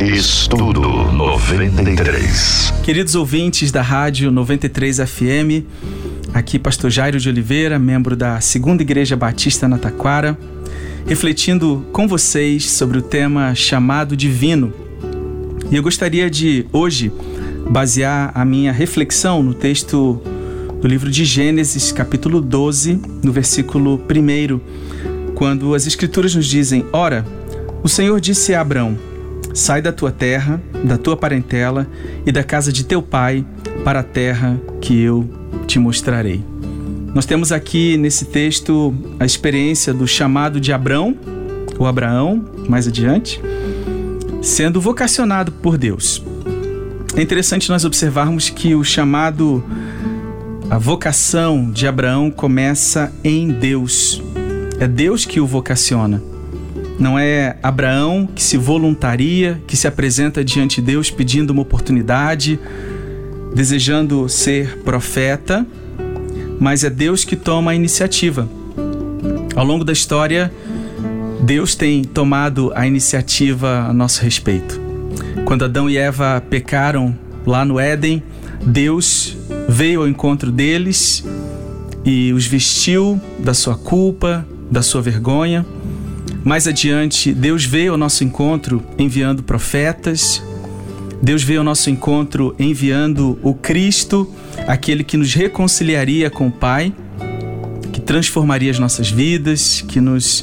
Estudo 0.00 0.80
93. 1.12 2.72
Queridos 2.84 3.16
ouvintes 3.16 3.72
da 3.72 3.82
Rádio 3.82 4.30
93 4.30 4.98
FM, 4.98 5.66
aqui 6.32 6.56
Pastor 6.56 6.88
Jairo 6.88 7.18
de 7.18 7.28
Oliveira, 7.28 7.80
membro 7.80 8.14
da 8.14 8.40
Segunda 8.40 8.80
Igreja 8.80 9.16
Batista 9.16 9.66
na 9.66 9.76
Taquara, 9.76 10.38
refletindo 11.04 11.84
com 11.92 12.06
vocês 12.06 12.70
sobre 12.70 12.98
o 12.98 13.02
tema 13.02 13.56
chamado 13.56 14.16
divino. 14.16 14.72
E 15.68 15.74
eu 15.74 15.82
gostaria 15.82 16.30
de 16.30 16.64
hoje 16.72 17.10
basear 17.68 18.30
a 18.36 18.44
minha 18.44 18.70
reflexão 18.70 19.42
no 19.42 19.52
texto 19.52 20.22
do 20.80 20.86
livro 20.86 21.10
de 21.10 21.24
Gênesis, 21.24 21.90
capítulo 21.90 22.40
12, 22.40 23.00
no 23.20 23.32
versículo 23.32 24.00
1, 24.08 24.60
quando 25.34 25.74
as 25.74 25.88
Escrituras 25.88 26.36
nos 26.36 26.46
dizem: 26.46 26.86
Ora, 26.92 27.26
o 27.82 27.88
Senhor 27.88 28.20
disse 28.20 28.54
a 28.54 28.60
Abrão: 28.60 29.07
Sai 29.58 29.82
da 29.82 29.90
tua 29.90 30.12
terra, 30.12 30.62
da 30.84 30.96
tua 30.96 31.16
parentela 31.16 31.84
e 32.24 32.30
da 32.30 32.44
casa 32.44 32.72
de 32.72 32.84
teu 32.84 33.02
pai 33.02 33.44
para 33.84 33.98
a 33.98 34.02
terra 34.04 34.56
que 34.80 35.02
eu 35.02 35.28
te 35.66 35.80
mostrarei. 35.80 36.44
Nós 37.12 37.26
temos 37.26 37.50
aqui 37.50 37.96
nesse 37.96 38.26
texto 38.26 38.94
a 39.18 39.26
experiência 39.26 39.92
do 39.92 40.06
chamado 40.06 40.60
de 40.60 40.72
Abrão, 40.72 41.16
ou 41.76 41.88
Abraão, 41.88 42.44
mais 42.68 42.86
adiante, 42.86 43.40
sendo 44.40 44.80
vocacionado 44.80 45.50
por 45.50 45.76
Deus. 45.76 46.24
É 47.16 47.20
interessante 47.20 47.68
nós 47.68 47.84
observarmos 47.84 48.48
que 48.48 48.76
o 48.76 48.84
chamado, 48.84 49.64
a 50.70 50.78
vocação 50.78 51.68
de 51.68 51.84
Abraão 51.88 52.30
começa 52.30 53.12
em 53.24 53.48
Deus. 53.50 54.22
É 54.78 54.86
Deus 54.86 55.24
que 55.24 55.40
o 55.40 55.46
vocaciona. 55.48 56.22
Não 56.98 57.16
é 57.16 57.56
Abraão 57.62 58.28
que 58.34 58.42
se 58.42 58.56
voluntaria, 58.56 59.62
que 59.68 59.76
se 59.76 59.86
apresenta 59.86 60.44
diante 60.44 60.80
de 60.80 60.88
Deus 60.88 61.10
pedindo 61.10 61.50
uma 61.50 61.62
oportunidade, 61.62 62.58
desejando 63.54 64.28
ser 64.28 64.78
profeta, 64.78 65.64
mas 66.58 66.82
é 66.82 66.90
Deus 66.90 67.24
que 67.24 67.36
toma 67.36 67.70
a 67.70 67.74
iniciativa. 67.74 68.48
Ao 69.54 69.64
longo 69.64 69.84
da 69.84 69.92
história, 69.92 70.52
Deus 71.40 71.76
tem 71.76 72.02
tomado 72.02 72.72
a 72.74 72.84
iniciativa 72.84 73.86
a 73.88 73.92
nosso 73.92 74.20
respeito. 74.22 74.80
Quando 75.44 75.64
Adão 75.64 75.88
e 75.88 75.96
Eva 75.96 76.42
pecaram 76.50 77.16
lá 77.46 77.64
no 77.64 77.78
Éden, 77.78 78.20
Deus 78.60 79.36
veio 79.68 80.00
ao 80.00 80.08
encontro 80.08 80.50
deles 80.50 81.24
e 82.04 82.32
os 82.32 82.44
vestiu 82.44 83.20
da 83.38 83.54
sua 83.54 83.76
culpa, 83.76 84.44
da 84.68 84.82
sua 84.82 85.00
vergonha 85.00 85.64
mais 86.48 86.66
adiante, 86.66 87.34
Deus 87.34 87.66
veio 87.66 87.92
ao 87.92 87.98
nosso 87.98 88.24
encontro 88.24 88.82
enviando 88.98 89.42
profetas, 89.42 90.42
Deus 91.22 91.42
veio 91.42 91.58
ao 91.58 91.64
nosso 91.64 91.90
encontro 91.90 92.56
enviando 92.58 93.38
o 93.42 93.52
Cristo, 93.52 94.32
aquele 94.66 95.04
que 95.04 95.18
nos 95.18 95.34
reconciliaria 95.34 96.30
com 96.30 96.46
o 96.46 96.50
Pai, 96.50 96.90
que 97.92 98.00
transformaria 98.00 98.70
as 98.70 98.78
nossas 98.78 99.10
vidas, 99.10 99.84
que 99.86 100.00
nos 100.00 100.42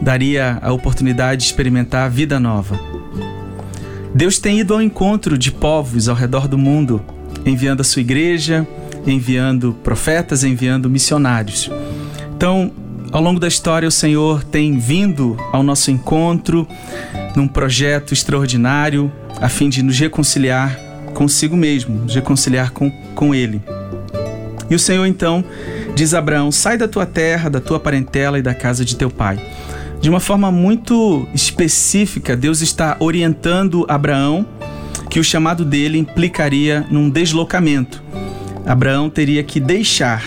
daria 0.00 0.58
a 0.62 0.72
oportunidade 0.72 1.42
de 1.42 1.48
experimentar 1.48 2.06
a 2.06 2.08
vida 2.08 2.40
nova. 2.40 2.80
Deus 4.14 4.38
tem 4.38 4.60
ido 4.60 4.72
ao 4.72 4.80
encontro 4.80 5.36
de 5.36 5.52
povos 5.52 6.08
ao 6.08 6.16
redor 6.16 6.48
do 6.48 6.56
mundo, 6.56 7.04
enviando 7.44 7.82
a 7.82 7.84
sua 7.84 8.00
igreja, 8.00 8.66
enviando 9.06 9.76
profetas, 9.84 10.42
enviando 10.42 10.88
missionários. 10.88 11.70
Então, 12.34 12.72
ao 13.14 13.22
longo 13.22 13.38
da 13.38 13.46
história, 13.46 13.86
o 13.86 13.92
Senhor 13.92 14.42
tem 14.42 14.76
vindo 14.76 15.36
ao 15.52 15.62
nosso 15.62 15.88
encontro 15.88 16.66
num 17.36 17.46
projeto 17.46 18.12
extraordinário 18.12 19.10
a 19.40 19.48
fim 19.48 19.68
de 19.68 19.84
nos 19.84 19.96
reconciliar 19.96 20.76
consigo 21.14 21.56
mesmo, 21.56 21.94
nos 21.94 22.12
reconciliar 22.12 22.72
com, 22.72 22.90
com 23.14 23.32
Ele. 23.32 23.62
E 24.68 24.74
o 24.74 24.80
Senhor 24.80 25.06
então 25.06 25.44
diz 25.94 26.12
a 26.12 26.18
Abraão: 26.18 26.50
sai 26.50 26.76
da 26.76 26.88
tua 26.88 27.06
terra, 27.06 27.48
da 27.48 27.60
tua 27.60 27.78
parentela 27.78 28.36
e 28.36 28.42
da 28.42 28.52
casa 28.52 28.84
de 28.84 28.96
teu 28.96 29.08
pai. 29.08 29.38
De 30.00 30.10
uma 30.10 30.18
forma 30.18 30.50
muito 30.50 31.28
específica, 31.32 32.36
Deus 32.36 32.62
está 32.62 32.96
orientando 32.98 33.86
Abraão 33.88 34.44
que 35.08 35.20
o 35.20 35.24
chamado 35.24 35.64
dele 35.64 35.98
implicaria 35.98 36.84
num 36.90 37.08
deslocamento. 37.08 38.02
Abraão 38.66 39.08
teria 39.08 39.44
que 39.44 39.60
deixar, 39.60 40.20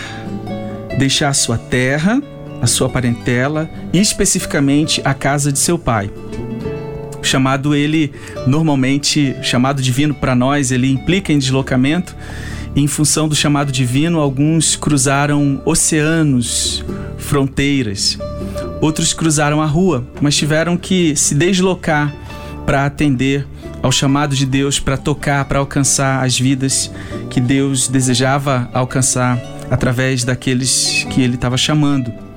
deixar 0.98 1.34
sua 1.34 1.58
terra, 1.58 2.22
a 2.60 2.66
sua 2.66 2.88
parentela 2.88 3.70
e 3.92 4.00
especificamente 4.00 5.00
a 5.04 5.14
casa 5.14 5.52
de 5.52 5.58
seu 5.58 5.78
pai. 5.78 6.10
Chamado 7.22 7.74
ele 7.74 8.12
normalmente 8.46 9.36
chamado 9.42 9.82
divino 9.82 10.14
para 10.14 10.34
nós, 10.34 10.70
ele 10.70 10.90
implica 10.90 11.32
em 11.32 11.38
deslocamento. 11.38 12.16
Em 12.76 12.86
função 12.86 13.28
do 13.28 13.34
chamado 13.34 13.72
divino, 13.72 14.20
alguns 14.20 14.76
cruzaram 14.76 15.60
oceanos, 15.64 16.84
fronteiras. 17.18 18.18
Outros 18.80 19.12
cruzaram 19.12 19.60
a 19.60 19.66
rua, 19.66 20.06
mas 20.20 20.36
tiveram 20.36 20.76
que 20.76 21.16
se 21.16 21.34
deslocar 21.34 22.14
para 22.64 22.86
atender 22.86 23.46
ao 23.82 23.90
chamado 23.90 24.34
de 24.34 24.46
Deus, 24.46 24.78
para 24.78 24.96
tocar, 24.96 25.44
para 25.46 25.58
alcançar 25.58 26.24
as 26.24 26.38
vidas 26.38 26.90
que 27.30 27.40
Deus 27.40 27.88
desejava 27.88 28.68
alcançar 28.72 29.40
através 29.70 30.24
daqueles 30.24 31.06
que 31.10 31.20
ele 31.20 31.34
estava 31.34 31.56
chamando. 31.56 32.27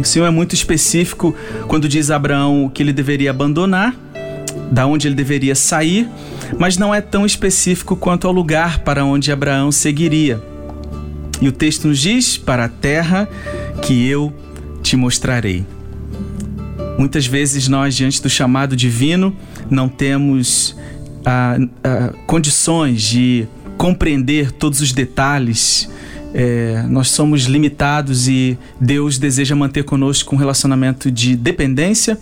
O 0.00 0.04
Senhor 0.04 0.26
é 0.26 0.30
muito 0.30 0.54
específico 0.54 1.34
quando 1.68 1.88
diz 1.88 2.10
a 2.10 2.16
Abraão 2.16 2.70
que 2.72 2.82
ele 2.82 2.92
deveria 2.92 3.30
abandonar, 3.30 3.94
da 4.72 4.86
onde 4.86 5.06
ele 5.06 5.14
deveria 5.14 5.54
sair, 5.54 6.08
mas 6.58 6.78
não 6.78 6.94
é 6.94 7.00
tão 7.00 7.26
específico 7.26 7.94
quanto 7.94 8.26
ao 8.26 8.32
lugar 8.32 8.80
para 8.80 9.04
onde 9.04 9.30
Abraão 9.30 9.70
seguiria. 9.70 10.42
E 11.40 11.48
o 11.48 11.52
texto 11.52 11.86
nos 11.86 11.98
diz: 11.98 12.38
para 12.38 12.64
a 12.64 12.68
terra 12.68 13.28
que 13.82 14.08
eu 14.08 14.32
te 14.82 14.96
mostrarei. 14.96 15.66
Muitas 16.98 17.26
vezes 17.26 17.68
nós, 17.68 17.94
diante 17.94 18.22
do 18.22 18.28
chamado 18.28 18.74
divino, 18.74 19.36
não 19.70 19.88
temos 19.88 20.76
ah, 21.24 21.58
ah, 21.84 22.12
condições 22.26 23.02
de 23.02 23.46
compreender 23.76 24.52
todos 24.52 24.80
os 24.80 24.92
detalhes 24.92 25.88
é, 26.32 26.84
nós 26.88 27.08
somos 27.08 27.42
limitados 27.42 28.28
e 28.28 28.56
Deus 28.80 29.18
deseja 29.18 29.56
manter 29.56 29.84
conosco 29.84 30.34
um 30.34 30.38
relacionamento 30.38 31.10
de 31.10 31.36
dependência. 31.36 32.18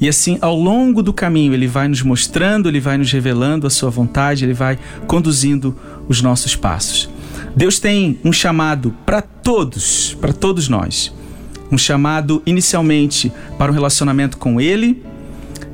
E 0.00 0.08
assim, 0.08 0.36
ao 0.40 0.56
longo 0.56 1.02
do 1.02 1.12
caminho, 1.12 1.54
Ele 1.54 1.68
vai 1.68 1.86
nos 1.86 2.02
mostrando, 2.02 2.68
Ele 2.68 2.80
vai 2.80 2.98
nos 2.98 3.12
revelando 3.12 3.66
a 3.66 3.70
Sua 3.70 3.88
vontade, 3.88 4.44
Ele 4.44 4.54
vai 4.54 4.78
conduzindo 5.06 5.76
os 6.08 6.20
nossos 6.20 6.56
passos. 6.56 7.08
Deus 7.54 7.78
tem 7.78 8.18
um 8.24 8.32
chamado 8.32 8.94
para 9.06 9.22
todos, 9.22 10.16
para 10.20 10.32
todos 10.32 10.68
nós. 10.68 11.14
Um 11.70 11.78
chamado 11.78 12.42
inicialmente 12.44 13.32
para 13.56 13.70
um 13.70 13.74
relacionamento 13.74 14.36
com 14.38 14.60
Ele 14.60 15.02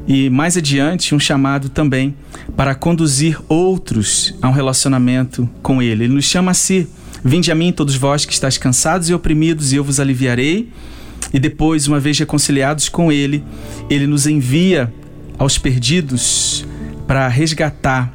e 0.07 0.31
mais 0.31 0.57
adiante 0.57 1.15
um 1.15 1.21
chamado 1.21 1.69
também 1.69 2.15
para 2.57 2.75
conduzir 2.75 3.39
outros 3.49 4.35
a 4.41 4.49
um 4.49 4.53
relacionamento 4.53 5.49
com 5.63 5.83
Ele. 5.83 6.05
Ele 6.05 6.15
nos 6.15 6.25
chama 6.25 6.53
a 6.53 6.55
si 6.55 6.89
Vinde 7.25 7.51
a 7.51 7.55
mim, 7.55 7.73
todos 7.73 7.95
vós 7.95 8.25
que 8.25 8.33
estáis 8.33 8.59
cansados 8.59 9.09
e 9.09 9.15
oprimidos, 9.15 9.73
e 9.73 9.77
eu 9.77 9.85
vos 9.85 9.99
aliviarei. 10.01 10.71
E 11.33 11.39
depois, 11.39 11.87
uma 11.87 12.01
vez 12.01 12.19
reconciliados 12.19 12.89
com 12.89 13.13
Ele, 13.13 13.45
Ele 13.91 14.07
nos 14.07 14.27
envia 14.27 14.93
aos 15.37 15.59
perdidos 15.59 16.67
para 17.07 17.29
resgatar 17.29 18.13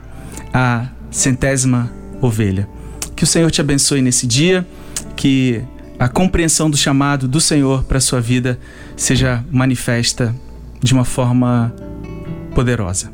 a 0.53 0.87
centésima 1.11 1.91
ovelha. 2.21 2.67
Que 3.15 3.23
o 3.23 3.27
Senhor 3.27 3.49
te 3.51 3.61
abençoe 3.61 4.01
nesse 4.01 4.25
dia, 4.25 4.65
que 5.15 5.61
a 5.99 6.07
compreensão 6.07 6.69
do 6.69 6.77
chamado 6.77 7.27
do 7.27 7.39
Senhor 7.39 7.83
para 7.83 7.97
a 7.97 8.01
sua 8.01 8.19
vida 8.19 8.59
seja 8.95 9.43
manifesta 9.51 10.35
de 10.81 10.93
uma 10.93 11.05
forma 11.05 11.73
poderosa. 12.53 13.09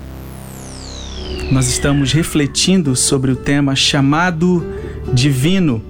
Nós 1.51 1.67
estamos 1.67 2.12
refletindo 2.12 2.95
sobre 2.95 3.31
o 3.31 3.35
tema 3.35 3.75
chamado 3.75 4.65
divino. 5.13 5.81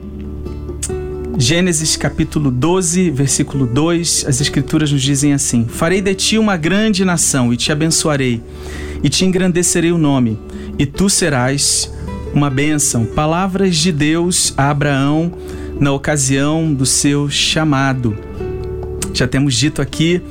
Gênesis 1.37 1.95
capítulo 1.95 2.51
12, 2.51 3.09
versículo 3.11 3.65
2, 3.65 4.25
as 4.27 4.41
escrituras 4.41 4.91
nos 4.91 5.01
dizem 5.01 5.33
assim: 5.33 5.65
Farei 5.65 6.01
de 6.01 6.13
ti 6.13 6.37
uma 6.37 6.57
grande 6.57 7.05
nação 7.05 7.53
e 7.53 7.57
te 7.57 7.71
abençoarei, 7.71 8.41
e 9.01 9.09
te 9.09 9.25
engrandecerei 9.25 9.91
o 9.91 9.97
nome, 9.97 10.37
e 10.77 10.85
tu 10.85 11.09
serás 11.09 11.91
uma 12.33 12.49
bênção. 12.49 13.05
Palavras 13.05 13.77
de 13.77 13.91
Deus 13.91 14.53
a 14.57 14.69
Abraão 14.69 15.31
na 15.79 15.93
ocasião 15.93 16.73
do 16.73 16.85
seu 16.85 17.29
chamado. 17.29 18.28
Já 19.13 19.27
temos 19.27 19.55
dito 19.55 19.81
aqui 19.81 20.21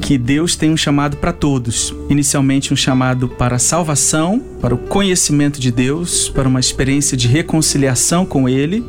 que 0.00 0.18
Deus 0.18 0.56
tem 0.56 0.70
um 0.70 0.76
chamado 0.76 1.16
para 1.16 1.32
todos. 1.32 1.94
Inicialmente, 2.08 2.72
um 2.72 2.76
chamado 2.76 3.28
para 3.28 3.56
a 3.56 3.58
salvação, 3.58 4.42
para 4.60 4.74
o 4.74 4.78
conhecimento 4.78 5.60
de 5.60 5.70
Deus, 5.70 6.28
para 6.28 6.48
uma 6.48 6.60
experiência 6.60 7.16
de 7.16 7.28
reconciliação 7.28 8.24
com 8.24 8.48
Ele. 8.48 8.84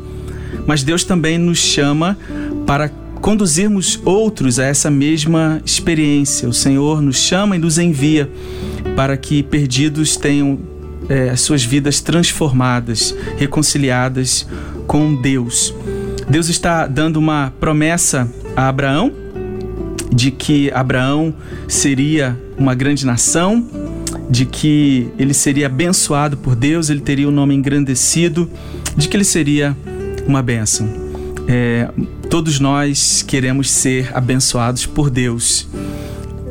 Mas 0.66 0.82
Deus 0.82 1.04
também 1.04 1.38
nos 1.38 1.58
chama 1.58 2.18
para 2.66 2.88
conduzirmos 3.20 4.00
outros 4.04 4.58
a 4.58 4.64
essa 4.64 4.90
mesma 4.90 5.60
experiência. 5.64 6.48
O 6.48 6.52
Senhor 6.52 7.00
nos 7.00 7.16
chama 7.16 7.56
e 7.56 7.58
nos 7.58 7.78
envia 7.78 8.30
para 8.96 9.16
que 9.16 9.42
perdidos 9.42 10.16
tenham 10.16 10.58
é, 11.08 11.30
as 11.30 11.40
suas 11.40 11.64
vidas 11.64 12.00
transformadas, 12.00 13.14
reconciliadas 13.36 14.46
com 14.86 15.14
Deus. 15.14 15.74
Deus 16.28 16.48
está 16.48 16.86
dando 16.86 17.16
uma 17.16 17.52
promessa 17.60 18.30
a 18.56 18.68
Abraão 18.68 19.23
de 20.14 20.30
que 20.30 20.70
Abraão 20.70 21.34
seria 21.66 22.38
uma 22.56 22.74
grande 22.74 23.04
nação, 23.04 23.66
de 24.30 24.46
que 24.46 25.08
ele 25.18 25.34
seria 25.34 25.66
abençoado 25.66 26.36
por 26.36 26.54
Deus, 26.54 26.88
ele 26.88 27.00
teria 27.00 27.26
o 27.26 27.30
um 27.30 27.34
nome 27.34 27.54
engrandecido, 27.54 28.48
de 28.96 29.08
que 29.08 29.16
ele 29.16 29.24
seria 29.24 29.76
uma 30.26 30.40
bênção. 30.40 30.88
É, 31.48 31.90
todos 32.30 32.60
nós 32.60 33.22
queremos 33.22 33.70
ser 33.70 34.16
abençoados 34.16 34.86
por 34.86 35.10
Deus. 35.10 35.68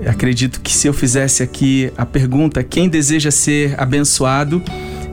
Acredito 0.06 0.60
que 0.60 0.72
se 0.72 0.88
eu 0.88 0.94
fizesse 0.94 1.42
aqui 1.42 1.92
a 1.98 2.06
pergunta: 2.06 2.62
quem 2.62 2.90
deseja 2.90 3.32
ser 3.32 3.80
abençoado? 3.80 4.62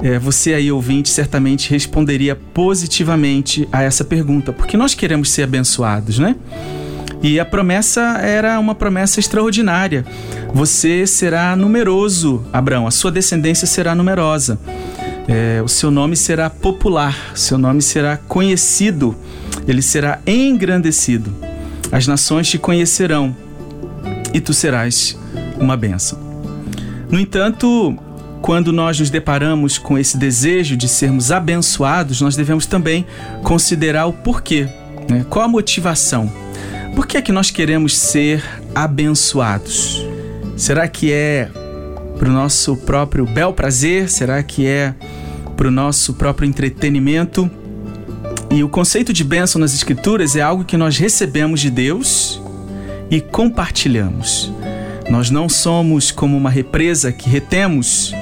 É, 0.02 0.18
você 0.18 0.54
aí 0.54 0.72
ouvinte 0.72 1.10
certamente 1.10 1.70
responderia 1.70 2.34
positivamente 2.34 3.68
a 3.70 3.82
essa 3.82 4.02
pergunta, 4.02 4.50
porque 4.50 4.76
nós 4.76 4.94
queremos 4.94 5.30
ser 5.30 5.42
abençoados, 5.42 6.18
né? 6.18 6.34
E 7.22 7.38
a 7.38 7.44
promessa 7.44 8.18
era 8.22 8.58
uma 8.58 8.74
promessa 8.74 9.20
extraordinária. 9.20 10.04
Você 10.54 11.06
será 11.06 11.54
numeroso, 11.54 12.44
Abraão, 12.52 12.86
a 12.86 12.90
sua 12.90 13.10
descendência 13.10 13.66
será 13.66 13.94
numerosa. 13.94 14.58
É, 15.28 15.62
o 15.62 15.68
seu 15.68 15.90
nome 15.90 16.16
será 16.16 16.48
popular, 16.48 17.32
seu 17.34 17.58
nome 17.58 17.82
será 17.82 18.16
conhecido, 18.16 19.14
ele 19.68 19.82
será 19.82 20.18
engrandecido. 20.26 21.32
As 21.92 22.06
nações 22.06 22.48
te 22.48 22.58
conhecerão 22.58 23.36
e 24.32 24.40
tu 24.40 24.54
serás 24.54 25.16
uma 25.58 25.76
bênção. 25.76 26.18
No 27.10 27.20
entanto, 27.20 27.96
quando 28.40 28.72
nós 28.72 28.98
nos 28.98 29.10
deparamos 29.10 29.76
com 29.76 29.98
esse 29.98 30.16
desejo 30.16 30.76
de 30.76 30.88
sermos 30.88 31.30
abençoados, 31.30 32.20
nós 32.20 32.34
devemos 32.34 32.64
também 32.66 33.04
considerar 33.42 34.06
o 34.06 34.12
porquê. 34.12 34.68
Né? 35.08 35.26
Qual 35.28 35.44
a 35.44 35.48
motivação? 35.48 36.32
Por 36.94 37.06
que 37.06 37.16
é 37.16 37.22
que 37.22 37.32
nós 37.32 37.50
queremos 37.50 37.96
ser 37.96 38.42
abençoados? 38.74 40.04
Será 40.56 40.86
que 40.88 41.12
é 41.12 41.48
para 42.18 42.28
o 42.28 42.32
nosso 42.32 42.76
próprio 42.76 43.24
bel 43.24 43.52
prazer? 43.52 44.08
Será 44.10 44.42
que 44.42 44.66
é 44.66 44.94
para 45.56 45.68
o 45.68 45.70
nosso 45.70 46.14
próprio 46.14 46.46
entretenimento? 46.46 47.50
E 48.50 48.64
o 48.64 48.68
conceito 48.68 49.12
de 49.12 49.22
bênção 49.22 49.60
nas 49.60 49.72
Escrituras 49.74 50.34
é 50.34 50.40
algo 50.40 50.64
que 50.64 50.76
nós 50.76 50.98
recebemos 50.98 51.60
de 51.60 51.70
Deus 51.70 52.42
e 53.10 53.20
compartilhamos. 53.20 54.52
Nós 55.08 55.30
não 55.30 55.48
somos 55.48 56.10
como 56.10 56.36
uma 56.36 56.50
represa 56.50 57.12
que 57.12 57.28
retemos, 57.28 58.12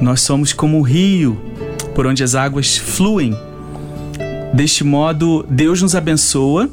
nós 0.00 0.20
somos 0.20 0.52
como 0.52 0.78
o 0.78 0.82
rio 0.82 1.40
por 1.94 2.06
onde 2.06 2.22
as 2.22 2.34
águas 2.34 2.76
fluem. 2.76 3.36
Deste 4.52 4.82
modo, 4.82 5.44
Deus 5.48 5.80
nos 5.80 5.94
abençoa 5.94 6.68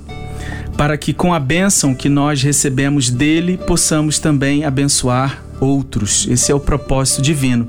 para 0.77 0.95
que 0.95 1.11
com 1.11 1.33
a 1.33 1.39
bênção 1.39 1.95
que 1.95 2.07
nós 2.07 2.43
recebemos 2.43 3.09
dele 3.09 3.57
possamos 3.57 4.19
também 4.19 4.63
abençoar 4.63 5.43
outros. 5.59 6.27
Esse 6.29 6.51
é 6.51 6.55
o 6.55 6.59
propósito 6.59 7.21
divino. 7.21 7.67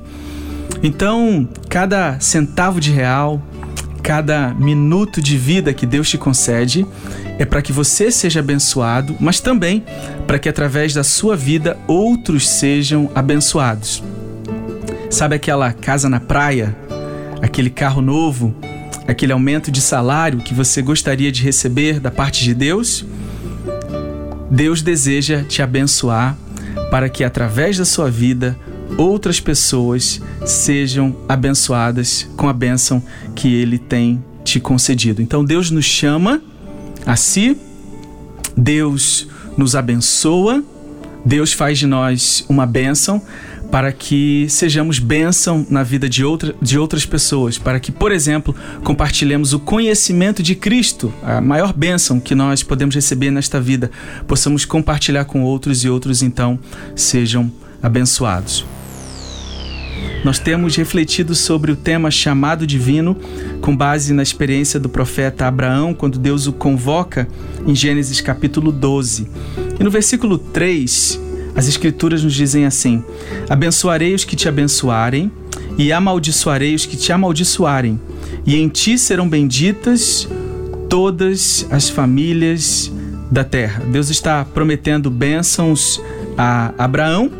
Então, 0.83 1.49
cada 1.67 2.19
centavo 2.19 2.79
de 2.79 2.91
real, 2.91 3.41
cada 4.03 4.53
minuto 4.53 5.21
de 5.21 5.37
vida 5.37 5.73
que 5.73 5.85
Deus 5.85 6.07
te 6.07 6.17
concede 6.17 6.85
é 7.39 7.45
para 7.45 7.61
que 7.61 7.73
você 7.73 8.11
seja 8.11 8.41
abençoado, 8.41 9.15
mas 9.19 9.39
também 9.39 9.83
para 10.27 10.37
que 10.37 10.47
através 10.47 10.93
da 10.93 11.03
sua 11.03 11.35
vida 11.35 11.77
outros 11.87 12.47
sejam 12.47 13.09
abençoados. 13.15 14.03
Sabe 15.09 15.35
aquela 15.35 15.73
casa 15.73 16.07
na 16.07 16.19
praia, 16.19 16.75
aquele 17.41 17.69
carro 17.69 18.01
novo, 18.01 18.53
aquele 19.09 19.33
aumento 19.33 19.71
de 19.71 19.81
salário 19.81 20.37
que 20.39 20.53
você 20.53 20.83
gostaria 20.83 21.31
de 21.31 21.41
receber 21.41 21.99
da 21.99 22.11
parte 22.11 22.43
de 22.43 22.53
Deus? 22.53 23.03
Deus 24.51 24.83
deseja 24.83 25.43
te 25.43 25.63
abençoar 25.63 26.37
para 26.91 27.09
que 27.09 27.23
através 27.23 27.77
da 27.77 27.85
sua 27.85 28.09
vida 28.09 28.57
outras 28.97 29.39
pessoas 29.39 30.21
sejam 30.45 31.15
abençoadas 31.27 32.29
com 32.37 32.47
a 32.47 32.53
bênção 32.53 33.01
que 33.35 33.51
Ele 33.53 33.79
tem 33.79 34.23
te 34.43 34.59
concedido. 34.59 35.23
Então 35.23 35.43
Deus 35.43 35.71
nos 35.71 35.85
chama 35.85 36.39
a 37.03 37.15
si, 37.15 37.57
Deus 38.55 39.27
nos 39.57 39.75
abençoa, 39.75 40.63
Deus 41.25 41.51
faz 41.51 41.79
de 41.79 41.87
nós 41.87 42.45
uma 42.47 42.65
bênção 42.65 43.21
para 43.71 43.91
que 43.91 44.47
sejamos 44.49 44.99
bênção 44.99 45.65
na 45.69 45.83
vida 45.83 46.09
de, 46.09 46.23
outra, 46.23 46.55
de 46.61 46.77
outras 46.77 47.05
pessoas, 47.05 47.57
para 47.57 47.79
que, 47.79 47.91
por 47.91 48.11
exemplo, 48.11 48.55
compartilhemos 48.83 49.53
o 49.53 49.59
conhecimento 49.59 50.41
de 50.41 50.55
Cristo, 50.55 51.13
a 51.21 51.39
maior 51.39 51.71
bênção 51.71 52.19
que 52.19 52.33
nós 52.33 52.63
podemos 52.63 52.95
receber 52.95 53.31
nesta 53.31 53.61
vida, 53.61 53.91
possamos 54.27 54.65
compartilhar 54.65 55.25
com 55.25 55.43
outros 55.43 55.83
e 55.83 55.89
outros 55.89 56.21
então 56.21 56.59
sejam 56.95 57.51
abençoados. 57.81 58.65
Nós 60.23 60.39
temos 60.39 60.75
refletido 60.75 61.33
sobre 61.33 61.71
o 61.71 61.75
tema 61.75 62.11
chamado 62.11 62.67
divino 62.67 63.15
com 63.61 63.75
base 63.75 64.13
na 64.13 64.23
experiência 64.23 64.79
do 64.79 64.89
profeta 64.89 65.45
Abraão, 65.45 65.93
quando 65.93 66.19
Deus 66.19 66.45
o 66.47 66.53
convoca 66.53 67.27
em 67.65 67.73
Gênesis 67.73 68.19
capítulo 68.19 68.71
12. 68.71 69.29
E 69.79 69.83
no 69.83 69.89
versículo 69.89 70.37
3, 70.37 71.19
as 71.55 71.67
Escrituras 71.67 72.23
nos 72.23 72.33
dizem 72.33 72.65
assim: 72.65 73.03
Abençoarei 73.49 74.13
os 74.13 74.23
que 74.23 74.35
te 74.35 74.47
abençoarem, 74.47 75.31
e 75.77 75.91
amaldiçoarei 75.91 76.75
os 76.75 76.85
que 76.85 76.97
te 76.97 77.11
amaldiçoarem, 77.11 77.99
e 78.45 78.55
em 78.55 78.67
ti 78.67 78.97
serão 78.97 79.27
benditas 79.27 80.27
todas 80.89 81.67
as 81.69 81.89
famílias 81.89 82.91
da 83.29 83.43
terra. 83.43 83.83
Deus 83.91 84.09
está 84.09 84.43
prometendo 84.43 85.09
bênçãos 85.09 86.01
a 86.37 86.73
Abraão 86.77 87.31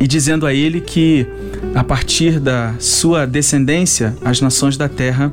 e 0.00 0.06
dizendo 0.06 0.46
a 0.46 0.54
ele 0.54 0.80
que 0.80 1.26
a 1.74 1.84
partir 1.84 2.40
da 2.40 2.74
sua 2.78 3.26
descendência 3.26 4.16
as 4.24 4.40
nações 4.40 4.78
da 4.78 4.88
terra 4.88 5.30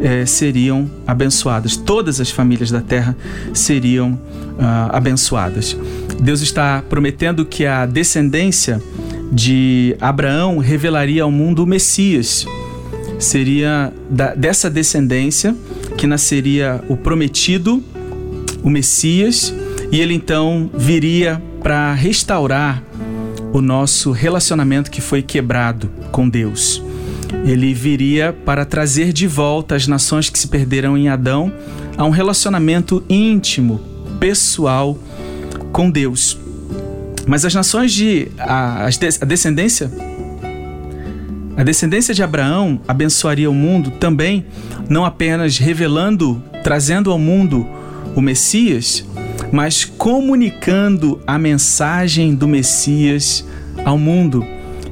eh, 0.00 0.26
seriam 0.26 0.88
abençoadas, 1.06 1.74
todas 1.74 2.20
as 2.20 2.30
famílias 2.30 2.70
da 2.70 2.82
terra 2.82 3.16
seriam 3.54 4.12
uh, 4.12 4.90
abençoadas. 4.92 5.74
Deus 6.20 6.42
está 6.42 6.84
prometendo 6.86 7.46
que 7.46 7.64
a 7.64 7.86
descendência 7.86 8.80
de 9.32 9.96
Abraão 10.00 10.58
revelaria 10.58 11.22
ao 11.22 11.30
mundo 11.30 11.64
o 11.64 11.66
Messias. 11.66 12.44
Seria 13.18 13.92
da, 14.10 14.34
dessa 14.34 14.68
descendência 14.68 15.56
que 15.96 16.06
nasceria 16.06 16.82
o 16.88 16.96
prometido, 16.96 17.82
o 18.62 18.68
Messias, 18.68 19.54
e 19.90 20.00
ele 20.00 20.14
então 20.14 20.70
viria 20.74 21.40
para 21.62 21.94
restaurar 21.94 22.82
o 23.52 23.60
nosso 23.60 24.12
relacionamento 24.12 24.90
que 24.90 25.00
foi 25.00 25.22
quebrado 25.22 25.90
com 26.10 26.28
Deus. 26.28 26.82
Ele 27.44 27.72
viria 27.72 28.32
para 28.44 28.64
trazer 28.64 29.12
de 29.12 29.26
volta 29.26 29.74
as 29.74 29.86
nações 29.86 30.28
que 30.28 30.38
se 30.38 30.48
perderam 30.48 30.96
em 30.96 31.08
Adão 31.08 31.52
a 31.96 32.04
um 32.04 32.10
relacionamento 32.10 33.04
íntimo, 33.08 33.80
pessoal 34.18 34.98
com 35.72 35.90
Deus. 35.90 36.38
Mas 37.26 37.44
as 37.44 37.54
nações 37.54 37.92
de 37.92 38.28
a, 38.38 38.86
a 38.86 39.24
descendência 39.24 39.90
a 41.56 41.62
descendência 41.62 42.14
de 42.14 42.22
Abraão 42.22 42.80
abençoaria 42.88 43.50
o 43.50 43.54
mundo 43.54 43.90
também, 43.90 44.46
não 44.88 45.04
apenas 45.04 45.58
revelando, 45.58 46.42
trazendo 46.64 47.10
ao 47.10 47.18
mundo 47.18 47.66
o 48.16 48.22
Messias, 48.22 49.04
mas 49.52 49.84
comunicando 49.84 51.20
a 51.26 51.38
mensagem 51.38 52.34
do 52.34 52.46
Messias 52.46 53.44
ao 53.84 53.98
mundo. 53.98 54.44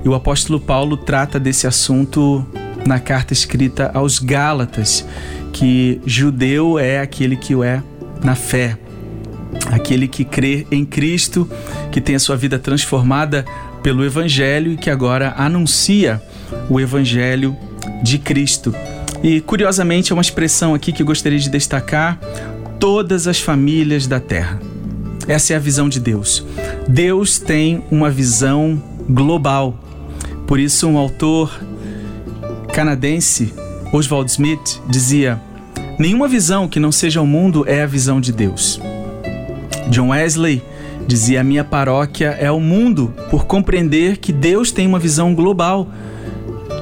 E 0.05 0.09
o 0.09 0.15
apóstolo 0.15 0.61
Paulo 0.61 0.97
trata 0.97 1.38
desse 1.38 1.67
assunto 1.67 2.47
na 2.87 2.99
carta 2.99 3.33
escrita 3.33 3.91
aos 3.93 4.19
Gálatas, 4.19 5.07
que 5.53 6.00
judeu 6.07 6.79
é 6.79 7.00
aquele 7.00 7.37
que 7.37 7.55
o 7.55 7.62
é 7.62 7.83
na 8.23 8.35
fé, 8.35 8.79
aquele 9.71 10.09
que 10.09 10.25
crê 10.25 10.67
em 10.71 10.85
Cristo, 10.85 11.49
que 11.91 12.00
tem 12.00 12.15
a 12.15 12.19
sua 12.19 12.37
vida 12.37 12.59
transformada 12.59 13.45
pelo 13.83 14.05
Evangelho 14.05 14.73
e 14.73 14.77
que 14.77 14.91
agora 14.91 15.35
anuncia 15.37 16.23
o 16.69 16.81
Evangelho 16.81 17.57
de 18.03 18.19
Cristo. 18.19 18.75
E 19.23 19.41
curiosamente 19.41 20.12
é 20.12 20.15
uma 20.15 20.23
expressão 20.23 20.75
aqui 20.75 20.93
que 20.93 21.03
eu 21.03 21.07
gostaria 21.07 21.38
de 21.38 21.50
destacar: 21.50 22.19
todas 22.78 23.26
as 23.26 23.40
famílias 23.40 24.06
da 24.06 24.20
terra. 24.20 24.61
Essa 25.26 25.52
é 25.52 25.56
a 25.56 25.61
visão 25.61 25.88
de 25.88 26.00
Deus. 26.00 26.44
Deus 26.88 27.38
tem 27.38 27.85
uma 27.90 28.11
visão 28.11 28.82
global. 29.08 29.78
Por 30.47 30.58
isso, 30.58 30.88
um 30.88 30.97
autor 30.97 31.61
canadense, 32.73 33.52
Oswald 33.92 34.30
Smith, 34.30 34.80
dizia: 34.88 35.40
Nenhuma 35.99 36.28
visão 36.28 36.68
que 36.68 36.80
não 36.80 36.92
seja 36.92 37.20
o 37.20 37.26
mundo 37.26 37.64
é 37.66 37.82
a 37.82 37.87
visão 37.87 38.20
de 38.20 38.32
Deus. 38.32 38.80
John 39.90 40.08
Wesley 40.08 40.62
dizia: 41.06 41.40
A 41.40 41.44
minha 41.44 41.64
paróquia 41.64 42.37
é 42.40 42.50
o 42.50 42.61
mundo, 42.61 43.12
por 43.30 43.44
compreender 43.44 44.18
que 44.18 44.32
Deus 44.32 44.70
tem 44.70 44.87
uma 44.87 44.99
visão 44.99 45.35
global. 45.35 45.88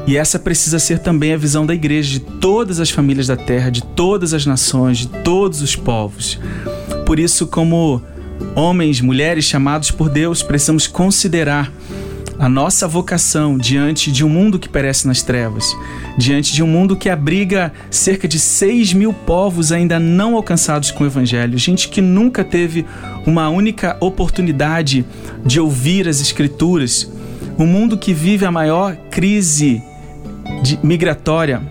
E 0.07 0.17
essa 0.17 0.39
precisa 0.39 0.79
ser 0.79 1.01
também 1.01 1.33
a 1.33 1.37
visão 1.37 1.67
da 1.67 1.75
igreja, 1.75 2.13
de 2.13 2.21
todas 2.21 2.79
as 2.79 2.91
famílias 2.91 3.27
da 3.27 3.37
terra, 3.37 3.71
de 3.71 3.83
todas 3.83 4.33
as 4.33 4.47
nações, 4.47 4.99
de 4.99 5.09
todos 5.09 5.61
os 5.61 5.75
povos. 5.75 6.39
Por 7.05 7.19
isso, 7.19 7.47
como 7.47 8.01
homens, 8.55 9.01
mulheres 9.01 9.45
chamados 9.45 9.91
por 9.91 10.09
Deus, 10.09 10.43
precisamos 10.43 10.87
considerar 10.87 11.73
a 12.39 12.49
nossa 12.49 12.87
vocação 12.87 13.57
diante 13.57 14.13
de 14.13 14.25
um 14.25 14.29
mundo 14.29 14.59
que 14.59 14.69
perece 14.69 15.07
nas 15.07 15.23
trevas, 15.23 15.65
diante 16.19 16.53
de 16.53 16.63
um 16.63 16.67
mundo 16.67 16.95
que 16.95 17.09
abriga 17.09 17.73
cerca 17.91 18.29
de 18.29 18.39
6 18.39 18.93
mil 18.93 19.13
povos 19.13 19.73
ainda 19.73 19.99
não 19.99 20.37
alcançados 20.37 20.91
com 20.91 21.03
o 21.03 21.07
Evangelho, 21.07 21.57
gente 21.59 21.89
que 21.89 22.01
nunca 22.01 22.45
teve 22.45 22.85
uma 23.27 23.49
única 23.49 23.97
oportunidade 24.01 25.05
de 25.45 25.59
ouvir 25.59 26.07
as 26.07 26.21
Escrituras, 26.21 27.11
um 27.59 27.67
mundo 27.67 27.97
que 27.97 28.13
vive 28.13 28.45
a 28.45 28.53
maior 28.53 28.97
crise 29.11 29.83
migratória, 30.83 31.63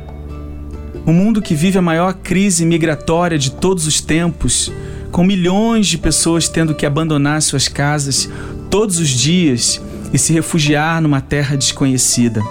um 1.05 1.13
mundo 1.13 1.41
que 1.41 1.53
vive 1.53 1.77
a 1.77 1.81
maior 1.81 2.13
crise 2.13 2.65
migratória 2.65 3.37
de 3.37 3.51
todos 3.51 3.85
os 3.85 4.01
tempos, 4.01 4.71
com 5.11 5.23
milhões 5.23 5.87
de 5.87 5.97
pessoas 5.97 6.49
tendo 6.49 6.73
que 6.73 6.85
abandonar 6.85 7.41
suas 7.41 7.67
casas 7.67 8.29
todos 8.69 8.97
os 8.99 9.09
dias 9.09 9.81
e 10.11 10.17
se 10.17 10.33
refugiar 10.33 11.01
numa 11.01 11.21
terra 11.21 11.55
desconhecida. 11.55 12.41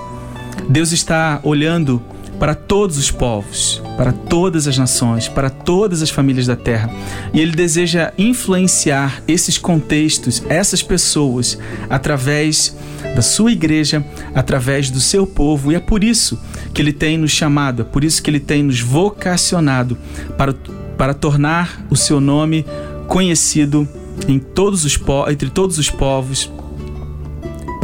Deus 0.68 0.92
está 0.92 1.40
olhando 1.42 2.00
para 2.44 2.54
todos 2.54 2.98
os 2.98 3.10
povos, 3.10 3.80
para 3.96 4.12
todas 4.12 4.68
as 4.68 4.76
nações, 4.76 5.26
para 5.28 5.48
todas 5.48 6.02
as 6.02 6.10
famílias 6.10 6.46
da 6.46 6.54
terra. 6.54 6.90
E 7.32 7.40
Ele 7.40 7.52
deseja 7.52 8.12
influenciar 8.18 9.22
esses 9.26 9.56
contextos, 9.56 10.42
essas 10.46 10.82
pessoas, 10.82 11.58
através 11.88 12.76
da 13.16 13.22
sua 13.22 13.50
igreja, 13.50 14.04
através 14.34 14.90
do 14.90 15.00
seu 15.00 15.26
povo. 15.26 15.72
E 15.72 15.74
é 15.74 15.80
por 15.80 16.04
isso 16.04 16.38
que 16.74 16.82
Ele 16.82 16.92
tem 16.92 17.16
nos 17.16 17.30
chamado, 17.30 17.80
é 17.80 17.84
por 17.86 18.04
isso 18.04 18.22
que 18.22 18.28
Ele 18.28 18.40
tem 18.40 18.62
nos 18.62 18.78
vocacionado 18.78 19.96
para, 20.36 20.54
para 20.98 21.14
tornar 21.14 21.82
o 21.88 21.96
seu 21.96 22.20
nome 22.20 22.66
conhecido 23.08 23.88
em 24.28 24.38
todos 24.38 24.84
os, 24.84 25.00
entre 25.30 25.48
todos 25.48 25.78
os 25.78 25.88
povos, 25.88 26.52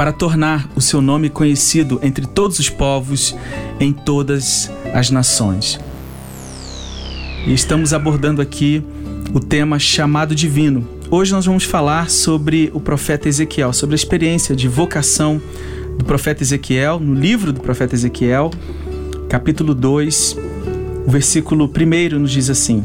para 0.00 0.12
tornar 0.12 0.66
o 0.75 0.80
seu 0.80 1.02
nome 1.02 1.28
conhecido 1.28 2.00
entre 2.02 2.26
todos 2.26 2.59
os 2.59 2.71
povos, 2.71 3.37
em 3.78 3.92
todas 3.92 4.71
as 4.95 5.11
nações. 5.11 5.78
E 7.47 7.52
estamos 7.52 7.92
abordando 7.92 8.40
aqui 8.40 8.83
o 9.35 9.38
tema 9.38 9.78
chamado 9.78 10.35
divino. 10.35 10.88
Hoje 11.11 11.33
nós 11.33 11.45
vamos 11.45 11.64
falar 11.64 12.09
sobre 12.09 12.71
o 12.73 12.80
profeta 12.80 13.28
Ezequiel, 13.28 13.75
sobre 13.75 13.92
a 13.92 13.97
experiência 13.97 14.57
de 14.57 14.69
vocação 14.69 15.38
do 15.99 16.04
profeta 16.07 16.42
Ezequiel, 16.42 16.99
no 16.99 17.12
livro 17.12 17.52
do 17.52 17.61
profeta 17.61 17.95
Ezequiel, 17.95 18.50
capítulo 19.28 19.75
2, 19.75 20.35
o 21.07 21.11
versículo 21.11 21.66
1 21.66 22.19
nos 22.19 22.30
diz 22.30 22.49
assim: 22.49 22.83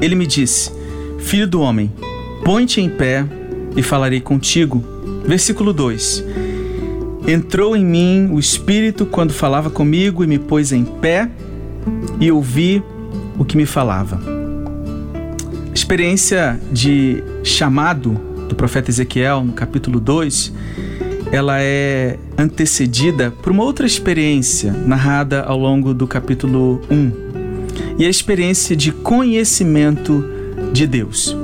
Ele 0.00 0.14
me 0.14 0.26
disse: 0.26 0.72
Filho 1.18 1.46
do 1.46 1.60
homem, 1.60 1.92
põe-te 2.46 2.80
em 2.80 2.88
pé 2.88 3.26
e 3.76 3.82
falarei 3.82 4.22
contigo 4.22 4.96
Versículo 5.28 5.74
2: 5.74 6.24
Entrou 7.28 7.76
em 7.76 7.84
mim 7.84 8.30
o 8.32 8.38
Espírito 8.38 9.04
quando 9.04 9.30
falava 9.30 9.68
comigo 9.68 10.24
e 10.24 10.26
me 10.26 10.38
pôs 10.38 10.72
em 10.72 10.86
pé 10.86 11.30
e 12.18 12.32
ouvi 12.32 12.82
o 13.38 13.44
que 13.44 13.54
me 13.54 13.66
falava. 13.66 14.18
A 15.70 15.74
experiência 15.74 16.58
de 16.72 17.22
chamado 17.44 18.18
do 18.48 18.54
profeta 18.54 18.90
Ezequiel, 18.90 19.44
no 19.44 19.52
capítulo 19.52 20.00
2, 20.00 20.50
ela 21.30 21.60
é 21.60 22.18
antecedida 22.38 23.30
por 23.30 23.52
uma 23.52 23.64
outra 23.64 23.86
experiência 23.86 24.72
narrada 24.72 25.42
ao 25.42 25.58
longo 25.58 25.92
do 25.92 26.06
capítulo 26.06 26.80
1. 26.90 27.12
E 27.98 28.06
a 28.06 28.08
experiência 28.08 28.74
de 28.74 28.92
conhecimento 28.92 30.24
de 30.72 30.86
Deus. 30.86 31.36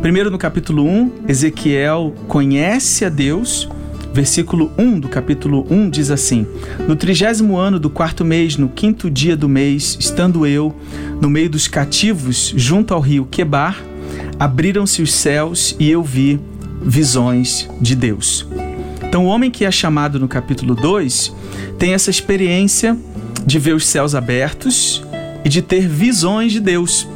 Primeiro, 0.00 0.30
no 0.30 0.38
capítulo 0.38 0.84
1, 0.84 1.12
Ezequiel 1.28 2.14
conhece 2.28 3.04
a 3.04 3.08
Deus. 3.08 3.68
Versículo 4.12 4.70
1 4.78 5.00
do 5.00 5.08
capítulo 5.08 5.66
1 5.68 5.90
diz 5.90 6.10
assim: 6.10 6.46
No 6.86 6.94
trigésimo 6.94 7.56
ano 7.56 7.80
do 7.80 7.90
quarto 7.90 8.24
mês, 8.24 8.56
no 8.56 8.68
quinto 8.68 9.10
dia 9.10 9.36
do 9.36 9.48
mês, 9.48 9.96
estando 9.98 10.46
eu 10.46 10.74
no 11.20 11.28
meio 11.28 11.50
dos 11.50 11.66
cativos, 11.66 12.52
junto 12.56 12.94
ao 12.94 13.00
rio 13.00 13.26
Quebar, 13.28 13.82
abriram-se 14.38 15.02
os 15.02 15.12
céus 15.12 15.74
e 15.80 15.90
eu 15.90 16.02
vi 16.02 16.38
visões 16.80 17.68
de 17.80 17.96
Deus. 17.96 18.46
Então, 19.02 19.26
o 19.26 19.28
homem 19.28 19.50
que 19.50 19.64
é 19.64 19.70
chamado 19.70 20.20
no 20.20 20.28
capítulo 20.28 20.74
2 20.74 21.32
tem 21.78 21.94
essa 21.94 22.10
experiência 22.10 22.96
de 23.46 23.58
ver 23.58 23.74
os 23.74 23.86
céus 23.86 24.14
abertos 24.14 25.02
e 25.44 25.48
de 25.48 25.60
ter 25.60 25.88
visões 25.88 26.52
de 26.52 26.60
Deus. 26.60 27.06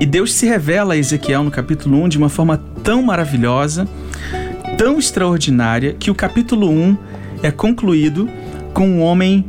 E 0.00 0.06
Deus 0.06 0.32
se 0.32 0.46
revela 0.46 0.94
a 0.94 0.96
Ezequiel 0.96 1.44
no 1.44 1.50
capítulo 1.50 2.02
1 2.04 2.08
de 2.08 2.16
uma 2.16 2.30
forma 2.30 2.58
tão 2.82 3.02
maravilhosa, 3.02 3.86
tão 4.78 4.98
extraordinária, 4.98 5.92
que 5.92 6.10
o 6.10 6.14
capítulo 6.14 6.70
1 6.70 6.96
é 7.42 7.50
concluído 7.50 8.26
com 8.72 8.88
um 8.88 9.02
homem 9.02 9.44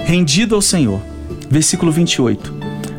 rendido 0.00 0.54
ao 0.54 0.60
Senhor. 0.60 1.00
Versículo 1.48 1.90
28. 1.90 2.52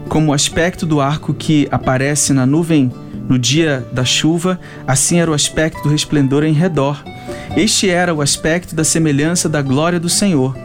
Como 0.09 0.31
o 0.31 0.33
aspecto 0.33 0.83
do 0.87 0.99
arco 0.99 1.35
que 1.35 1.67
aparece 1.71 2.33
na 2.33 2.47
nuvem 2.47 2.91
no 3.29 3.37
dia 3.37 3.85
da 3.93 4.03
chuva, 4.03 4.59
assim 4.87 5.19
era 5.19 5.29
o 5.29 5.35
aspecto 5.35 5.83
do 5.83 5.89
resplendor 5.89 6.43
em 6.43 6.51
redor. 6.51 7.03
Este 7.55 7.91
era 7.91 8.11
o 8.11 8.21
aspecto 8.21 8.73
da 8.73 8.83
semelhança 8.83 9.47
da 9.47 9.61
glória 9.61 9.99
do 9.99 10.09
Senhor. 10.09 10.57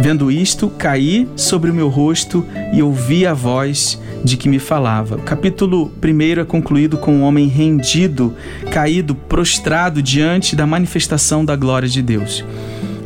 Vendo 0.00 0.30
isto, 0.30 0.68
caí 0.68 1.28
sobre 1.36 1.70
o 1.70 1.74
meu 1.74 1.88
rosto 1.88 2.44
e 2.72 2.82
ouvi 2.82 3.26
a 3.26 3.32
voz 3.32 4.00
de 4.24 4.36
que 4.36 4.48
me 4.48 4.58
falava. 4.58 5.16
O 5.16 5.22
capítulo 5.22 5.92
1 6.02 6.40
é 6.40 6.44
concluído 6.44 6.96
com 6.96 7.14
um 7.14 7.22
homem 7.22 7.46
rendido, 7.46 8.34
caído, 8.70 9.14
prostrado 9.14 10.02
diante 10.02 10.56
da 10.56 10.66
manifestação 10.66 11.44
da 11.44 11.54
glória 11.54 11.88
de 11.88 12.02
Deus. 12.02 12.44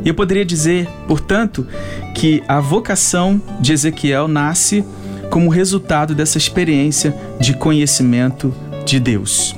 Eu 0.03 0.13
poderia 0.13 0.45
dizer, 0.45 0.87
portanto, 1.07 1.67
que 2.15 2.41
a 2.47 2.59
vocação 2.59 3.41
de 3.59 3.73
Ezequiel 3.73 4.27
nasce 4.27 4.83
como 5.29 5.49
resultado 5.49 6.15
dessa 6.15 6.37
experiência 6.37 7.15
de 7.39 7.53
conhecimento 7.53 8.53
de 8.85 8.99
Deus. 8.99 9.55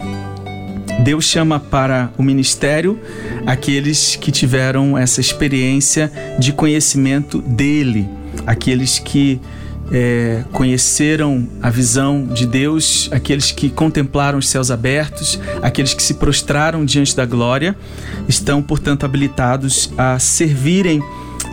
Deus 1.00 1.26
chama 1.26 1.60
para 1.60 2.12
o 2.18 2.24
ministério 2.24 3.00
aqueles 3.46 4.16
que 4.16 4.32
tiveram 4.32 4.98
essa 4.98 5.20
experiência 5.20 6.12
de 6.38 6.54
conhecimento 6.54 7.42
dele, 7.42 8.08
aqueles 8.46 9.00
que 9.00 9.40
é, 9.92 10.44
conheceram 10.54 11.48
a 11.62 11.70
visão 11.70 12.26
de 12.26 12.46
Deus, 12.46 13.10
aqueles 13.12 13.52
que 13.52 13.70
contemplaram 13.70 14.40
os 14.40 14.48
céus 14.48 14.72
abertos, 14.72 15.40
aqueles 15.62 15.94
que 15.94 16.02
se 16.02 16.14
prostraram 16.14 16.86
diante 16.86 17.16
da 17.16 17.26
glória, 17.26 17.76
estão, 18.28 18.62
portanto, 18.62 19.06
habilitados 19.06 19.92
a 19.98 20.18
servirem 20.18 21.02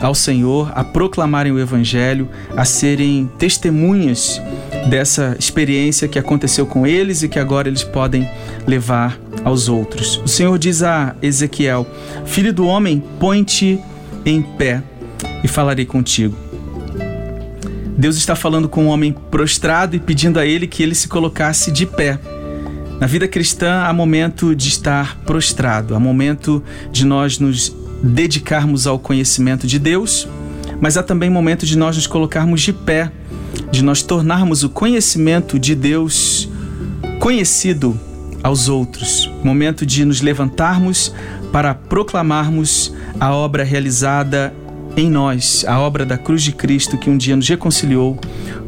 ao 0.01 0.15
Senhor, 0.15 0.71
a 0.75 0.85
proclamarem 0.85 1.51
o 1.51 1.59
Evangelho, 1.59 2.29
a 2.57 2.65
serem 2.65 3.29
testemunhas 3.39 4.41
dessa 4.89 5.37
experiência 5.39 6.07
que 6.07 6.19
aconteceu 6.19 6.67
com 6.67 6.87
eles 6.87 7.23
e 7.23 7.29
que 7.29 7.39
agora 7.39 7.69
eles 7.69 7.83
podem 7.83 8.29
levar 8.67 9.19
aos 9.49 9.69
outros. 9.69 10.21
O 10.25 10.29
Senhor 10.29 10.59
diz 10.59 10.83
a 10.83 11.17
Ezequiel: 11.23 11.87
Filho 12.25 12.53
do 12.53 12.67
homem, 12.67 13.03
põe-te 13.19 13.81
em 14.25 14.43
pé 14.43 14.83
e 15.43 15.49
falarei 15.49 15.87
contigo. 15.87 16.37
Deus 17.97 18.17
está 18.17 18.37
falando 18.37 18.69
com 18.69 18.83
o 18.83 18.85
um 18.85 18.89
homem 18.89 19.13
prostrado 19.13 19.97
e 19.97 19.99
pedindo 19.99 20.39
a 20.39 20.47
ele 20.47 20.69
que 20.69 20.83
ele 20.83 20.95
se 20.95 21.09
colocasse 21.09 21.73
de 21.73 21.85
pé. 21.85 22.19
Na 23.01 23.07
vida 23.07 23.27
cristã 23.27 23.85
há 23.85 23.93
momento 23.93 24.55
de 24.55 24.69
estar 24.69 25.17
prostrado, 25.25 25.95
há 25.95 26.01
momento 26.01 26.63
de 26.93 27.05
nós 27.05 27.39
nos 27.39 27.75
dedicarmos 28.03 28.87
ao 28.87 28.99
conhecimento 28.99 29.67
de 29.67 29.79
Deus, 29.79 30.29
mas 30.81 30.97
há 30.97 31.03
também 31.03 31.31
momento 31.31 31.67
de 31.67 31.77
nós 31.77 31.97
nos 31.97 32.07
colocarmos 32.07 32.61
de 32.61 32.73
pé, 32.73 33.11
de 33.71 33.83
nós 33.83 34.03
tornarmos 34.03 34.63
o 34.63 34.69
conhecimento 34.69 35.59
de 35.59 35.75
Deus 35.75 36.49
conhecido 37.19 37.99
aos 38.43 38.69
outros. 38.69 39.31
Momento 39.43 39.85
de 39.85 40.05
nos 40.05 40.21
levantarmos 40.21 41.15
para 41.53 41.75
proclamarmos 41.75 42.95
a 43.19 43.35
obra 43.35 43.65
realizada 43.65 44.55
em 44.97 45.09
nós 45.09 45.65
a 45.67 45.79
obra 45.79 46.05
da 46.05 46.19
cruz 46.19 46.43
de 46.43 46.51
Cristo 46.53 46.99
que 46.99 47.09
um 47.09 47.17
dia 47.17 47.37
nos 47.37 47.49
reconciliou 47.49 48.19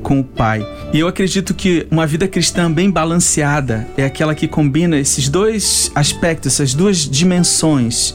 com 0.03 0.21
o 0.21 0.25
Pai. 0.25 0.65
E 0.93 0.99
eu 0.99 1.09
acredito 1.09 1.53
que 1.55 1.87
uma 1.91 2.07
vida 2.07 2.29
cristã 2.29 2.71
bem 2.71 2.91
balanceada 2.91 3.87
é 3.97 4.05
aquela 4.05 4.35
que 4.35 4.47
combina 4.47 4.97
esses 4.97 5.29
dois 5.29 5.91
aspectos, 5.95 6.55
essas 6.55 6.73
duas 6.73 6.99
dimensões, 6.99 8.15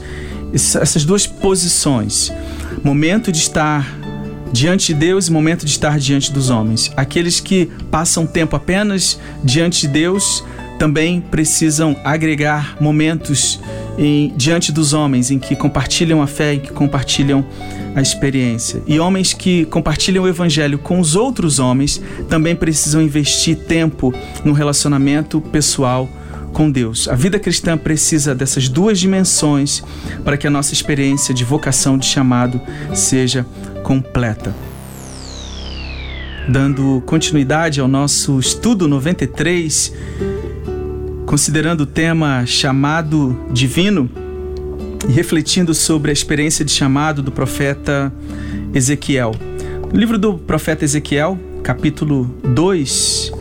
essas 0.52 1.04
duas 1.04 1.26
posições. 1.26 2.32
Momento 2.82 3.30
de 3.30 3.38
estar 3.38 3.86
diante 4.52 4.94
de 4.94 4.94
Deus 4.94 5.28
e 5.28 5.32
momento 5.32 5.66
de 5.66 5.72
estar 5.72 5.98
diante 5.98 6.32
dos 6.32 6.50
homens. 6.50 6.90
Aqueles 6.96 7.40
que 7.40 7.66
passam 7.90 8.26
tempo 8.26 8.56
apenas 8.56 9.18
diante 9.44 9.82
de 9.82 9.88
Deus 9.88 10.44
também 10.78 11.20
precisam 11.20 11.96
agregar 12.04 12.76
momentos 12.80 13.60
em, 13.98 14.32
diante 14.36 14.70
dos 14.72 14.92
homens 14.92 15.30
em 15.30 15.38
que 15.38 15.56
compartilham 15.56 16.22
a 16.22 16.26
fé, 16.26 16.54
em 16.54 16.60
que 16.60 16.70
compartilham 16.70 17.44
a 17.94 18.02
experiência. 18.02 18.82
E 18.86 19.00
homens 19.00 19.32
que 19.32 19.64
compartilham 19.66 20.24
o 20.24 20.28
evangelho 20.28 20.78
com 20.78 21.00
os 21.00 21.16
outros 21.16 21.58
homens 21.58 22.00
também 22.28 22.54
precisam 22.54 23.00
investir 23.00 23.56
tempo 23.56 24.12
no 24.44 24.52
relacionamento 24.52 25.40
pessoal 25.40 26.08
com 26.52 26.70
Deus. 26.70 27.08
A 27.08 27.14
vida 27.14 27.38
cristã 27.38 27.76
precisa 27.76 28.34
dessas 28.34 28.68
duas 28.68 28.98
dimensões 28.98 29.82
para 30.24 30.36
que 30.36 30.46
a 30.46 30.50
nossa 30.50 30.72
experiência 30.72 31.34
de 31.34 31.44
vocação, 31.44 31.98
de 31.98 32.06
chamado, 32.06 32.60
seja 32.94 33.46
completa. 33.82 34.54
Dando 36.48 37.02
continuidade 37.04 37.80
ao 37.80 37.88
nosso 37.88 38.38
estudo 38.38 38.86
93, 38.86 39.92
considerando 41.26 41.80
o 41.82 41.86
tema 41.86 42.46
chamado 42.46 43.36
divino 43.50 44.08
e 45.08 45.12
refletindo 45.12 45.74
sobre 45.74 46.10
a 46.10 46.12
experiência 46.12 46.64
de 46.64 46.70
chamado 46.70 47.20
do 47.20 47.32
profeta 47.32 48.12
Ezequiel. 48.72 49.34
No 49.92 49.98
livro 49.98 50.16
do 50.18 50.34
profeta 50.34 50.84
Ezequiel, 50.84 51.38
capítulo 51.62 52.32
2, 52.44 53.32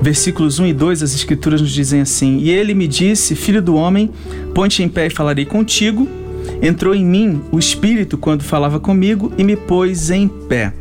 versículos 0.00 0.60
1 0.60 0.66
e 0.66 0.72
2, 0.72 1.02
as 1.02 1.14
escrituras 1.14 1.60
nos 1.60 1.72
dizem 1.72 2.00
assim: 2.00 2.38
E 2.38 2.50
ele 2.50 2.74
me 2.74 2.86
disse, 2.86 3.34
filho 3.34 3.60
do 3.60 3.74
homem, 3.74 4.10
ponte 4.54 4.82
em 4.82 4.88
pé 4.88 5.08
e 5.08 5.10
falarei 5.10 5.44
contigo. 5.44 6.08
Entrou 6.60 6.94
em 6.94 7.04
mim 7.04 7.42
o 7.50 7.58
Espírito 7.58 8.16
quando 8.16 8.42
falava 8.42 8.78
comigo 8.78 9.32
e 9.36 9.44
me 9.44 9.56
pôs 9.56 10.10
em 10.10 10.28
pé. 10.28 10.72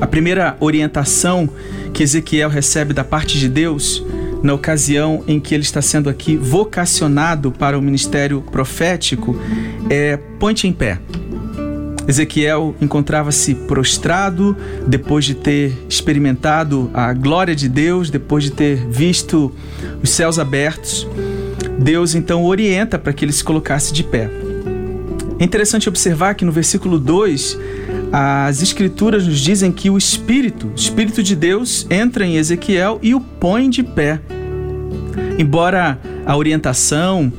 A 0.00 0.06
primeira 0.06 0.56
orientação 0.60 1.48
que 1.92 2.02
Ezequiel 2.02 2.48
recebe 2.48 2.92
da 2.92 3.04
parte 3.04 3.38
de 3.38 3.48
Deus, 3.48 4.04
na 4.42 4.54
ocasião 4.54 5.22
em 5.26 5.38
que 5.38 5.54
ele 5.54 5.62
está 5.62 5.80
sendo 5.80 6.10
aqui 6.10 6.36
vocacionado 6.36 7.52
para 7.52 7.78
o 7.78 7.82
ministério 7.82 8.42
profético, 8.42 9.36
é 9.88 10.16
ponte 10.38 10.66
em 10.66 10.72
pé. 10.72 10.98
Ezequiel 12.06 12.74
encontrava-se 12.80 13.54
prostrado 13.54 14.56
depois 14.86 15.24
de 15.24 15.34
ter 15.34 15.72
experimentado 15.88 16.90
a 16.92 17.12
glória 17.12 17.54
de 17.54 17.68
Deus, 17.68 18.10
depois 18.10 18.42
de 18.42 18.50
ter 18.50 18.76
visto 18.88 19.52
os 20.02 20.10
céus 20.10 20.38
abertos. 20.38 21.06
Deus 21.78 22.14
então 22.14 22.44
orienta 22.44 22.98
para 22.98 23.12
que 23.12 23.24
ele 23.24 23.32
se 23.32 23.44
colocasse 23.44 23.92
de 23.92 24.02
pé. 24.02 24.28
É 25.38 25.44
interessante 25.44 25.88
observar 25.88 26.34
que 26.34 26.44
no 26.44 26.52
versículo 26.52 26.98
2, 26.98 27.58
as 28.12 28.60
escrituras 28.60 29.26
nos 29.26 29.40
dizem 29.40 29.72
que 29.72 29.88
o 29.88 29.96
Espírito, 29.96 30.66
o 30.68 30.74
Espírito 30.74 31.22
de 31.22 31.34
Deus, 31.34 31.86
entra 31.88 32.26
em 32.26 32.36
Ezequiel 32.36 32.98
e 33.00 33.14
o 33.14 33.20
põe 33.20 33.70
de 33.70 33.82
pé. 33.82 34.20
Embora 35.38 35.98
a 36.26 36.36
orientação, 36.36 37.32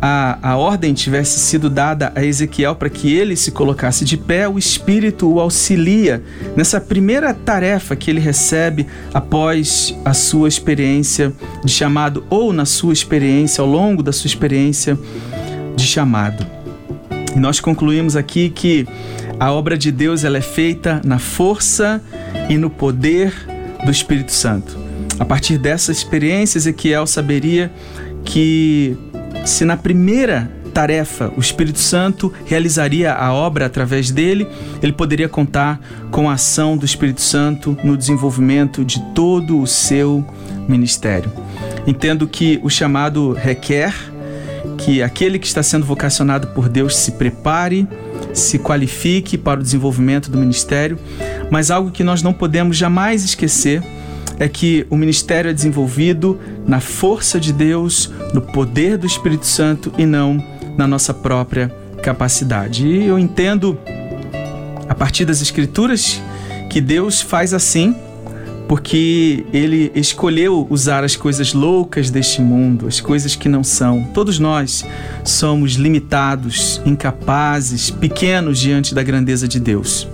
a, 0.00 0.38
a 0.50 0.56
ordem 0.56 0.94
tivesse 0.94 1.40
sido 1.40 1.68
dada 1.68 2.12
a 2.14 2.24
Ezequiel 2.24 2.76
para 2.76 2.88
que 2.88 3.12
ele 3.12 3.34
se 3.34 3.50
colocasse 3.50 4.04
de 4.04 4.16
pé, 4.16 4.48
o 4.48 4.56
Espírito 4.56 5.28
o 5.28 5.40
auxilia 5.40 6.22
nessa 6.56 6.80
primeira 6.80 7.34
tarefa 7.34 7.96
que 7.96 8.08
ele 8.08 8.20
recebe 8.20 8.86
após 9.12 9.92
a 10.04 10.14
sua 10.14 10.46
experiência 10.46 11.32
de 11.64 11.72
chamado, 11.72 12.24
ou 12.30 12.52
na 12.52 12.64
sua 12.64 12.92
experiência, 12.92 13.62
ao 13.62 13.68
longo 13.68 14.00
da 14.00 14.12
sua 14.12 14.28
experiência 14.28 14.96
de 15.74 15.84
chamado. 15.84 16.57
E 17.38 17.40
nós 17.40 17.60
concluímos 17.60 18.16
aqui 18.16 18.50
que 18.50 18.84
a 19.38 19.52
obra 19.52 19.78
de 19.78 19.92
Deus 19.92 20.24
ela 20.24 20.38
é 20.38 20.40
feita 20.40 21.00
na 21.04 21.20
força 21.20 22.02
e 22.48 22.58
no 22.58 22.68
poder 22.68 23.32
do 23.84 23.92
Espírito 23.92 24.32
Santo. 24.32 24.76
A 25.20 25.24
partir 25.24 25.56
dessa 25.56 25.92
experiência, 25.92 26.58
Ezequiel 26.58 27.06
saberia 27.06 27.70
que 28.24 28.96
se 29.44 29.64
na 29.64 29.76
primeira 29.76 30.50
tarefa 30.74 31.32
o 31.36 31.40
Espírito 31.40 31.78
Santo 31.78 32.32
realizaria 32.44 33.14
a 33.14 33.32
obra 33.32 33.66
através 33.66 34.10
dele, 34.10 34.48
ele 34.82 34.92
poderia 34.92 35.28
contar 35.28 35.80
com 36.10 36.28
a 36.28 36.32
ação 36.32 36.76
do 36.76 36.84
Espírito 36.84 37.20
Santo 37.20 37.78
no 37.84 37.96
desenvolvimento 37.96 38.84
de 38.84 39.00
todo 39.14 39.60
o 39.60 39.66
seu 39.66 40.26
ministério. 40.68 41.32
Entendo 41.86 42.26
que 42.26 42.58
o 42.64 42.68
chamado 42.68 43.32
requer 43.32 43.94
que 44.78 45.02
aquele 45.02 45.38
que 45.38 45.46
está 45.46 45.62
sendo 45.62 45.84
vocacionado 45.84 46.48
por 46.48 46.68
Deus 46.68 46.96
se 46.96 47.12
prepare, 47.12 47.86
se 48.32 48.58
qualifique 48.58 49.36
para 49.36 49.60
o 49.60 49.62
desenvolvimento 49.62 50.30
do 50.30 50.38
ministério, 50.38 50.98
mas 51.50 51.70
algo 51.70 51.90
que 51.90 52.04
nós 52.04 52.22
não 52.22 52.32
podemos 52.32 52.76
jamais 52.76 53.24
esquecer 53.24 53.82
é 54.38 54.48
que 54.48 54.86
o 54.88 54.96
ministério 54.96 55.50
é 55.50 55.52
desenvolvido 55.52 56.38
na 56.66 56.80
força 56.80 57.40
de 57.40 57.52
Deus, 57.52 58.10
no 58.32 58.40
poder 58.40 58.96
do 58.96 59.06
Espírito 59.06 59.46
Santo 59.46 59.92
e 59.98 60.06
não 60.06 60.42
na 60.76 60.86
nossa 60.86 61.12
própria 61.12 61.74
capacidade. 62.02 62.86
E 62.86 63.04
eu 63.04 63.18
entendo, 63.18 63.76
a 64.88 64.94
partir 64.94 65.24
das 65.24 65.42
Escrituras, 65.42 66.22
que 66.70 66.80
Deus 66.80 67.20
faz 67.20 67.52
assim 67.52 67.96
porque 68.68 69.46
ele 69.50 69.90
escolheu 69.94 70.66
usar 70.68 71.02
as 71.02 71.16
coisas 71.16 71.54
loucas 71.54 72.10
deste 72.10 72.42
mundo, 72.42 72.86
as 72.86 73.00
coisas 73.00 73.34
que 73.34 73.48
não 73.48 73.64
são. 73.64 74.04
Todos 74.12 74.38
nós 74.38 74.84
somos 75.24 75.72
limitados, 75.72 76.80
incapazes, 76.84 77.90
pequenos 77.90 78.58
diante 78.58 78.94
da 78.94 79.02
grandeza 79.02 79.48
de 79.48 79.58
Deus. 79.58 80.06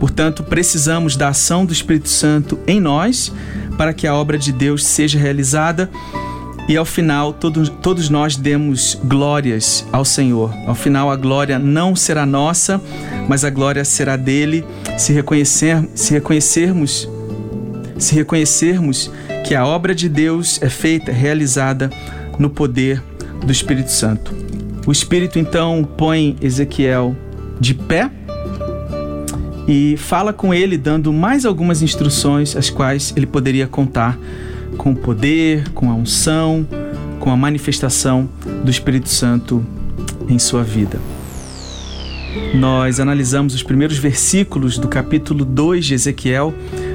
Portanto, 0.00 0.42
precisamos 0.42 1.16
da 1.16 1.28
ação 1.28 1.64
do 1.64 1.72
Espírito 1.72 2.08
Santo 2.08 2.58
em 2.66 2.80
nós 2.80 3.32
para 3.76 3.94
que 3.94 4.08
a 4.08 4.14
obra 4.14 4.36
de 4.36 4.52
Deus 4.52 4.84
seja 4.84 5.18
realizada 5.18 5.88
e 6.68 6.76
ao 6.76 6.84
final 6.84 7.32
todos, 7.32 7.68
todos 7.68 8.10
nós 8.10 8.36
demos 8.36 8.98
glórias 9.04 9.86
ao 9.92 10.04
Senhor. 10.04 10.52
Ao 10.66 10.74
final 10.74 11.10
a 11.10 11.16
glória 11.16 11.58
não 11.60 11.94
será 11.94 12.26
nossa, 12.26 12.80
mas 13.28 13.44
a 13.44 13.50
glória 13.50 13.84
será 13.84 14.16
dele 14.16 14.64
se, 14.98 15.12
reconhecer, 15.12 15.88
se 15.94 16.12
reconhecermos 16.12 17.08
se 17.98 18.14
reconhecermos 18.14 19.10
que 19.46 19.54
a 19.54 19.66
obra 19.66 19.94
de 19.94 20.08
Deus 20.08 20.60
é 20.62 20.68
feita, 20.68 21.12
realizada 21.12 21.90
no 22.38 22.48
poder 22.48 23.02
do 23.44 23.52
Espírito 23.52 23.90
Santo. 23.90 24.34
O 24.86 24.92
Espírito 24.92 25.38
então 25.38 25.86
põe 25.96 26.36
Ezequiel 26.40 27.14
de 27.60 27.74
pé 27.74 28.10
e 29.66 29.96
fala 29.98 30.32
com 30.32 30.54
ele, 30.54 30.78
dando 30.78 31.12
mais 31.12 31.44
algumas 31.44 31.82
instruções, 31.82 32.56
as 32.56 32.70
quais 32.70 33.12
ele 33.14 33.26
poderia 33.26 33.66
contar 33.66 34.18
com 34.78 34.92
o 34.92 34.96
poder, 34.96 35.68
com 35.70 35.90
a 35.90 35.94
unção, 35.94 36.66
com 37.20 37.30
a 37.30 37.36
manifestação 37.36 38.28
do 38.64 38.70
Espírito 38.70 39.08
Santo 39.08 39.64
em 40.28 40.38
sua 40.38 40.62
vida. 40.62 40.98
Nós 42.54 43.00
analisamos 43.00 43.54
os 43.54 43.62
primeiros 43.62 43.98
versículos 43.98 44.78
do 44.78 44.88
capítulo 44.88 45.44
2 45.44 45.84
de 45.84 45.94
Ezequiel, 45.94 46.54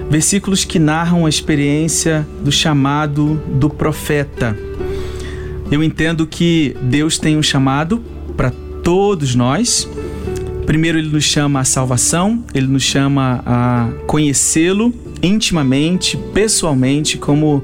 versículos 0.10 0.66
que 0.66 0.80
narram 0.80 1.26
a 1.26 1.30
experiência 1.30 2.28
do 2.44 2.52
chamado 2.52 3.42
do 3.60 3.70
profeta. 3.70 4.58
Eu 5.72 5.84
entendo 5.84 6.28
que 6.28 6.76
Deus 6.82 7.18
tem 7.18 7.38
um 7.38 7.44
chamado 7.44 8.04
para 8.36 8.52
todos 8.84 9.34
nós 9.36 9.88
Primeiro, 10.66 10.98
ele 10.98 11.10
nos 11.10 11.26
chama 11.26 11.60
à 11.60 11.64
salvação, 11.66 12.44
ele 12.54 12.68
nos 12.68 12.84
chama 12.84 13.44
a 13.46 13.90
conhecê-lo 14.08 14.94
intimamente, 15.22 16.18
pessoalmente, 16.34 17.18
como 17.18 17.64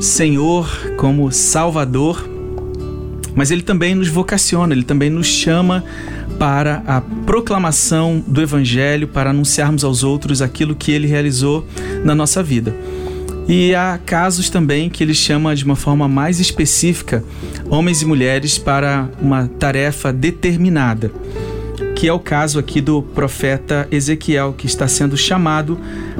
Senhor, 0.00 0.68
como 0.96 1.30
Salvador. 1.30 2.28
Mas 3.34 3.50
ele 3.50 3.62
também 3.62 3.94
nos 3.94 4.08
vocaciona, 4.08 4.74
ele 4.74 4.82
também 4.82 5.10
nos 5.10 5.28
chama 5.28 5.84
para 6.38 6.82
a 6.86 7.00
proclamação 7.00 8.22
do 8.26 8.40
Evangelho, 8.40 9.08
para 9.08 9.30
anunciarmos 9.30 9.84
aos 9.84 10.02
outros 10.02 10.42
aquilo 10.42 10.74
que 10.74 10.90
ele 10.92 11.06
realizou 11.06 11.66
na 12.04 12.14
nossa 12.14 12.42
vida. 12.42 12.74
E 13.48 13.74
há 13.74 13.98
casos 14.04 14.48
também 14.48 14.88
que 14.88 15.02
ele 15.02 15.14
chama 15.14 15.54
de 15.54 15.64
uma 15.64 15.76
forma 15.76 16.06
mais 16.06 16.38
específica 16.38 17.24
homens 17.68 18.00
e 18.02 18.06
mulheres 18.06 18.56
para 18.56 19.08
uma 19.20 19.48
tarefa 19.48 20.12
determinada 20.12 21.10
que 22.02 22.08
é 22.08 22.12
o 22.12 22.18
caso 22.18 22.58
aqui 22.58 22.80
do 22.80 23.00
profeta 23.00 23.86
Ezequiel, 23.88 24.52
que 24.58 24.66
está 24.66 24.88
sendo 24.88 25.16
chamado 25.16 25.78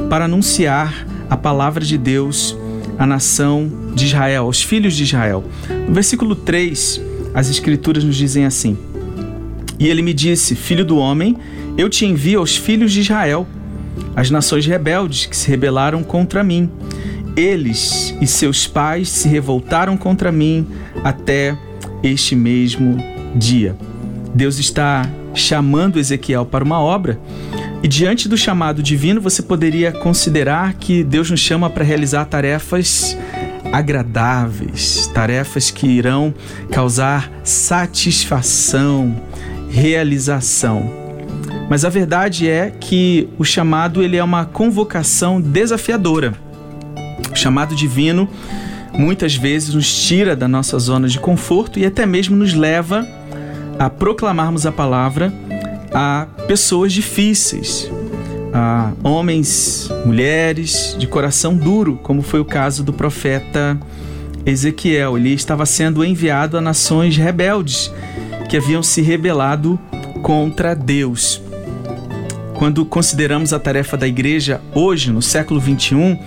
para 0.09 0.27
anunciar 0.27 1.05
a 1.29 1.37
palavra 1.37 1.85
de 1.85 1.99
Deus 1.99 2.57
à 2.97 3.05
nação 3.05 3.69
de 3.93 4.07
Israel, 4.07 4.45
aos 4.45 4.63
filhos 4.63 4.95
de 4.95 5.03
Israel. 5.03 5.43
No 5.89 5.93
versículo 5.93 6.37
3, 6.37 7.01
as 7.35 7.51
escrituras 7.51 8.05
nos 8.05 8.15
dizem 8.15 8.45
assim: 8.45 8.79
E 9.79 9.89
ele 9.89 10.03
me 10.03 10.13
disse: 10.13 10.55
Filho 10.55 10.85
do 10.85 10.97
homem, 10.97 11.37
eu 11.77 11.89
te 11.89 12.05
envio 12.07 12.41
aos 12.41 12.57
filhos 12.57 12.93
de 12.93 13.01
Israel, 13.01 13.47
as 14.15 14.31
nações 14.31 14.67
rebeldes 14.67 15.27
que 15.27 15.37
se 15.37 15.49
rebelaram 15.49 16.03
contra 16.03 16.43
mim. 16.43 16.71
Eles 17.37 18.15
e 18.21 18.27
seus 18.27 18.67
pais 18.67 19.09
se 19.09 19.29
revoltaram 19.29 19.97
contra 19.97 20.31
mim 20.31 20.67
até 21.03 21.57
este 22.03 22.37
mesmo 22.37 22.99
dia. 23.35 23.75
Deus 24.35 24.59
está 24.59 25.09
chamando 25.35 25.99
Ezequiel 25.99 26.45
para 26.45 26.65
uma 26.65 26.81
obra. 26.81 27.19
E 27.83 27.89
diante 27.89 28.29
do 28.29 28.37
chamado 28.37 28.83
divino, 28.83 29.21
você 29.21 29.43
poderia 29.43 29.91
considerar 29.91 30.75
que 30.75 31.03
Deus 31.03 31.31
nos 31.31 31.41
chama 31.41 31.69
para 31.69 31.85
realizar 31.85 32.25
tarefas 32.27 33.17
agradáveis, 33.73 35.07
tarefas 35.15 35.71
que 35.71 35.87
irão 35.87 36.35
causar 36.71 37.33
satisfação, 37.43 39.17
realização. 39.73 40.93
Mas 41.69 41.85
a 41.85 41.89
verdade 41.89 42.49
é 42.49 42.71
que 42.71 43.29
o 43.39 43.45
chamado 43.45 44.03
ele 44.03 44.19
é 44.19 44.23
uma 44.23 44.45
convocação 44.45 45.41
desafiadora. 45.41 46.35
O 47.33 47.35
chamado 47.35 47.75
divino 47.75 48.29
muitas 48.93 49.35
vezes 49.35 49.75
nos 49.75 50.07
tira 50.07 50.37
da 50.37 50.47
nossa 50.47 50.79
zona 50.79 51.09
de 51.09 51.19
conforto 51.19 51.79
e 51.79 51.87
até 51.87 52.05
mesmo 52.05 52.37
nos 52.37 52.53
leva 52.53 53.09
a 53.79 53.89
proclamarmos 53.89 54.67
a 54.67 54.73
palavra 54.73 55.33
a 55.95 56.27
pessoas 56.47 56.93
difíceis, 56.93 57.91
a 58.53 58.93
homens, 59.03 59.91
mulheres 60.05 60.95
de 60.99 61.07
coração 61.07 61.57
duro, 61.57 61.99
como 62.03 62.21
foi 62.21 62.41
o 62.41 62.45
caso 62.45 62.85
do 62.85 62.93
profeta 62.93 63.81
Ezequiel. 64.45 65.17
Ele 65.17 65.33
estava 65.33 65.65
sendo 65.65 66.05
enviado 66.05 66.59
a 66.59 66.61
nações 66.61 67.17
rebeldes 67.17 67.91
que 68.53 68.57
haviam 68.59 68.83
se 68.83 69.01
rebelado 69.01 69.81
contra 70.21 70.75
Deus. 70.77 71.41
Quando 72.53 72.85
consideramos 72.85 73.55
a 73.55 73.59
tarefa 73.59 73.97
da 73.97 74.07
igreja 74.07 74.61
hoje, 74.75 75.11
no 75.11 75.23
século 75.23 75.59
21, 75.59 76.19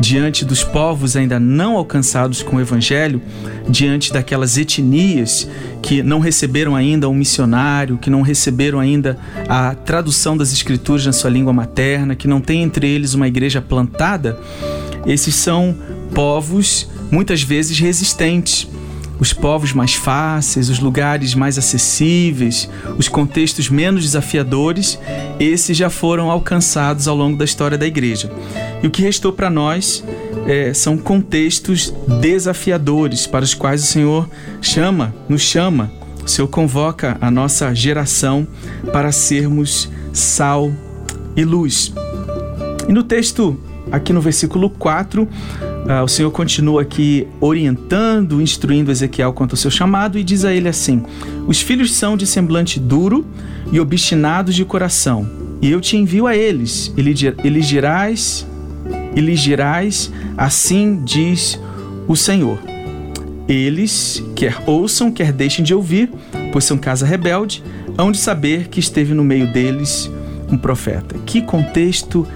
diante 0.00 0.42
dos 0.42 0.64
povos 0.64 1.16
ainda 1.16 1.38
não 1.38 1.76
alcançados 1.76 2.42
com 2.42 2.56
o 2.56 2.60
Evangelho, 2.62 3.20
diante 3.68 4.10
daquelas 4.10 4.56
etnias 4.56 5.46
que 5.82 6.02
não 6.02 6.18
receberam 6.18 6.74
ainda 6.74 7.10
um 7.10 7.14
missionário, 7.14 7.98
que 7.98 8.08
não 8.08 8.22
receberam 8.22 8.80
ainda 8.80 9.18
a 9.46 9.74
tradução 9.74 10.34
das 10.34 10.54
Escrituras 10.54 11.04
na 11.04 11.12
sua 11.12 11.28
língua 11.28 11.52
materna, 11.52 12.16
que 12.16 12.26
não 12.26 12.40
tem 12.40 12.62
entre 12.62 12.88
eles 12.88 13.12
uma 13.12 13.28
igreja 13.28 13.60
plantada, 13.60 14.40
esses 15.04 15.34
são 15.34 15.76
povos 16.14 16.88
muitas 17.10 17.42
vezes 17.42 17.78
resistentes 17.78 18.66
os 19.18 19.32
povos 19.32 19.72
mais 19.72 19.94
fáceis, 19.94 20.68
os 20.68 20.78
lugares 20.78 21.34
mais 21.34 21.58
acessíveis, 21.58 22.68
os 22.98 23.08
contextos 23.08 23.68
menos 23.70 24.04
desafiadores, 24.04 24.98
esses 25.40 25.76
já 25.76 25.88
foram 25.88 26.30
alcançados 26.30 27.08
ao 27.08 27.16
longo 27.16 27.36
da 27.36 27.44
história 27.44 27.78
da 27.78 27.86
igreja. 27.86 28.30
E 28.82 28.86
o 28.86 28.90
que 28.90 29.02
restou 29.02 29.32
para 29.32 29.48
nós 29.48 30.04
é, 30.46 30.72
são 30.74 30.96
contextos 30.96 31.92
desafiadores 32.20 33.26
para 33.26 33.44
os 33.44 33.54
quais 33.54 33.82
o 33.82 33.86
Senhor 33.86 34.28
chama, 34.60 35.14
nos 35.28 35.42
chama, 35.42 35.90
o 36.24 36.28
Senhor 36.28 36.48
convoca 36.48 37.16
a 37.20 37.30
nossa 37.30 37.74
geração 37.74 38.46
para 38.92 39.12
sermos 39.12 39.88
sal 40.12 40.72
e 41.36 41.44
luz. 41.44 41.92
E 42.88 42.92
no 42.92 43.02
texto, 43.02 43.58
aqui 43.90 44.12
no 44.12 44.20
versículo 44.20 44.70
4, 44.70 45.28
ah, 45.88 46.02
o 46.02 46.08
Senhor 46.08 46.30
continua 46.32 46.82
aqui 46.82 47.28
orientando, 47.40 48.42
instruindo 48.42 48.90
Ezequiel 48.90 49.32
quanto 49.32 49.52
ao 49.52 49.56
seu 49.56 49.70
chamado 49.70 50.18
e 50.18 50.24
diz 50.24 50.44
a 50.44 50.52
ele 50.52 50.68
assim: 50.68 51.02
Os 51.46 51.60
filhos 51.60 51.92
são 51.94 52.16
de 52.16 52.26
semblante 52.26 52.80
duro 52.80 53.24
e 53.70 53.78
obstinados 53.78 54.54
de 54.54 54.64
coração, 54.64 55.28
e 55.62 55.70
eu 55.70 55.80
te 55.80 55.96
envio 55.96 56.26
a 56.26 56.36
eles, 56.36 56.92
e 56.96 57.02
lhes 57.02 57.18
assim 60.36 61.02
diz 61.04 61.58
o 62.08 62.16
Senhor. 62.16 62.58
Eles, 63.48 64.22
quer 64.34 64.60
ouçam, 64.66 65.12
quer 65.12 65.32
deixem 65.32 65.64
de 65.64 65.72
ouvir, 65.72 66.10
pois 66.52 66.64
são 66.64 66.76
casa 66.76 67.06
rebelde, 67.06 67.62
hão 67.96 68.10
de 68.10 68.18
saber 68.18 68.68
que 68.68 68.80
esteve 68.80 69.14
no 69.14 69.22
meio 69.22 69.52
deles 69.52 70.10
um 70.50 70.58
profeta. 70.58 71.16
Que 71.24 71.40
contexto 71.40 72.26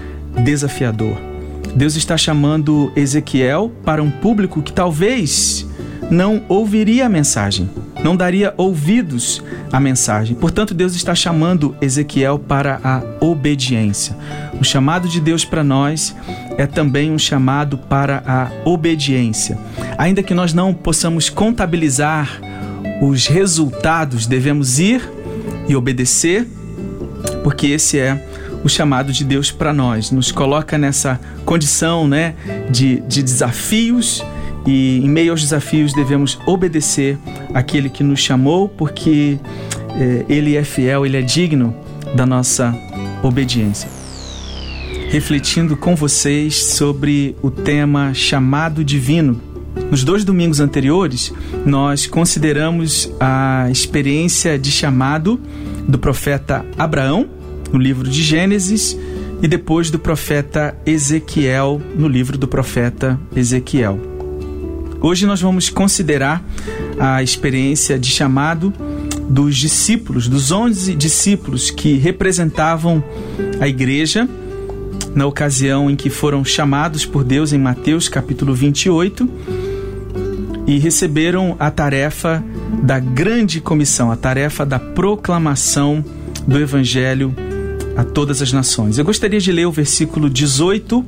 desafiador. 0.43 1.30
Deus 1.75 1.95
está 1.95 2.17
chamando 2.17 2.91
Ezequiel 2.95 3.71
para 3.83 4.03
um 4.03 4.11
público 4.11 4.61
que 4.61 4.73
talvez 4.73 5.65
não 6.09 6.43
ouviria 6.49 7.05
a 7.05 7.09
mensagem, 7.09 7.69
não 8.03 8.15
daria 8.17 8.53
ouvidos 8.57 9.41
à 9.71 9.79
mensagem. 9.79 10.35
Portanto, 10.35 10.73
Deus 10.73 10.93
está 10.93 11.15
chamando 11.15 11.75
Ezequiel 11.81 12.37
para 12.37 12.81
a 12.83 13.01
obediência. 13.23 14.17
O 14.59 14.63
chamado 14.63 15.07
de 15.07 15.21
Deus 15.21 15.45
para 15.45 15.63
nós 15.63 16.13
é 16.57 16.67
também 16.67 17.11
um 17.11 17.17
chamado 17.17 17.77
para 17.77 18.21
a 18.27 18.51
obediência. 18.69 19.57
Ainda 19.97 20.21
que 20.21 20.33
nós 20.33 20.53
não 20.53 20.73
possamos 20.73 21.29
contabilizar 21.29 22.41
os 23.01 23.27
resultados, 23.27 24.27
devemos 24.27 24.77
ir 24.79 25.01
e 25.67 25.75
obedecer, 25.75 26.45
porque 27.43 27.67
esse 27.67 27.97
é 27.97 28.21
o 28.63 28.69
chamado 28.69 29.11
de 29.11 29.23
Deus 29.23 29.51
para 29.51 29.73
nós, 29.73 30.11
nos 30.11 30.31
coloca 30.31 30.77
nessa 30.77 31.19
condição 31.45 32.07
né, 32.07 32.35
de, 32.69 33.01
de 33.01 33.23
desafios 33.23 34.23
e 34.65 34.99
em 35.03 35.09
meio 35.09 35.31
aos 35.31 35.41
desafios 35.41 35.93
devemos 35.93 36.39
obedecer 36.45 37.17
aquele 37.53 37.89
que 37.89 38.03
nos 38.03 38.19
chamou, 38.19 38.69
porque 38.69 39.39
é, 39.95 40.25
ele 40.29 40.55
é 40.55 40.63
fiel, 40.63 41.05
ele 41.05 41.17
é 41.17 41.21
digno 41.21 41.75
da 42.15 42.25
nossa 42.25 42.75
obediência. 43.23 43.89
Refletindo 45.09 45.75
com 45.75 45.95
vocês 45.95 46.63
sobre 46.63 47.35
o 47.41 47.51
tema 47.51 48.13
chamado 48.13 48.83
divino. 48.83 49.41
Nos 49.89 50.03
dois 50.03 50.23
domingos 50.23 50.59
anteriores, 50.59 51.33
nós 51.65 52.07
consideramos 52.07 53.11
a 53.19 53.67
experiência 53.69 54.57
de 54.57 54.71
chamado 54.71 55.39
do 55.87 55.97
profeta 55.97 56.65
Abraão 56.77 57.40
no 57.71 57.79
livro 57.79 58.09
de 58.09 58.21
Gênesis, 58.21 58.97
e 59.41 59.47
depois 59.47 59.89
do 59.89 59.97
profeta 59.97 60.77
Ezequiel, 60.85 61.81
no 61.95 62.07
livro 62.07 62.37
do 62.37 62.47
profeta 62.47 63.19
Ezequiel. 63.35 63.99
Hoje 65.01 65.25
nós 65.25 65.41
vamos 65.41 65.69
considerar 65.69 66.43
a 66.99 67.23
experiência 67.23 67.97
de 67.97 68.11
chamado 68.11 68.71
dos 69.27 69.57
discípulos, 69.57 70.27
dos 70.27 70.51
onze 70.51 70.93
discípulos 70.93 71.71
que 71.71 71.95
representavam 71.95 73.03
a 73.59 73.67
igreja 73.67 74.29
na 75.15 75.25
ocasião 75.25 75.89
em 75.89 75.95
que 75.95 76.09
foram 76.09 76.45
chamados 76.45 77.05
por 77.05 77.23
Deus 77.23 77.51
em 77.51 77.57
Mateus 77.57 78.07
capítulo 78.07 78.53
28 78.53 79.27
e 80.67 80.77
receberam 80.77 81.55
a 81.59 81.71
tarefa 81.71 82.43
da 82.83 82.99
grande 82.99 83.59
comissão, 83.59 84.11
a 84.11 84.15
tarefa 84.15 84.65
da 84.65 84.77
proclamação 84.77 86.05
do 86.47 86.59
evangelho 86.59 87.33
a 87.95 88.03
todas 88.03 88.41
as 88.41 88.51
nações. 88.53 88.97
Eu 88.97 89.05
gostaria 89.05 89.39
de 89.39 89.51
ler 89.51 89.65
o 89.65 89.71
versículo 89.71 90.29
18 90.29 91.05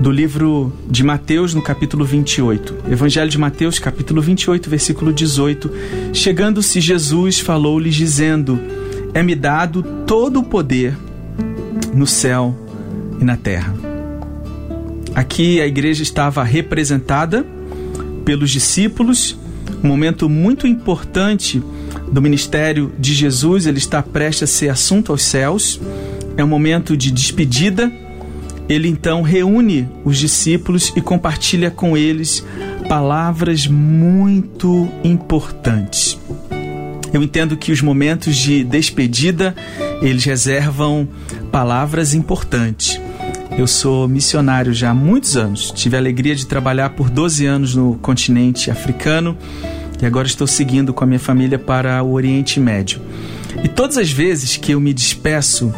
do 0.00 0.10
livro 0.10 0.72
de 0.88 1.02
Mateus, 1.02 1.54
no 1.54 1.62
capítulo 1.62 2.04
28. 2.04 2.74
Evangelho 2.90 3.30
de 3.30 3.38
Mateus, 3.38 3.78
capítulo 3.78 4.20
28, 4.20 4.68
versículo 4.68 5.12
18. 5.12 5.70
Chegando-se 6.12 6.80
Jesus, 6.80 7.40
falou-lhes, 7.40 7.94
dizendo: 7.94 8.60
É-me 9.14 9.34
dado 9.34 9.82
todo 10.06 10.40
o 10.40 10.44
poder 10.44 10.96
no 11.94 12.06
céu 12.06 12.54
e 13.20 13.24
na 13.24 13.36
terra. 13.36 13.74
Aqui 15.14 15.60
a 15.62 15.66
igreja 15.66 16.02
estava 16.02 16.44
representada 16.44 17.46
pelos 18.24 18.50
discípulos, 18.50 19.38
um 19.82 19.88
momento 19.88 20.28
muito 20.28 20.66
importante 20.66 21.62
do 22.10 22.22
ministério 22.22 22.92
de 22.98 23.14
Jesus, 23.14 23.66
ele 23.66 23.78
está 23.78 24.02
prestes 24.02 24.44
a 24.44 24.46
ser 24.46 24.68
assunto 24.68 25.12
aos 25.12 25.22
céus. 25.22 25.80
É 26.36 26.44
um 26.44 26.48
momento 26.48 26.96
de 26.96 27.10
despedida. 27.10 27.90
Ele 28.68 28.88
então 28.88 29.22
reúne 29.22 29.88
os 30.04 30.18
discípulos 30.18 30.92
e 30.96 31.00
compartilha 31.00 31.70
com 31.70 31.96
eles 31.96 32.44
palavras 32.88 33.66
muito 33.66 34.88
importantes. 35.04 36.18
Eu 37.12 37.22
entendo 37.22 37.56
que 37.56 37.72
os 37.72 37.80
momentos 37.80 38.36
de 38.36 38.64
despedida, 38.64 39.54
eles 40.02 40.24
reservam 40.24 41.08
palavras 41.50 42.12
importantes. 42.12 43.00
Eu 43.56 43.66
sou 43.66 44.06
missionário 44.06 44.74
já 44.74 44.90
há 44.90 44.94
muitos 44.94 45.36
anos. 45.36 45.70
Tive 45.70 45.96
a 45.96 45.98
alegria 45.98 46.34
de 46.34 46.46
trabalhar 46.46 46.90
por 46.90 47.08
12 47.08 47.46
anos 47.46 47.74
no 47.74 47.94
continente 47.94 48.70
africano 48.70 49.36
e 50.00 50.06
agora 50.06 50.26
estou 50.26 50.46
seguindo 50.46 50.92
com 50.92 51.04
a 51.04 51.06
minha 51.06 51.18
família 51.18 51.58
para 51.58 52.02
o 52.02 52.12
Oriente 52.12 52.60
Médio. 52.60 53.00
E 53.62 53.68
todas 53.68 53.96
as 53.96 54.10
vezes 54.10 54.56
que 54.56 54.72
eu 54.72 54.80
me 54.80 54.92
despeço 54.92 55.72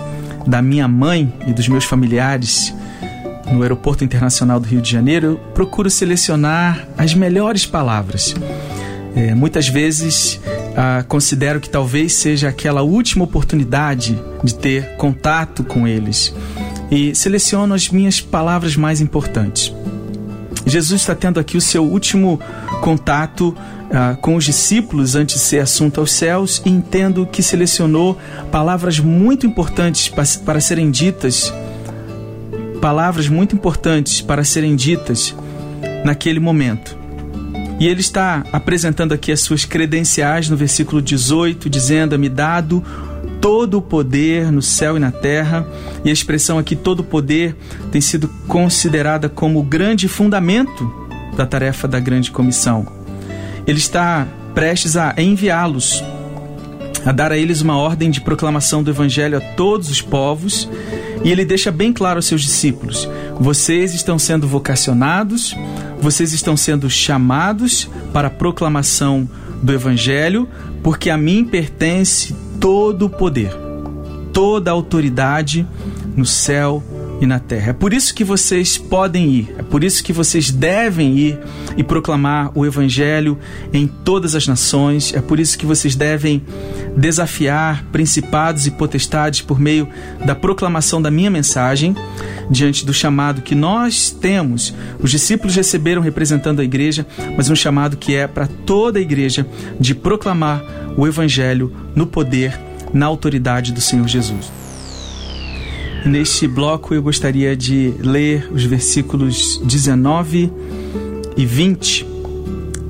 da 0.46 0.61
minha 0.61 0.88
mãe 0.88 1.33
e 1.46 1.52
dos 1.52 1.68
meus 1.68 1.85
familiares 1.85 2.74
no 3.52 3.62
Aeroporto 3.62 4.04
Internacional 4.04 4.61
do 4.61 4.66
Rio 4.66 4.81
de 4.81 4.90
Janeiro, 4.90 5.26
eu 5.26 5.37
procuro 5.54 5.88
selecionar 5.88 6.87
as 6.96 7.14
melhores 7.14 7.64
palavras. 7.64 8.35
É, 9.14 9.35
muitas 9.35 9.68
vezes 9.68 10.40
ah, 10.76 11.04
considero 11.09 11.61
que 11.61 11.68
talvez 11.68 12.12
seja 12.12 12.48
aquela 12.48 12.83
última 12.83 13.24
oportunidade 13.24 14.16
de 14.44 14.54
ter 14.54 14.96
contato 14.96 15.64
com 15.64 15.88
eles 15.88 16.33
e 16.90 17.14
seleciono 17.14 17.74
as 17.74 17.88
minhas 17.88 18.20
palavras 18.20 18.76
mais 18.76 19.00
importantes. 19.00 19.74
Jesus 20.64 21.00
está 21.00 21.14
tendo 21.14 21.40
aqui 21.40 21.57
o 21.57 21.61
seu 21.61 21.83
último 21.85 22.38
contato 22.81 23.57
ah, 23.90 24.16
com 24.20 24.37
os 24.37 24.44
discípulos 24.44 25.14
antes 25.14 25.37
de 25.37 25.40
ser 25.40 25.61
assunto 25.61 26.01
aos 26.01 26.12
céus 26.12 26.62
e 26.64 26.70
entendo 26.70 27.27
que 27.27 27.42
selecionou 27.42 28.18
palavras 28.51 28.98
muito 28.98 29.46
importantes 29.46 30.09
para, 30.09 30.24
para 30.44 30.61
serem 30.61 30.90
ditas, 30.90 31.53
palavras 32.81 33.29
muito 33.29 33.55
importantes 33.55 34.20
para 34.20 34.44
serem 34.44 34.77
ditas 34.77 35.35
naquele 36.05 36.38
momento. 36.38 36.96
E 37.81 37.87
ele 37.87 38.01
está 38.01 38.44
apresentando 38.53 39.12
aqui 39.12 39.31
as 39.31 39.40
suas 39.40 39.64
credenciais 39.64 40.48
no 40.48 40.57
versículo 40.57 41.01
18, 41.01 41.70
dizendo: 41.70 42.18
"Me 42.18 42.29
dado 42.29 42.83
todo 43.40 43.79
o 43.79 43.83
poder 43.83 44.51
no 44.51 44.61
céu 44.61 44.96
e 44.96 45.01
na 45.01 45.12
terra". 45.12 45.66
E 46.05 46.11
a 46.11 46.12
expressão 46.12 46.59
aqui 46.59 46.74
todo 46.74 47.01
o 47.01 47.05
poder 47.05 47.57
tem 47.92 48.01
sido 48.01 48.29
considerada 48.48 49.29
como 49.29 49.61
o 49.61 49.62
grande 49.62 50.09
fundamento 50.09 50.92
da 51.37 51.46
tarefa 51.46 51.87
da 51.87 52.01
grande 52.01 52.33
comissão. 52.33 52.97
Ele 53.68 53.78
está 53.78 54.26
prestes 54.54 54.96
a 54.96 55.14
enviá-los 55.18 56.02
a 57.04 57.12
dar 57.12 57.31
a 57.33 57.38
eles 57.38 57.61
uma 57.61 57.76
ordem 57.76 58.11
de 58.11 58.20
proclamação 58.20 58.83
do 58.83 58.90
evangelho 58.90 59.38
a 59.38 59.40
todos 59.40 59.88
os 59.88 60.02
povos, 60.02 60.68
e 61.24 61.31
ele 61.31 61.44
deixa 61.44 61.70
bem 61.70 61.92
claro 61.92 62.18
aos 62.18 62.26
seus 62.26 62.42
discípulos: 62.42 63.09
vocês 63.38 63.94
estão 63.94 64.18
sendo 64.18 64.48
vocacionados, 64.48 65.54
vocês 66.00 66.33
estão 66.33 66.57
sendo 66.57 66.88
chamados 66.90 67.88
para 68.12 68.28
a 68.28 68.31
proclamação 68.31 69.28
do 69.62 69.72
evangelho, 69.72 70.48
porque 70.83 71.11
a 71.11 71.16
mim 71.16 71.44
pertence 71.44 72.35
todo 72.61 73.07
o 73.07 73.11
poder, 73.11 73.52
toda 74.33 74.70
a 74.70 74.74
autoridade 74.74 75.66
no 76.16 76.24
céu 76.26 76.83
e 77.20 77.26
na 77.26 77.38
terra. 77.38 77.70
É 77.70 77.72
por 77.72 77.92
isso 77.92 78.14
que 78.14 78.24
vocês 78.24 78.78
podem 78.78 79.28
ir, 79.28 79.54
é 79.59 79.62
por 79.62 79.83
isso 79.83 80.02
que 80.02 80.12
vocês 80.12 80.50
devem 80.50 81.16
ir 81.16 81.38
e 81.76 81.83
proclamar 81.83 82.50
o 82.54 82.64
Evangelho 82.64 83.38
em 83.72 83.87
todas 83.87 84.35
as 84.35 84.46
nações, 84.46 85.12
é 85.14 85.20
por 85.20 85.40
isso 85.40 85.59
que 85.59 85.66
vocês 85.66 85.94
devem 85.96 86.42
desafiar 86.96 87.85
principados 87.92 88.66
e 88.66 88.70
potestades 88.70 89.40
por 89.40 89.59
meio 89.59 89.88
da 90.24 90.35
proclamação 90.35 91.00
da 91.00 91.11
minha 91.11 91.31
mensagem, 91.31 91.94
diante 92.50 92.85
do 92.85 92.94
chamado 92.94 93.42
que 93.42 93.54
nós 93.54 94.11
temos. 94.11 94.74
Os 94.98 95.11
discípulos 95.11 95.54
receberam 95.54 96.00
representando 96.00 96.61
a 96.61 96.64
igreja, 96.64 97.07
mas 97.37 97.50
um 97.50 97.57
chamado 97.57 97.96
que 97.96 98.14
é 98.14 98.26
para 98.26 98.46
toda 98.46 98.98
a 98.98 99.02
igreja 99.02 99.46
de 99.78 99.94
proclamar 99.94 100.64
o 100.96 101.07
Evangelho 101.07 101.72
no 101.94 102.07
poder, 102.07 102.59
na 102.92 103.07
autoridade 103.07 103.72
do 103.72 103.81
Senhor 103.81 104.09
Jesus. 104.09 104.50
Neste 106.04 106.46
bloco 106.46 106.94
eu 106.94 107.02
gostaria 107.02 107.56
de 107.56 107.92
ler 108.00 108.48
os 108.52 108.64
versículos 108.64 109.61
19 109.64 110.50
e 111.37 111.44
20 111.44 112.06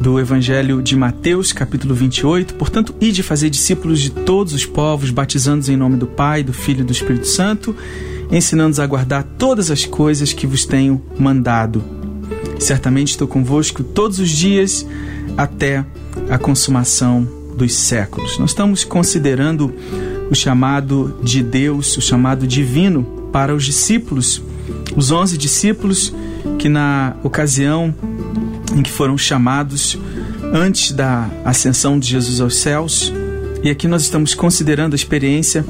do 0.00 0.20
Evangelho 0.20 0.80
de 0.80 0.94
Mateus, 0.94 1.52
capítulo 1.52 1.94
28. 1.94 2.54
Portanto, 2.54 2.94
ide 3.00 3.22
fazer 3.22 3.50
discípulos 3.50 4.00
de 4.00 4.10
todos 4.10 4.52
os 4.52 4.64
povos, 4.64 5.10
batizando-os 5.10 5.68
em 5.68 5.76
nome 5.76 5.96
do 5.96 6.06
Pai, 6.06 6.42
do 6.42 6.52
Filho 6.52 6.82
e 6.82 6.84
do 6.84 6.92
Espírito 6.92 7.26
Santo, 7.26 7.74
ensinando-os 8.30 8.78
a 8.78 8.86
guardar 8.86 9.24
todas 9.36 9.70
as 9.70 9.84
coisas 9.84 10.32
que 10.32 10.46
vos 10.46 10.64
tenho 10.64 11.02
mandado. 11.18 11.82
Certamente 12.60 13.10
estou 13.10 13.26
convosco 13.26 13.82
todos 13.82 14.18
os 14.18 14.30
dias 14.30 14.86
até 15.36 15.84
a 16.30 16.38
consumação 16.38 17.26
dos 17.56 17.74
séculos. 17.74 18.38
Nós 18.38 18.50
estamos 18.50 18.84
considerando 18.84 19.74
o 20.30 20.34
chamado 20.34 21.16
de 21.22 21.42
Deus, 21.42 21.96
o 21.96 22.00
chamado 22.00 22.46
divino 22.46 23.04
para 23.32 23.54
os 23.54 23.64
discípulos, 23.64 24.42
os 24.96 25.10
onze 25.10 25.38
discípulos 25.38 26.12
que 26.58 26.68
na 26.68 27.16
ocasião 27.22 27.94
em 28.74 28.82
que 28.82 28.90
foram 28.90 29.16
chamados 29.16 29.98
antes 30.52 30.92
da 30.92 31.28
ascensão 31.44 31.98
de 31.98 32.08
Jesus 32.08 32.40
aos 32.40 32.56
céus, 32.56 33.12
e 33.62 33.70
aqui 33.70 33.88
nós 33.88 34.02
estamos 34.02 34.34
considerando 34.34 34.92
a 34.92 34.96
experiência 34.96 35.64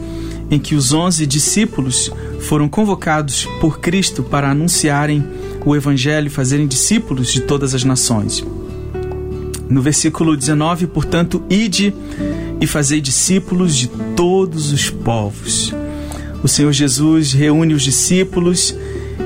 em 0.50 0.58
que 0.58 0.74
os 0.74 0.92
onze 0.92 1.26
discípulos 1.26 2.10
foram 2.40 2.68
convocados 2.68 3.46
por 3.60 3.80
Cristo 3.80 4.22
para 4.22 4.50
anunciarem 4.50 5.24
o 5.64 5.74
Evangelho 5.76 6.28
e 6.28 6.30
fazerem 6.30 6.66
discípulos 6.66 7.32
de 7.32 7.40
todas 7.42 7.74
as 7.74 7.84
nações. 7.84 8.44
No 9.68 9.82
versículo 9.82 10.36
19, 10.36 10.86
portanto, 10.86 11.42
ide 11.50 11.92
e 12.60 12.66
fazei 12.66 13.00
discípulos 13.00 13.76
de 13.76 13.88
todos 14.16 14.72
os 14.72 14.90
povos. 14.90 15.72
O 16.42 16.48
Senhor 16.48 16.72
Jesus 16.72 17.32
reúne 17.32 17.74
os 17.74 17.82
discípulos 17.82 18.74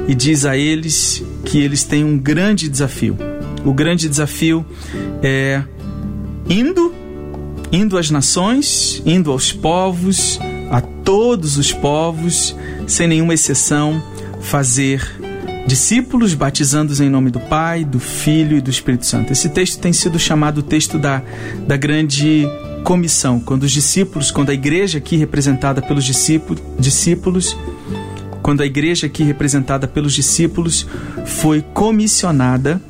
e 0.09 0.14
diz 0.14 0.45
a 0.45 0.57
eles 0.57 1.23
que 1.45 1.59
eles 1.61 1.85
têm 1.85 2.05
um 2.05 2.18
grande 2.18 2.68
desafio. 2.68 3.16
O 3.64 3.73
grande 3.73 4.09
desafio 4.09 4.64
é 5.23 5.62
indo, 6.49 6.92
indo 7.71 7.99
às 7.99 8.11
nações, 8.11 9.03
indo 9.05 9.31
aos 9.31 9.53
povos, 9.53 10.38
a 10.71 10.81
todos 10.81 11.57
os 11.59 11.73
povos, 11.73 12.57
sem 12.87 13.07
nenhuma 13.07 13.35
exceção, 13.35 14.03
fazer 14.40 15.03
discípulos, 15.66 16.35
batizando-os 16.35 17.01
em 17.01 17.09
nome 17.09 17.31
do 17.31 17.38
Pai, 17.38 17.85
do 17.85 18.01
Filho 18.01 18.57
e 18.57 18.61
do 18.61 18.71
Espírito 18.71 19.07
Santo. 19.07 19.33
Esse 19.33 19.49
texto 19.49 19.79
tem 19.79 19.92
sido 19.92 20.18
chamado 20.18 20.59
o 20.59 20.62
texto 20.62 20.99
da, 20.99 21.23
da 21.66 21.77
grande 21.77 22.47
comissão, 22.83 23.40
quando 23.40 23.62
os 23.62 23.73
discípulos, 23.73 24.31
quando 24.31 24.51
a 24.51 24.55
igreja 24.55 24.99
aqui 24.99 25.16
representada 25.16 25.81
pelos 25.81 26.05
discípulos, 26.05 27.57
quando 28.42 28.62
a 28.62 28.66
igreja 28.66 29.07
aqui 29.07 29.23
representada 29.23 29.87
pelos 29.87 30.12
discípulos 30.12 30.87
foi 31.25 31.62
comissionada 31.62 32.81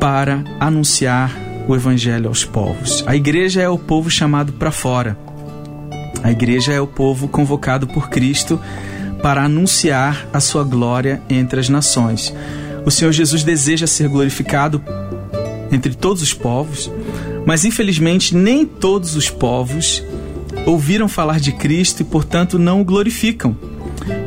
para 0.00 0.42
anunciar 0.58 1.32
o 1.68 1.76
evangelho 1.76 2.28
aos 2.28 2.44
povos. 2.44 3.04
A 3.06 3.14
igreja 3.14 3.60
é 3.60 3.68
o 3.68 3.78
povo 3.78 4.10
chamado 4.10 4.54
para 4.54 4.70
fora. 4.70 5.16
A 6.22 6.30
igreja 6.30 6.72
é 6.72 6.80
o 6.80 6.86
povo 6.86 7.28
convocado 7.28 7.86
por 7.86 8.08
Cristo 8.08 8.58
para 9.22 9.44
anunciar 9.44 10.26
a 10.32 10.40
sua 10.40 10.64
glória 10.64 11.20
entre 11.28 11.60
as 11.60 11.68
nações. 11.68 12.34
O 12.86 12.90
Senhor 12.90 13.12
Jesus 13.12 13.44
deseja 13.44 13.86
ser 13.86 14.08
glorificado 14.08 14.82
entre 15.70 15.94
todos 15.94 16.22
os 16.22 16.32
povos, 16.32 16.90
mas 17.48 17.64
infelizmente 17.64 18.36
nem 18.36 18.66
todos 18.66 19.16
os 19.16 19.30
povos 19.30 20.04
ouviram 20.66 21.08
falar 21.08 21.40
de 21.40 21.50
Cristo 21.50 22.02
e, 22.02 22.04
portanto, 22.04 22.58
não 22.58 22.82
o 22.82 22.84
glorificam. 22.84 23.56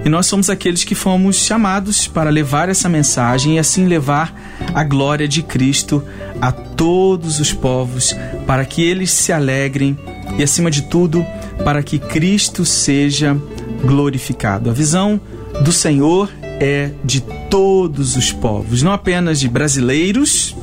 E 0.03 0.09
nós 0.09 0.25
somos 0.25 0.49
aqueles 0.49 0.83
que 0.83 0.95
fomos 0.95 1.35
chamados 1.35 2.07
para 2.07 2.31
levar 2.31 2.67
essa 2.67 2.89
mensagem 2.89 3.57
e 3.57 3.59
assim 3.59 3.85
levar 3.85 4.33
a 4.73 4.83
glória 4.83 5.27
de 5.27 5.43
Cristo 5.43 6.03
a 6.41 6.51
todos 6.51 7.39
os 7.39 7.53
povos, 7.53 8.15
para 8.47 8.65
que 8.65 8.81
eles 8.81 9.11
se 9.11 9.31
alegrem 9.31 9.95
e, 10.39 10.41
acima 10.41 10.71
de 10.71 10.81
tudo, 10.81 11.23
para 11.63 11.83
que 11.83 11.99
Cristo 11.99 12.65
seja 12.65 13.39
glorificado. 13.85 14.67
A 14.67 14.73
visão 14.73 15.21
do 15.63 15.71
Senhor 15.71 16.27
é 16.41 16.89
de 17.03 17.21
todos 17.51 18.15
os 18.15 18.31
povos, 18.31 18.81
não 18.81 18.91
apenas 18.91 19.39
de 19.39 19.47
brasileiros, 19.47 20.55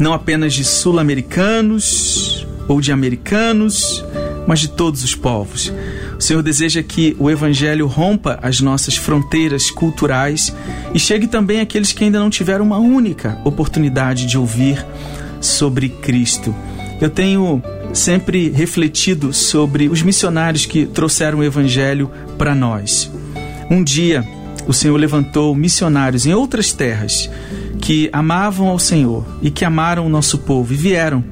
não 0.00 0.14
apenas 0.14 0.54
de 0.54 0.64
sul-americanos 0.64 2.46
ou 2.66 2.80
de 2.80 2.90
americanos, 2.90 4.02
mas 4.46 4.58
de 4.58 4.68
todos 4.68 5.04
os 5.04 5.14
povos. 5.14 5.72
O 6.18 6.22
Senhor 6.22 6.42
deseja 6.42 6.82
que 6.82 7.14
o 7.18 7.30
Evangelho 7.30 7.86
rompa 7.86 8.38
as 8.42 8.60
nossas 8.60 8.96
fronteiras 8.96 9.70
culturais 9.70 10.54
e 10.94 10.98
chegue 10.98 11.26
também 11.26 11.60
àqueles 11.60 11.92
que 11.92 12.04
ainda 12.04 12.18
não 12.18 12.30
tiveram 12.30 12.64
uma 12.64 12.78
única 12.78 13.38
oportunidade 13.44 14.26
de 14.26 14.38
ouvir 14.38 14.84
sobre 15.40 15.88
Cristo. 15.88 16.54
Eu 17.00 17.10
tenho 17.10 17.62
sempre 17.92 18.50
refletido 18.50 19.32
sobre 19.32 19.88
os 19.88 20.02
missionários 20.02 20.66
que 20.66 20.86
trouxeram 20.86 21.38
o 21.38 21.44
Evangelho 21.44 22.10
para 22.38 22.54
nós. 22.54 23.10
Um 23.70 23.82
dia, 23.82 24.24
o 24.66 24.72
Senhor 24.72 24.96
levantou 24.96 25.54
missionários 25.54 26.26
em 26.26 26.34
outras 26.34 26.72
terras 26.72 27.30
que 27.80 28.10
amavam 28.12 28.68
ao 28.68 28.78
Senhor 28.78 29.26
e 29.42 29.50
que 29.50 29.64
amaram 29.64 30.06
o 30.06 30.10
nosso 30.10 30.38
povo 30.38 30.72
e 30.72 30.76
vieram. 30.76 31.24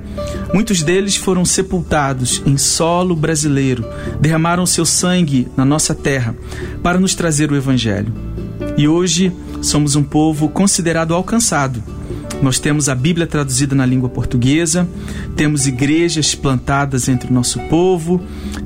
Muitos 0.52 0.82
deles 0.82 1.14
foram 1.14 1.44
sepultados 1.44 2.42
em 2.46 2.56
solo 2.56 3.14
brasileiro, 3.14 3.84
derramaram 4.20 4.66
seu 4.66 4.84
sangue 4.84 5.46
na 5.56 5.64
nossa 5.64 5.94
terra 5.94 6.34
para 6.82 6.98
nos 6.98 7.14
trazer 7.14 7.52
o 7.52 7.56
Evangelho. 7.56 8.12
E 8.76 8.88
hoje 8.88 9.32
somos 9.60 9.94
um 9.94 10.02
povo 10.02 10.48
considerado 10.48 11.14
alcançado. 11.14 11.82
Nós 12.40 12.58
temos 12.58 12.88
a 12.88 12.94
Bíblia 12.94 13.26
traduzida 13.26 13.74
na 13.74 13.84
língua 13.84 14.08
portuguesa, 14.08 14.88
temos 15.34 15.66
igrejas 15.66 16.34
plantadas 16.34 17.08
entre 17.08 17.30
o 17.30 17.32
nosso 17.32 17.58
povo, 17.62 18.20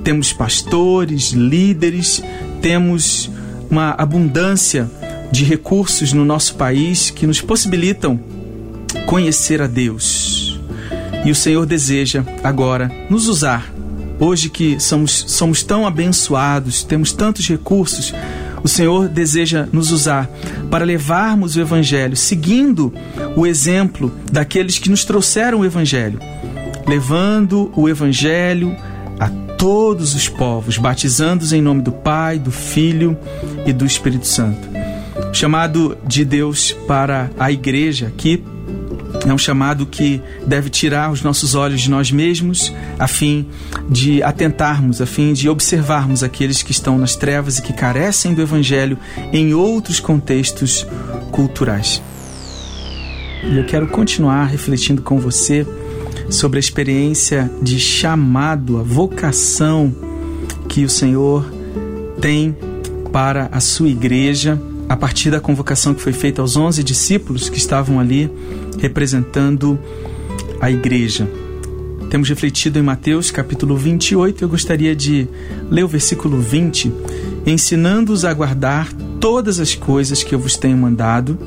temos 0.04 0.32
pastores, 0.32 1.30
líderes, 1.30 2.22
temos 2.60 3.30
uma 3.72 3.94
abundância 3.96 4.88
de 5.32 5.44
recursos 5.44 6.12
no 6.12 6.26
nosso 6.26 6.56
país 6.56 7.10
que 7.10 7.26
nos 7.26 7.40
possibilitam 7.40 8.20
conhecer 9.06 9.62
a 9.62 9.66
Deus. 9.66 10.60
E 11.24 11.30
o 11.30 11.34
Senhor 11.34 11.64
deseja 11.64 12.22
agora 12.44 12.92
nos 13.08 13.28
usar. 13.28 13.72
Hoje 14.20 14.50
que 14.50 14.78
somos, 14.78 15.24
somos 15.26 15.62
tão 15.62 15.86
abençoados, 15.86 16.84
temos 16.84 17.12
tantos 17.12 17.48
recursos, 17.48 18.14
o 18.62 18.68
Senhor 18.68 19.08
deseja 19.08 19.66
nos 19.72 19.90
usar 19.90 20.28
para 20.70 20.84
levarmos 20.84 21.56
o 21.56 21.60
Evangelho, 21.60 22.14
seguindo 22.14 22.92
o 23.34 23.46
exemplo 23.46 24.12
daqueles 24.30 24.78
que 24.78 24.90
nos 24.90 25.02
trouxeram 25.02 25.60
o 25.60 25.64
Evangelho, 25.64 26.20
levando 26.86 27.72
o 27.74 27.88
Evangelho 27.88 28.76
todos 29.62 30.16
os 30.16 30.28
povos, 30.28 30.76
batizando-os 30.76 31.52
em 31.52 31.62
nome 31.62 31.82
do 31.82 31.92
Pai, 31.92 32.36
do 32.36 32.50
Filho 32.50 33.16
e 33.64 33.72
do 33.72 33.86
Espírito 33.86 34.26
Santo. 34.26 34.58
O 35.30 35.32
chamado 35.32 35.96
de 36.04 36.24
Deus 36.24 36.72
para 36.88 37.30
a 37.38 37.52
igreja 37.52 38.08
aqui 38.08 38.42
é 39.24 39.32
um 39.32 39.38
chamado 39.38 39.86
que 39.86 40.20
deve 40.44 40.68
tirar 40.68 41.12
os 41.12 41.22
nossos 41.22 41.54
olhos 41.54 41.80
de 41.80 41.90
nós 41.90 42.10
mesmos, 42.10 42.74
a 42.98 43.06
fim 43.06 43.46
de 43.88 44.20
atentarmos, 44.20 45.00
a 45.00 45.06
fim 45.06 45.32
de 45.32 45.48
observarmos 45.48 46.24
aqueles 46.24 46.60
que 46.60 46.72
estão 46.72 46.98
nas 46.98 47.14
trevas 47.14 47.58
e 47.58 47.62
que 47.62 47.72
carecem 47.72 48.34
do 48.34 48.42
Evangelho 48.42 48.98
em 49.32 49.54
outros 49.54 50.00
contextos 50.00 50.84
culturais. 51.30 52.02
E 53.44 53.58
eu 53.58 53.64
quero 53.64 53.86
continuar 53.86 54.46
refletindo 54.46 55.02
com 55.02 55.20
você 55.20 55.64
sobre 56.30 56.58
a 56.58 56.60
experiência 56.60 57.50
de 57.62 57.78
chamado, 57.78 58.78
a 58.78 58.82
vocação 58.82 59.94
que 60.68 60.84
o 60.84 60.88
Senhor 60.88 61.44
tem 62.20 62.56
para 63.12 63.48
a 63.52 63.60
sua 63.60 63.88
igreja 63.88 64.60
a 64.88 64.96
partir 64.96 65.30
da 65.30 65.40
convocação 65.40 65.94
que 65.94 66.02
foi 66.02 66.12
feita 66.12 66.40
aos 66.42 66.56
11 66.56 66.82
discípulos 66.82 67.48
que 67.48 67.58
estavam 67.58 67.98
ali 67.98 68.30
representando 68.78 69.78
a 70.60 70.70
igreja. 70.70 71.28
Temos 72.10 72.28
refletido 72.28 72.78
em 72.78 72.82
Mateus 72.82 73.30
capítulo 73.30 73.76
28, 73.76 74.44
eu 74.44 74.48
gostaria 74.48 74.94
de 74.94 75.26
ler 75.70 75.82
o 75.82 75.88
versículo 75.88 76.40
20, 76.40 76.92
ensinando-os 77.46 78.24
a 78.24 78.34
guardar 78.34 78.92
todas 79.18 79.58
as 79.58 79.74
coisas 79.74 80.22
que 80.22 80.34
eu 80.34 80.38
vos 80.38 80.56
tenho 80.56 80.76
mandado, 80.76 81.38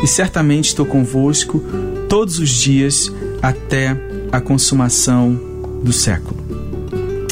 e 0.00 0.06
certamente 0.06 0.66
estou 0.66 0.86
convosco 0.86 1.60
todos 2.08 2.38
os 2.38 2.50
dias 2.50 3.12
até 3.42 3.96
a 4.32 4.40
consumação 4.40 5.38
do 5.84 5.92
século. 5.92 6.36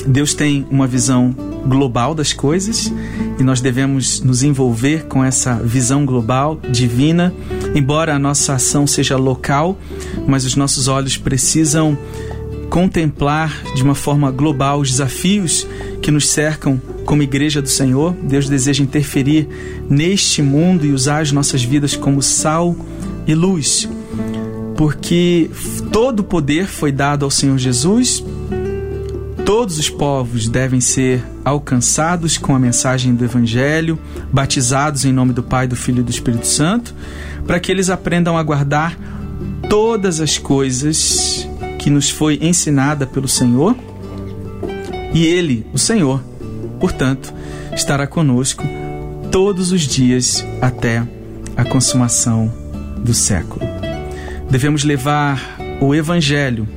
Deus 0.07 0.35
tem 0.35 0.67
uma 0.71 0.87
visão 0.87 1.35
global 1.67 2.15
das 2.15 2.33
coisas 2.33 2.93
e 3.39 3.43
nós 3.43 3.61
devemos 3.61 4.21
nos 4.21 4.43
envolver 4.43 5.07
com 5.07 5.25
essa 5.25 5.55
visão 5.55 6.05
global, 6.05 6.61
divina, 6.71 7.35
embora 7.75 8.15
a 8.15 8.19
nossa 8.19 8.55
ação 8.55 8.87
seja 8.87 9.17
local, 9.17 9.79
mas 10.27 10.45
os 10.45 10.57
nossos 10.57 10.89
olhos 10.89 11.17
precisam 11.17 11.97
contemplar 12.69 13.63
de 13.75 13.83
uma 13.83 13.95
forma 13.95 14.31
global 14.31 14.81
os 14.81 14.91
desafios 14.91 15.67
que 16.01 16.11
nos 16.11 16.29
cercam 16.29 16.81
como 17.05 17.23
igreja 17.23 17.61
do 17.61 17.69
Senhor. 17.69 18.15
Deus 18.23 18.49
deseja 18.49 18.83
interferir 18.83 19.49
neste 19.89 20.41
mundo 20.41 20.87
e 20.87 20.93
usar 20.93 21.21
as 21.21 21.33
nossas 21.33 21.63
vidas 21.63 21.97
como 21.97 22.23
sal 22.23 22.77
e 23.27 23.35
luz. 23.35 23.89
Porque 24.81 25.51
todo 25.93 26.21
o 26.21 26.25
poder 26.25 26.67
foi 26.67 26.91
dado 26.91 27.27
ao 27.27 27.31
Senhor 27.31 27.59
Jesus 27.59 28.25
Todos 29.51 29.81
os 29.81 29.91
povos 29.91 30.49
devem 30.49 30.81
ser 30.81 31.25
alcançados 31.45 32.39
com 32.39 32.55
a 32.55 32.59
mensagem 32.59 33.17
do 33.17 33.25
Evangelho, 33.25 33.99
batizados 34.33 35.05
em 35.05 35.13
nome 35.13 35.33
do 35.33 35.43
Pai, 35.43 35.67
do 35.67 35.75
Filho 35.75 35.99
e 35.99 36.03
do 36.05 36.11
Espírito 36.11 36.47
Santo, 36.47 36.95
para 37.49 37.59
que 37.59 37.73
eles 37.73 37.91
aprendam 37.91 38.39
a 38.39 38.43
guardar 38.45 38.97
todas 39.69 40.21
as 40.21 40.39
coisas 40.39 41.49
que 41.81 41.91
nos 41.91 42.09
foi 42.09 42.39
ensinada 42.41 43.09
pelo 43.09 43.27
Senhor. 43.27 43.75
E 45.13 45.27
Ele, 45.27 45.67
o 45.73 45.79
Senhor, 45.79 46.23
portanto, 46.79 47.35
estará 47.75 48.07
conosco 48.07 48.63
todos 49.33 49.73
os 49.73 49.81
dias 49.81 50.45
até 50.63 51.03
a 51.57 51.65
consumação 51.65 52.53
do 52.99 53.13
século. 53.13 53.70
Devemos 54.51 54.83
levar 54.83 55.57
o 55.81 55.95
Evangelho 55.95 56.69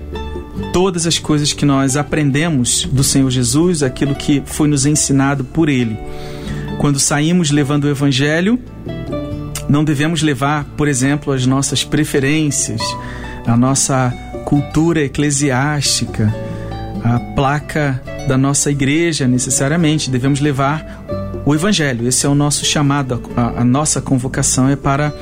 todas 0.71 1.07
as 1.07 1.17
coisas 1.17 1.53
que 1.53 1.65
nós 1.65 1.97
aprendemos 1.97 2.85
do 2.85 3.03
Senhor 3.03 3.29
Jesus, 3.29 3.83
aquilo 3.83 4.15
que 4.15 4.43
foi 4.45 4.67
nos 4.67 4.85
ensinado 4.85 5.43
por 5.43 5.69
Ele. 5.69 5.97
Quando 6.77 6.99
saímos 6.99 7.51
levando 7.51 7.85
o 7.85 7.89
Evangelho, 7.89 8.59
não 9.67 9.83
devemos 9.83 10.21
levar, 10.21 10.65
por 10.77 10.87
exemplo, 10.87 11.33
as 11.33 11.45
nossas 11.45 11.83
preferências, 11.83 12.81
a 13.45 13.57
nossa 13.57 14.13
cultura 14.45 15.01
eclesiástica, 15.01 16.33
a 17.03 17.19
placa 17.35 18.01
da 18.27 18.37
nossa 18.37 18.69
igreja 18.69 19.27
necessariamente. 19.27 20.09
Devemos 20.09 20.39
levar 20.39 21.03
o 21.45 21.53
Evangelho. 21.53 22.07
Esse 22.07 22.25
é 22.25 22.29
o 22.29 22.35
nosso 22.35 22.65
chamado, 22.65 23.21
a, 23.35 23.61
a 23.61 23.63
nossa 23.63 24.01
convocação 24.01 24.69
é 24.69 24.75
para 24.75 25.13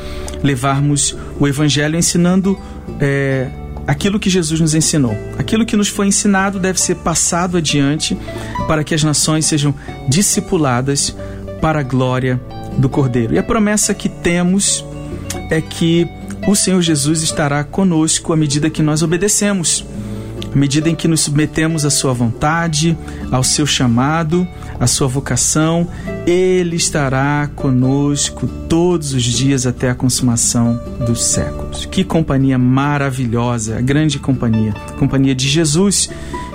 levarmos 0.43 1.15
o 1.39 1.47
Evangelho 1.47 1.97
ensinando 1.97 2.59
é, 2.99 3.49
aquilo 3.87 4.19
que 4.19 4.29
Jesus 4.29 4.59
nos 4.59 4.73
ensinou. 4.73 5.15
Aquilo 5.37 5.65
que 5.65 5.75
nos 5.75 5.87
foi 5.87 6.07
ensinado 6.07 6.59
deve 6.59 6.79
ser 6.79 6.95
passado 6.95 7.57
adiante 7.57 8.17
para 8.67 8.83
que 8.83 8.93
as 8.93 9.03
nações 9.03 9.45
sejam 9.45 9.73
discipuladas 10.07 11.15
para 11.61 11.79
a 11.79 11.83
glória 11.83 12.39
do 12.77 12.89
Cordeiro. 12.89 13.33
E 13.33 13.37
a 13.37 13.43
promessa 13.43 13.93
que 13.93 14.09
temos 14.09 14.85
é 15.49 15.61
que 15.61 16.07
o 16.47 16.55
Senhor 16.55 16.81
Jesus 16.81 17.21
estará 17.21 17.63
conosco 17.63 18.33
à 18.33 18.37
medida 18.37 18.69
que 18.69 18.81
nós 18.81 19.03
obedecemos 19.03 19.85
à 20.53 20.57
medida 20.57 20.89
em 20.89 20.95
que 20.95 21.07
nos 21.07 21.21
submetemos 21.21 21.85
à 21.85 21.89
Sua 21.89 22.13
vontade, 22.13 22.97
ao 23.31 23.43
seu 23.43 23.65
chamado, 23.65 24.47
à 24.79 24.87
sua 24.87 25.07
vocação, 25.07 25.87
Ele 26.25 26.75
estará 26.75 27.49
conosco 27.55 28.47
todos 28.67 29.13
os 29.13 29.23
dias 29.23 29.65
até 29.65 29.89
a 29.89 29.95
consumação 29.95 30.79
dos 31.05 31.23
séculos. 31.23 31.85
Que 31.85 32.03
companhia 32.03 32.57
maravilhosa, 32.57 33.79
grande 33.81 34.19
companhia, 34.19 34.73
companhia 34.97 35.35
de 35.35 35.47
Jesus, 35.47 36.09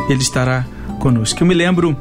Ele 0.08 0.20
estará 0.20 0.66
conosco. 0.98 1.42
Eu 1.42 1.46
me 1.46 1.54
lembro 1.54 1.96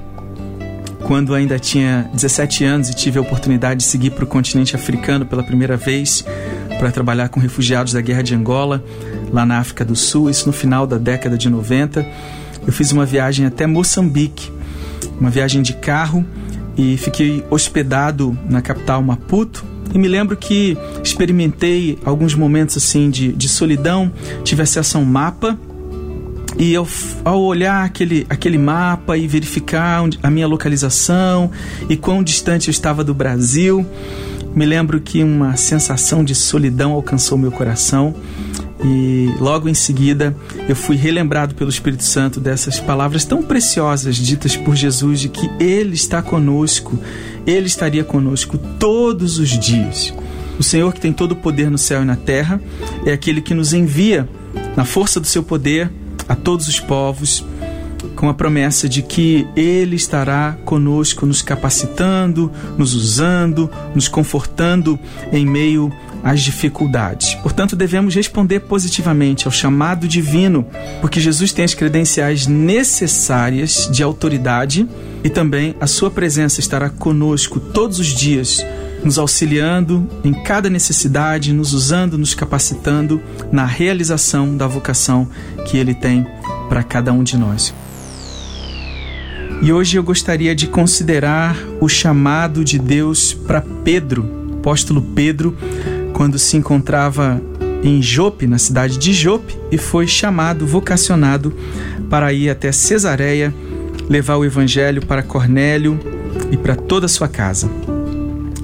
quando 1.06 1.36
ainda 1.36 1.60
tinha 1.60 2.10
17 2.14 2.64
anos 2.64 2.90
e 2.90 2.96
tive 2.96 3.20
a 3.20 3.22
oportunidade 3.22 3.82
de 3.82 3.86
seguir 3.86 4.10
para 4.10 4.24
o 4.24 4.28
continente 4.28 4.76
africano 4.76 5.26
pela 5.26 5.44
primeira 5.44 5.78
vez 5.78 6.26
para 6.78 6.92
trabalhar 6.92 7.30
com 7.30 7.40
refugiados 7.40 7.94
da 7.94 8.02
guerra 8.02 8.22
de 8.22 8.36
Angola 8.36 8.84
lá 9.32 9.46
na 9.46 9.60
África 9.60 9.84
do 9.84 9.96
Sul, 9.96 10.30
isso 10.30 10.48
no 10.48 10.54
final 10.54 10.86
da 10.86 10.98
década 10.98 11.38
de 11.38 11.50
90. 11.50 12.06
Eu 12.66 12.74
fiz 12.74 12.92
uma 12.92 13.06
viagem 13.06 13.46
até 13.46 13.66
Moçambique, 13.66 14.52
uma 15.20 15.30
viagem 15.30 15.62
de 15.62 15.74
carro 15.74 16.26
e 16.78 16.98
fiquei 16.98 17.44
hospedado 17.50 18.38
na 18.50 18.62
capital 18.62 19.02
Maputo. 19.02 19.64
E 19.94 19.98
me 19.98 20.08
lembro 20.08 20.36
que 20.36 20.78
experimentei 21.04 21.98
alguns 22.04 22.36
momentos 22.36 22.76
assim 22.76 23.10
de, 23.10 23.32
de 23.32 23.48
solidão, 23.48 24.12
tive 24.44 24.62
acesso 24.62 24.98
a 24.98 25.02
um 25.02 25.06
mapa 25.06 25.58
e 26.58 26.74
eu, 26.74 26.88
ao 27.24 27.42
olhar 27.42 27.84
aquele, 27.84 28.26
aquele 28.30 28.58
mapa 28.58 29.18
e 29.18 29.28
verificar 29.28 30.04
a 30.24 30.30
minha 30.30 30.48
localização 30.48 31.52
e 31.90 31.98
quão 31.98 32.24
distante 32.24 32.70
eu 32.70 32.72
estava 32.72 33.04
do 33.04 33.14
Brasil, 33.14 33.86
me 34.56 34.66
lembro 34.66 35.02
que 35.02 35.22
uma 35.22 35.58
sensação 35.58 36.24
de 36.24 36.34
solidão 36.34 36.94
alcançou 36.94 37.38
meu 37.38 37.52
coração 37.52 38.16
e 38.84 39.30
logo 39.40 39.68
em 39.68 39.74
seguida 39.74 40.36
eu 40.70 40.76
fui 40.76 40.96
relembrado 40.96 41.56
pelo 41.56 41.70
Espírito 41.70 42.04
Santo 42.04 42.40
dessas 42.40 42.80
palavras 42.80 43.26
tão 43.26 43.44
preciosas 43.44 44.16
ditas 44.16 44.56
por 44.56 44.76
Jesus 44.76 45.20
de 45.20 45.30
que 45.30 45.50
Ele 45.60 45.94
está 45.94 46.22
conosco, 46.22 46.98
Ele 47.46 47.68
estaria 47.68 48.04
conosco 48.04 48.58
todos 48.80 49.40
os 49.40 49.50
dias. 49.50 50.14
O 50.58 50.64
Senhor 50.64 50.94
que 50.94 51.02
tem 51.02 51.12
todo 51.12 51.34
o 51.34 51.36
poder 51.36 51.70
no 51.70 51.78
céu 51.78 52.02
e 52.02 52.06
na 52.06 52.16
terra 52.16 52.62
é 53.06 53.12
aquele 53.12 53.42
que 53.42 53.54
nos 53.54 53.74
envia 53.74 54.28
na 54.76 54.86
força 54.86 55.20
do 55.20 55.28
seu 55.28 55.44
poder 55.44 55.92
a 56.30 56.36
todos 56.36 56.68
os 56.68 56.80
povos 56.80 57.44
com 58.16 58.30
a 58.30 58.34
promessa 58.34 58.88
de 58.88 59.02
que 59.02 59.48
Ele 59.56 59.96
estará 59.96 60.58
conosco, 60.66 61.26
nos 61.26 61.42
capacitando, 61.42 62.52
nos 62.78 62.94
usando, 62.94 63.70
nos 63.94 64.08
confortando 64.08 64.98
em 65.32 65.46
meio 65.46 65.92
às 66.24 66.42
dificuldades. 66.42 67.36
Portanto, 67.36 67.76
devemos 67.76 68.16
responder 68.16 68.62
positivamente 68.62 69.46
ao 69.46 69.52
chamado 69.52 70.08
divino, 70.08 70.66
porque 71.00 71.20
Jesus 71.20 71.54
tem 71.54 71.64
as 71.64 71.76
credenciais 71.76 72.48
necessárias 72.48 73.88
de 73.92 74.02
autoridade 74.02 74.88
e 75.24 75.30
também 75.30 75.76
a 75.80 75.86
Sua 75.86 76.10
presença 76.10 76.60
estará 76.60 76.90
conosco 76.90 77.60
todos 77.60 78.00
os 78.00 78.08
dias 78.08 78.66
nos 79.04 79.20
auxiliando 79.20 80.10
em 80.24 80.34
cada 80.34 80.68
necessidade, 80.68 81.54
nos 81.54 81.74
usando, 81.74 82.18
nos 82.18 82.34
capacitando 82.34 83.22
na 83.52 83.64
realização 83.64 84.58
da 84.58 84.66
vocação 84.66 85.30
que 85.68 85.78
Ele 85.78 85.94
tem 85.94 86.26
para 86.68 86.82
cada 86.82 87.14
um 87.14 87.24
de 87.24 87.38
nós. 87.38 87.72
E 89.62 89.72
hoje 89.72 89.98
eu 89.98 90.04
gostaria 90.04 90.54
de 90.54 90.68
considerar 90.68 91.58
o 91.80 91.88
chamado 91.88 92.64
de 92.64 92.78
Deus 92.78 93.34
para 93.34 93.62
Pedro, 93.62 94.26
apóstolo 94.60 95.02
Pedro, 95.02 95.56
quando 96.14 96.38
se 96.38 96.58
encontrava 96.58 97.42
em 97.84 98.02
Jope, 98.02 98.48
na 98.48 98.58
cidade 98.58 98.98
de 98.98 99.14
Jope, 99.14 99.58
e 99.72 99.78
foi 99.78 100.08
chamado, 100.08 100.66
vocacionado 100.66 101.54
para 102.10 102.32
ir 102.34 102.50
até 102.50 102.72
Cesareia, 102.72 103.54
levar 104.10 104.38
o 104.38 104.46
evangelho 104.46 105.06
para 105.06 105.24
Cornélio 105.24 106.00
e 106.52 106.58
para 106.58 106.76
toda 106.76 107.06
a 107.06 107.10
sua 107.10 107.28
casa. 107.28 107.70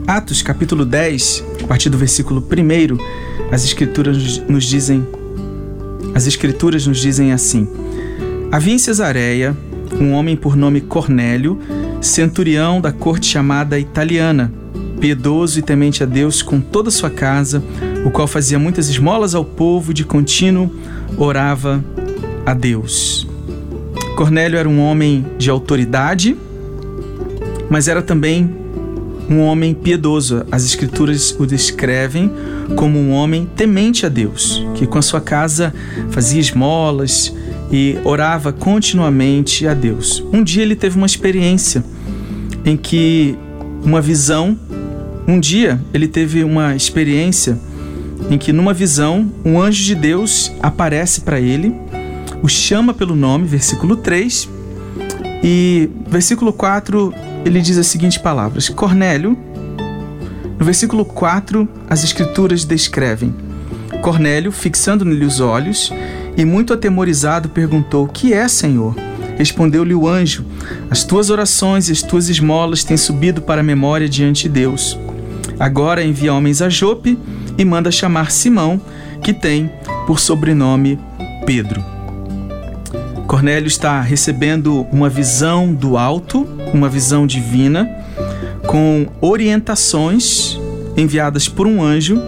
Atos 0.06 0.42
capítulo 0.42 0.86
10, 0.86 1.44
a 1.64 1.68
partir 1.68 1.90
do 1.90 1.98
versículo 1.98 2.42
1, 2.42 3.52
as 3.52 3.64
escrituras 3.64 4.38
nos 4.48 4.66
dizem 4.66 5.06
as 6.14 6.28
escrituras 6.28 6.86
nos 6.86 7.00
dizem 7.00 7.32
assim: 7.32 7.68
Havia 8.52 8.74
em 8.74 8.78
Cesareia 8.78 9.56
um 10.00 10.14
homem 10.14 10.36
por 10.36 10.56
nome 10.56 10.82
Cornélio, 10.82 11.60
centurião 12.00 12.80
da 12.80 12.92
corte 12.92 13.28
chamada 13.28 13.78
italiana, 13.80 14.52
piedoso 15.00 15.60
e 15.60 15.62
temente 15.62 16.04
a 16.04 16.06
Deus 16.06 16.42
com 16.42 16.60
toda 16.60 16.90
a 16.90 16.92
sua 16.92 17.10
casa, 17.10 17.64
o 18.06 18.12
qual 18.12 18.28
fazia 18.28 18.60
muitas 18.60 18.90
esmolas 18.90 19.36
ao 19.36 19.44
povo 19.44 19.92
e 19.92 19.94
de 19.94 20.04
contínuo 20.04 20.72
orava 21.18 21.84
a 22.46 22.54
Deus. 22.54 23.28
Cornélio 24.16 24.58
era 24.58 24.70
um 24.70 24.80
homem 24.80 25.26
de 25.38 25.50
autoridade, 25.50 26.38
mas 27.70 27.88
era 27.88 28.02
também 28.02 28.54
um 29.30 29.40
homem 29.40 29.74
piedoso. 29.74 30.46
As 30.52 30.66
escrituras 30.66 31.36
o 31.40 31.46
descrevem 31.46 32.32
como 32.76 33.00
um 33.00 33.12
homem 33.12 33.50
temente 33.56 34.06
a 34.06 34.10
Deus, 34.10 34.64
que 34.76 34.86
com 34.86 34.98
a 34.98 35.02
sua 35.02 35.22
casa 35.22 35.74
fazia 36.10 36.40
esmolas 36.40 37.34
e 37.72 37.98
orava 38.04 38.52
continuamente 38.52 39.68
a 39.68 39.74
Deus. 39.74 40.24
Um 40.34 40.44
dia 40.44 40.62
ele 40.62 40.76
teve 40.76 40.98
uma 40.98 41.06
experiência 41.06 41.84
em 42.66 42.76
que 42.76 43.38
uma 43.84 44.02
visão, 44.02 44.60
um 45.28 45.40
dia 45.40 45.82
ele 45.94 46.08
teve 46.08 46.44
uma 46.44 46.76
experiência 46.76 47.58
em 48.30 48.38
que 48.38 48.52
numa 48.52 48.74
visão 48.74 49.32
um 49.44 49.60
anjo 49.60 49.84
de 49.84 49.96
Deus 49.96 50.52
aparece 50.62 51.22
para 51.22 51.40
ele, 51.40 51.74
o 52.44 52.48
chama 52.48 52.94
pelo 52.94 53.16
nome, 53.16 53.48
versículo 53.48 53.96
3, 53.96 54.50
e 55.44 55.90
versículo 56.08 56.54
4 56.54 57.14
ele 57.46 57.62
diz 57.62 57.78
as 57.78 57.88
seguintes 57.88 58.18
palavras: 58.18 58.70
Cornélio. 58.70 59.38
No 60.60 60.66
versículo 60.66 61.04
4, 61.04 61.68
as 61.90 62.04
escrituras 62.04 62.64
descrevem: 62.64 63.34
Cornélio, 64.02 64.52
fixando 64.52 65.04
nele 65.04 65.26
os 65.26 65.40
olhos 65.40 65.92
e 66.38 66.46
muito 66.46 66.74
atemorizado, 66.74 67.50
perguntou: 67.50 68.08
Que 68.08 68.34
é, 68.34 68.48
Senhor? 68.48 68.96
Respondeu-lhe 69.38 69.94
o 69.94 70.08
anjo: 70.08 70.46
As 70.90 71.04
tuas 71.04 71.30
orações 71.30 71.90
e 71.90 71.92
as 71.92 72.02
tuas 72.02 72.30
esmolas 72.30 72.84
têm 72.84 72.98
subido 72.98 73.42
para 73.42 73.62
a 73.62 73.64
memória 73.64 74.08
diante 74.08 74.44
de 74.44 74.50
Deus. 74.50 74.98
Agora 75.60 76.04
envia 76.04 76.34
homens 76.34 76.62
a 76.62 76.70
Jope 76.70 77.18
e 77.58 77.66
manda 77.66 77.92
chamar 77.92 78.32
Simão, 78.32 78.82
que 79.22 79.34
tem 79.34 79.70
por 80.08 80.20
sobrenome 80.20 81.00
Pedro. 81.46 81.84
Cornélio 83.28 83.68
está 83.68 84.02
recebendo 84.02 84.86
uma 84.92 85.08
visão 85.08 85.74
do 85.74 85.98
alto, 85.98 86.48
uma 86.74 86.90
visão 86.90 87.26
divina, 87.26 87.90
com 88.68 89.08
orientações 89.22 90.60
enviadas 90.98 91.48
por 91.48 91.66
um 91.66 91.82
anjo 91.82 92.22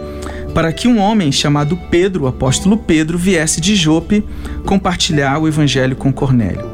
para 0.54 0.72
que 0.72 0.88
um 0.88 1.00
homem 1.00 1.32
chamado 1.32 1.78
Pedro, 1.90 2.24
o 2.24 2.28
apóstolo 2.28 2.78
Pedro, 2.78 3.18
viesse 3.18 3.60
de 3.60 3.76
Jope 3.76 4.24
compartilhar 4.66 5.40
o 5.40 5.48
evangelho 5.48 5.96
com 5.96 6.14
Cornélio. 6.14 6.66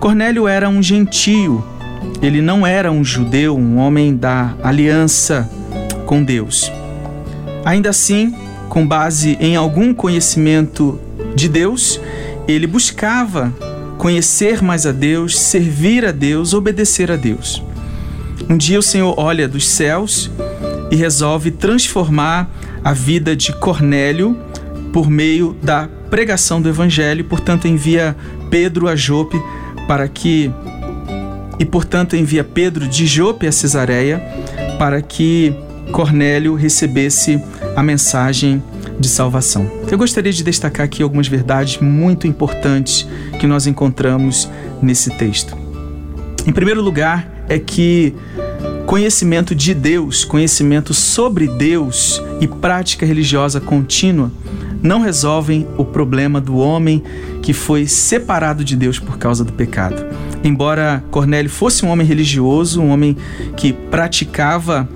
Cornélio 0.00 0.48
era 0.48 0.68
um 0.68 0.82
gentio, 0.82 1.64
ele 2.20 2.40
não 2.40 2.66
era 2.66 2.90
um 2.90 3.04
judeu, 3.04 3.56
um 3.56 3.78
homem 3.78 4.16
da 4.16 4.54
aliança 4.62 5.48
com 6.06 6.22
Deus. 6.22 6.72
Ainda 7.64 7.90
assim, 7.90 8.34
com 8.68 8.86
base 8.86 9.36
em 9.40 9.56
algum 9.56 9.94
conhecimento 9.94 10.98
de 11.34 11.48
Deus, 11.48 12.00
ele 12.48 12.66
buscava 12.66 13.52
conhecer 13.98 14.62
mais 14.62 14.86
a 14.86 14.92
Deus, 14.92 15.38
servir 15.38 16.06
a 16.06 16.10
Deus, 16.10 16.54
obedecer 16.54 17.12
a 17.12 17.16
Deus. 17.16 17.62
Um 18.48 18.56
dia 18.56 18.78
o 18.78 18.82
Senhor 18.82 19.14
olha 19.18 19.46
dos 19.46 19.68
céus 19.68 20.30
e 20.90 20.96
resolve 20.96 21.50
transformar 21.50 22.50
a 22.82 22.92
vida 22.92 23.36
de 23.36 23.52
Cornélio 23.52 24.36
por 24.92 25.08
meio 25.08 25.56
da 25.62 25.88
pregação 26.10 26.60
do 26.60 26.68
evangelho, 26.68 27.24
portanto 27.24 27.68
envia 27.68 28.16
Pedro 28.50 28.88
a 28.88 28.96
Jope 28.96 29.40
para 29.86 30.08
que 30.08 30.50
e 31.58 31.64
portanto 31.64 32.16
envia 32.16 32.42
Pedro 32.42 32.88
de 32.88 33.06
Jope 33.06 33.46
a 33.46 33.52
Cesareia 33.52 34.20
para 34.78 35.00
que 35.02 35.54
Cornélio 35.92 36.54
recebesse 36.54 37.40
a 37.76 37.82
mensagem 37.82 38.62
de 38.98 39.08
salvação. 39.08 39.70
Eu 39.90 39.98
gostaria 39.98 40.32
de 40.32 40.42
destacar 40.42 40.84
aqui 40.84 41.02
algumas 41.02 41.28
verdades 41.28 41.78
muito 41.78 42.26
importantes 42.26 43.06
que 43.38 43.46
nós 43.46 43.66
encontramos 43.66 44.48
nesse 44.82 45.10
texto. 45.10 45.56
Em 46.46 46.52
primeiro 46.52 46.80
lugar, 46.80 47.44
é 47.48 47.58
que 47.58 48.14
conhecimento 48.90 49.54
de 49.54 49.72
Deus, 49.72 50.24
conhecimento 50.24 50.92
sobre 50.92 51.46
Deus 51.46 52.20
e 52.40 52.48
prática 52.48 53.06
religiosa 53.06 53.60
contínua 53.60 54.32
não 54.82 55.00
resolvem 55.00 55.64
o 55.78 55.84
problema 55.84 56.40
do 56.40 56.56
homem 56.56 57.00
que 57.40 57.52
foi 57.52 57.86
separado 57.86 58.64
de 58.64 58.74
Deus 58.74 58.98
por 58.98 59.16
causa 59.16 59.44
do 59.44 59.52
pecado. 59.52 60.04
Embora 60.42 61.04
Cornélio 61.08 61.48
fosse 61.48 61.86
um 61.86 61.88
homem 61.88 62.04
religioso, 62.04 62.80
um 62.82 62.90
homem 62.90 63.16
que 63.56 63.72
praticava 63.72 64.88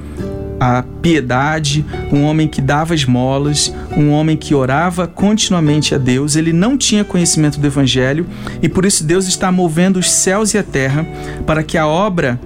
a 0.59 0.85
piedade, 1.03 1.85
um 2.13 2.25
homem 2.25 2.49
que 2.49 2.61
dava 2.61 2.95
esmolas, 2.95 3.75
um 3.97 4.11
homem 4.11 4.37
que 4.37 4.55
orava 4.55 5.07
continuamente 5.07 5.95
a 5.95 5.99
Deus. 5.99 6.37
Ele 6.37 6.53
não 6.53 6.77
tinha 6.77 7.05
conhecimento 7.05 7.59
do 7.59 7.67
Evangelho 7.67 8.27
e 8.63 8.69
por 8.69 8.85
isso 8.85 9.05
Deus 9.05 9.27
está 9.27 9.51
movendo 9.51 9.99
os 9.99 10.11
céus 10.11 10.55
e 10.55 10.59
a 10.59 10.63
terra 10.63 11.07
para 11.47 11.63
que 11.63 11.77
a 11.77 11.87
obra 11.87 12.41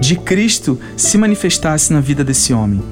de 0.00 0.16
Cristo 0.16 0.78
se 0.96 1.16
manifestasse 1.16 1.92
na 1.92 2.00
vida 2.00 2.22
desse 2.22 2.52
homem. 2.52 2.82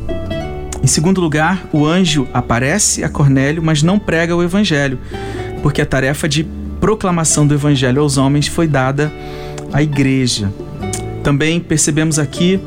Em 0.83 0.87
segundo 0.87 1.21
lugar, 1.21 1.69
o 1.73 1.87
anjo 1.87 2.27
aparece 2.35 3.05
a 3.05 3.09
Cornélio, 3.09 3.63
mas 3.63 3.83
não 3.83 4.01
prega 4.01 4.35
o 4.35 4.43
Evangelho, 4.43 4.99
porque 5.63 5.81
a 5.81 5.87
tarefa 5.87 6.29
de 6.29 6.45
proclamação 6.81 7.47
do 7.47 7.55
Evangelho 7.55 8.03
aos 8.03 8.17
homens 8.17 8.49
foi 8.49 8.67
dada 8.67 9.13
à 9.73 9.81
igreja. 9.81 10.53
Também 11.23 11.61
percebemos 11.61 12.19
aqui 12.19 12.61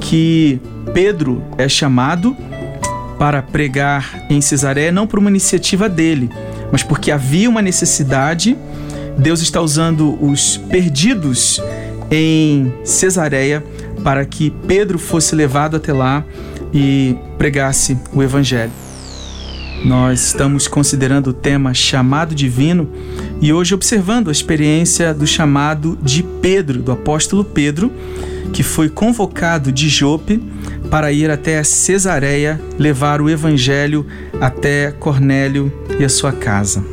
que 0.00 0.58
Pedro 0.92 1.42
é 1.56 1.68
chamado 1.68 2.36
para 3.18 3.42
pregar 3.42 4.26
em 4.30 4.40
Cesareia 4.40 4.90
não 4.90 5.06
por 5.06 5.18
uma 5.18 5.30
iniciativa 5.30 5.88
dele, 5.88 6.30
mas 6.72 6.82
porque 6.82 7.10
havia 7.10 7.48
uma 7.48 7.62
necessidade. 7.62 8.56
Deus 9.18 9.40
está 9.40 9.60
usando 9.60 10.18
os 10.24 10.56
perdidos 10.56 11.62
em 12.10 12.72
Cesareia 12.84 13.64
para 14.02 14.24
que 14.24 14.50
Pedro 14.66 14.98
fosse 14.98 15.34
levado 15.34 15.76
até 15.76 15.92
lá 15.92 16.24
e 16.72 17.16
pregasse 17.36 17.98
o 18.12 18.22
evangelho. 18.22 18.72
Nós 19.84 20.26
estamos 20.26 20.68
considerando 20.68 21.28
o 21.28 21.32
tema 21.32 21.72
chamado 21.72 22.34
divino 22.34 22.88
e 23.40 23.52
hoje 23.52 23.74
observando 23.74 24.28
a 24.28 24.32
experiência 24.32 25.14
do 25.14 25.26
chamado 25.26 25.98
de 26.02 26.22
Pedro, 26.22 26.82
do 26.82 26.92
apóstolo 26.92 27.44
Pedro, 27.44 27.90
que 28.52 28.62
foi 28.62 28.88
convocado 28.88 29.72
de 29.72 29.88
Jope 29.88 30.42
para 30.90 31.12
ir 31.12 31.30
até 31.30 31.62
Cesareia 31.62 32.60
levar 32.78 33.22
o 33.22 33.30
evangelho 33.30 34.04
até 34.40 34.90
Cornélio 34.90 35.72
e 35.98 36.04
a 36.04 36.08
sua 36.08 36.32
casa. 36.32 36.84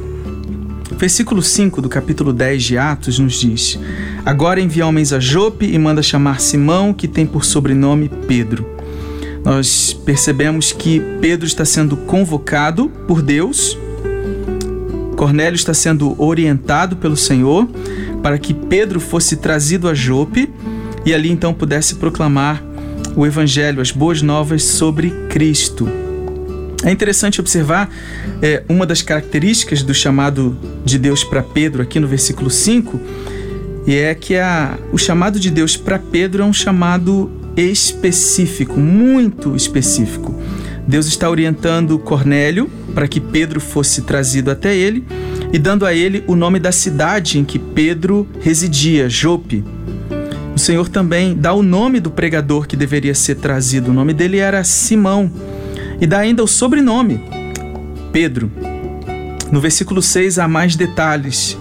Versículo 0.97 1.41
5 1.41 1.81
do 1.81 1.89
capítulo 1.89 2.31
10 2.31 2.63
de 2.63 2.77
Atos 2.77 3.19
nos 3.19 3.39
diz: 3.39 3.79
Agora 4.25 4.61
envia 4.61 4.85
homens 4.85 5.11
a 5.11 5.19
Jope 5.19 5.65
e 5.65 5.77
manda 5.77 6.01
chamar 6.01 6.39
Simão, 6.39 6.93
que 6.93 7.07
tem 7.07 7.25
por 7.25 7.43
sobrenome 7.43 8.09
Pedro. 8.27 8.65
Nós 9.43 9.93
percebemos 9.93 10.71
que 10.71 10.99
Pedro 11.21 11.45
está 11.45 11.65
sendo 11.65 11.95
convocado 11.97 12.89
por 13.07 13.21
Deus, 13.21 13.77
Cornélio 15.15 15.55
está 15.55 15.73
sendo 15.73 16.15
orientado 16.21 16.95
pelo 16.97 17.17
Senhor 17.17 17.67
para 18.21 18.37
que 18.37 18.53
Pedro 18.53 18.99
fosse 18.99 19.37
trazido 19.37 19.89
a 19.89 19.93
Jope 19.93 20.49
e 21.05 21.13
ali 21.13 21.31
então 21.31 21.53
pudesse 21.53 21.95
proclamar 21.95 22.61
o 23.17 23.25
Evangelho, 23.25 23.81
as 23.81 23.91
boas 23.91 24.21
novas 24.21 24.63
sobre 24.63 25.09
Cristo. 25.27 25.89
É 26.83 26.91
interessante 26.91 27.41
observar 27.41 27.89
é, 28.41 28.63
uma 28.69 28.85
das 28.85 29.01
características 29.01 29.81
do 29.81 29.93
chamado 29.93 30.55
de 30.85 30.99
Deus 30.99 31.23
para 31.23 31.41
Pedro 31.41 31.81
aqui 31.81 31.99
no 31.99 32.07
versículo 32.07 32.51
5, 32.51 32.99
e 33.87 33.95
é 33.95 34.13
que 34.13 34.35
a, 34.35 34.77
o 34.93 34.97
chamado 34.99 35.39
de 35.39 35.49
Deus 35.49 35.75
para 35.75 35.97
Pedro 35.97 36.43
é 36.43 36.45
um 36.45 36.53
chamado 36.53 37.31
específico, 37.57 38.79
muito 38.79 39.55
específico. 39.55 40.39
Deus 40.87 41.07
está 41.07 41.27
orientando 41.27 41.97
Cornélio 41.97 42.69
para 42.93 43.07
que 43.07 43.19
Pedro 43.19 43.59
fosse 43.59 44.03
trazido 44.03 44.51
até 44.51 44.75
ele 44.75 45.03
e 45.51 45.57
dando 45.57 45.85
a 45.85 45.93
ele 45.93 46.23
o 46.27 46.35
nome 46.35 46.59
da 46.59 46.71
cidade 46.71 47.39
em 47.39 47.43
que 47.43 47.57
Pedro 47.57 48.27
residia, 48.39 49.09
Jope. 49.09 49.63
O 50.57 50.59
Senhor 50.59 50.89
também 50.89 51.35
dá 51.35 51.53
o 51.53 51.61
nome 51.61 51.99
do 51.99 52.09
pregador 52.09 52.65
que 52.65 52.75
deveria 52.75 53.13
ser 53.13 53.35
trazido. 53.35 53.91
O 53.91 53.93
nome 53.93 54.11
dele 54.11 54.39
era 54.39 54.63
Simão. 54.63 55.31
E 56.01 56.07
dá 56.07 56.17
ainda 56.17 56.43
o 56.43 56.47
sobrenome, 56.47 57.21
Pedro. 58.11 58.51
No 59.51 59.61
versículo 59.61 60.01
6 60.01 60.39
há 60.39 60.47
mais 60.47 60.75
detalhes. 60.75 61.55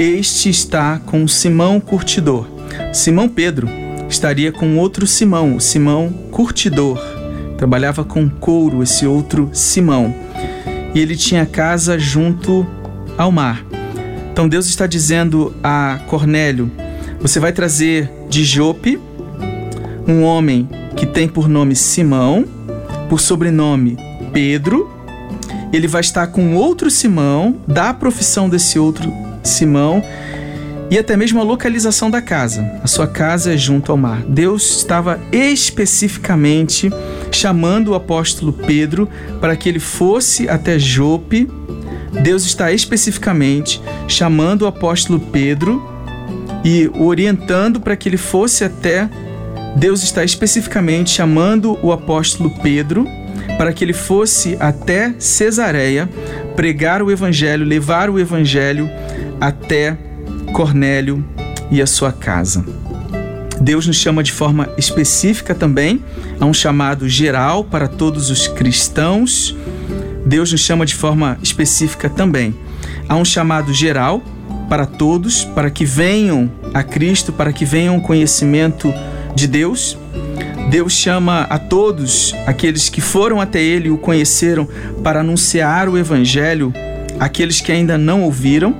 Este 0.00 0.50
está 0.50 0.98
com 0.98 1.28
Simão 1.28 1.78
Curtidor. 1.78 2.48
Simão 2.92 3.28
Pedro 3.28 3.68
estaria 4.08 4.50
com 4.50 4.76
outro 4.78 5.06
Simão, 5.06 5.60
Simão 5.60 6.10
Curtidor. 6.32 7.00
Trabalhava 7.56 8.04
com 8.04 8.28
couro, 8.28 8.82
esse 8.82 9.06
outro 9.06 9.48
Simão. 9.52 10.12
E 10.92 10.98
ele 10.98 11.14
tinha 11.14 11.46
casa 11.46 11.96
junto 11.96 12.66
ao 13.16 13.30
mar. 13.30 13.64
Então 14.32 14.48
Deus 14.48 14.66
está 14.66 14.88
dizendo 14.88 15.54
a 15.62 16.00
Cornélio: 16.08 16.68
você 17.20 17.40
vai 17.40 17.52
trazer 17.52 18.10
de 18.28 18.44
Jope 18.44 19.00
um 20.06 20.22
homem 20.22 20.68
que 20.96 21.04
tem 21.04 21.28
por 21.28 21.48
nome 21.48 21.74
Simão, 21.74 22.44
por 23.08 23.20
sobrenome 23.20 23.96
Pedro. 24.32 24.90
Ele 25.72 25.86
vai 25.86 26.00
estar 26.00 26.28
com 26.28 26.54
outro 26.54 26.90
Simão, 26.90 27.56
da 27.66 27.92
profissão 27.92 28.48
desse 28.48 28.78
outro 28.78 29.12
Simão 29.42 30.02
e 30.90 30.98
até 30.98 31.16
mesmo 31.16 31.40
a 31.40 31.44
localização 31.44 32.10
da 32.10 32.22
casa. 32.22 32.80
A 32.82 32.86
sua 32.86 33.06
casa 33.06 33.52
é 33.52 33.56
junto 33.56 33.92
ao 33.92 33.98
mar. 33.98 34.22
Deus 34.22 34.78
estava 34.78 35.20
especificamente 35.30 36.90
chamando 37.30 37.88
o 37.88 37.94
apóstolo 37.94 38.52
Pedro 38.52 39.08
para 39.40 39.56
que 39.56 39.68
ele 39.68 39.80
fosse 39.80 40.48
até 40.48 40.78
Jope. 40.78 41.50
Deus 42.22 42.44
está 42.46 42.72
especificamente 42.72 43.82
chamando 44.06 44.62
o 44.62 44.66
apóstolo 44.66 45.20
Pedro 45.20 45.97
e 46.64 46.90
o 46.94 47.04
orientando 47.06 47.80
para 47.80 47.96
que 47.96 48.08
ele 48.08 48.16
fosse 48.16 48.64
até. 48.64 49.08
Deus 49.76 50.02
está 50.02 50.24
especificamente 50.24 51.10
chamando 51.10 51.78
o 51.82 51.92
apóstolo 51.92 52.50
Pedro 52.62 53.06
para 53.56 53.72
que 53.72 53.84
ele 53.84 53.92
fosse 53.92 54.56
até 54.60 55.14
Cesareia 55.18 56.08
pregar 56.54 57.02
o 57.02 57.10
evangelho, 57.10 57.64
levar 57.64 58.08
o 58.08 58.18
evangelho 58.18 58.88
até 59.40 59.96
Cornélio 60.52 61.24
e 61.70 61.82
a 61.82 61.86
sua 61.86 62.12
casa. 62.12 62.64
Deus 63.60 63.86
nos 63.86 63.96
chama 63.96 64.22
de 64.22 64.32
forma 64.32 64.68
específica 64.78 65.54
também, 65.54 66.02
a 66.38 66.44
um 66.44 66.54
chamado 66.54 67.08
geral 67.08 67.64
para 67.64 67.88
todos 67.88 68.30
os 68.30 68.46
cristãos. 68.46 69.56
Deus 70.24 70.52
nos 70.52 70.60
chama 70.60 70.86
de 70.86 70.94
forma 70.94 71.36
específica 71.42 72.08
também, 72.08 72.54
a 73.08 73.16
um 73.16 73.24
chamado 73.24 73.72
geral 73.74 74.22
para 74.68 74.86
todos, 74.86 75.44
para 75.44 75.70
que 75.70 75.84
venham 75.84 76.50
a 76.74 76.82
Cristo, 76.82 77.32
para 77.32 77.52
que 77.52 77.64
venham 77.64 77.98
conhecimento 78.00 78.92
de 79.34 79.46
Deus. 79.46 79.96
Deus 80.70 80.92
chama 80.92 81.42
a 81.42 81.58
todos 81.58 82.34
aqueles 82.46 82.88
que 82.88 83.00
foram 83.00 83.40
até 83.40 83.62
Ele 83.62 83.88
e 83.88 83.90
o 83.90 83.96
conheceram 83.96 84.68
para 85.02 85.20
anunciar 85.20 85.88
o 85.88 85.96
Evangelho 85.96 86.72
àqueles 87.18 87.60
que 87.60 87.72
ainda 87.72 87.96
não 87.96 88.22
ouviram. 88.22 88.74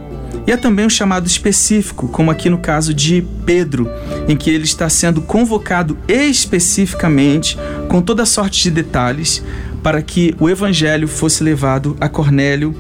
E 0.47 0.53
há 0.53 0.57
também 0.57 0.87
um 0.87 0.91
chamado 0.91 1.27
específico, 1.27 2.09
como 2.09 2.31
aqui 2.31 2.49
no 2.49 2.59
caso 2.59 2.93
de 2.95 3.25
Pedro, 3.45 3.91
em 4.27 4.37
que 4.37 4.51
ele 4.51 4.65
está 4.65 4.89
sendo 4.89 5.21
convocado 5.21 5.97
especificamente, 6.07 7.59
com 7.89 8.01
toda 8.01 8.25
sorte 8.25 8.63
de 8.63 8.71
detalhes, 8.71 9.43
para 9.83 10.01
que 10.01 10.35
o 10.41 10.49
evangelho 10.49 11.07
fosse 11.07 11.43
levado 11.43 11.97
a 12.01 12.09
Cornélio 12.09 12.75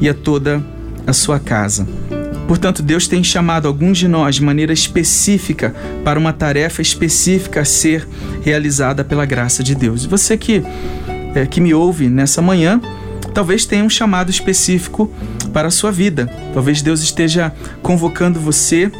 e 0.00 0.08
a 0.08 0.14
toda 0.14 0.64
a 1.06 1.12
sua 1.12 1.38
casa. 1.38 1.86
Portanto, 2.52 2.82
Deus 2.82 3.08
tem 3.08 3.24
chamado 3.24 3.66
alguns 3.66 3.96
de 3.96 4.06
nós 4.06 4.34
de 4.34 4.42
maneira 4.42 4.74
específica 4.74 5.74
para 6.04 6.18
uma 6.18 6.34
tarefa 6.34 6.82
específica 6.82 7.62
a 7.62 7.64
ser 7.64 8.06
realizada 8.42 9.02
pela 9.02 9.24
graça 9.24 9.62
de 9.62 9.74
Deus. 9.74 10.04
E 10.04 10.06
você 10.06 10.36
que, 10.36 10.62
é, 11.34 11.46
que 11.46 11.62
me 11.62 11.72
ouve 11.72 12.10
nessa 12.10 12.42
manhã, 12.42 12.78
talvez 13.32 13.64
tenha 13.64 13.82
um 13.82 13.88
chamado 13.88 14.30
específico 14.30 15.10
para 15.50 15.68
a 15.68 15.70
sua 15.70 15.90
vida. 15.90 16.30
Talvez 16.52 16.82
Deus 16.82 17.00
esteja 17.00 17.50
convocando 17.80 18.38
você 18.38 18.92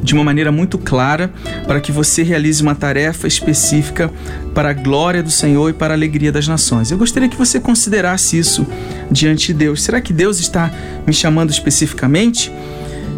de 0.00 0.14
uma 0.14 0.22
maneira 0.22 0.52
muito 0.52 0.78
clara 0.78 1.32
para 1.66 1.80
que 1.80 1.90
você 1.90 2.22
realize 2.22 2.62
uma 2.62 2.76
tarefa 2.76 3.26
específica 3.26 4.12
para 4.54 4.70
a 4.70 4.72
glória 4.72 5.24
do 5.24 5.30
Senhor 5.30 5.70
e 5.70 5.72
para 5.72 5.92
a 5.92 5.96
alegria 5.96 6.30
das 6.30 6.46
nações. 6.46 6.92
Eu 6.92 6.98
gostaria 6.98 7.28
que 7.28 7.36
você 7.36 7.58
considerasse 7.58 8.38
isso 8.38 8.64
diante 9.10 9.48
de 9.48 9.54
Deus. 9.54 9.82
Será 9.82 10.00
que 10.00 10.12
Deus 10.12 10.38
está 10.38 10.70
me 11.04 11.12
chamando 11.12 11.50
especificamente? 11.50 12.52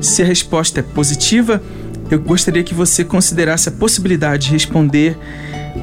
Se 0.01 0.23
a 0.23 0.25
resposta 0.25 0.81
é 0.81 0.83
positiva, 0.83 1.63
eu 2.11 2.19
gostaria 2.19 2.63
que 2.63 2.75
você 2.75 3.05
considerasse 3.05 3.69
a 3.69 3.73
possibilidade 3.73 4.47
de 4.47 4.53
responder 4.53 5.17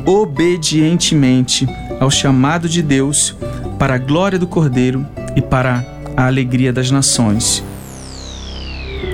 obedientemente 0.06 1.68
ao 2.00 2.10
chamado 2.10 2.68
de 2.68 2.82
Deus 2.82 3.36
para 3.78 3.96
a 3.96 3.98
glória 3.98 4.40
do 4.40 4.48
Cordeiro 4.48 5.06
e 5.36 5.42
para 5.42 5.86
a 6.16 6.26
alegria 6.26 6.72
das 6.72 6.90
nações. 6.90 7.64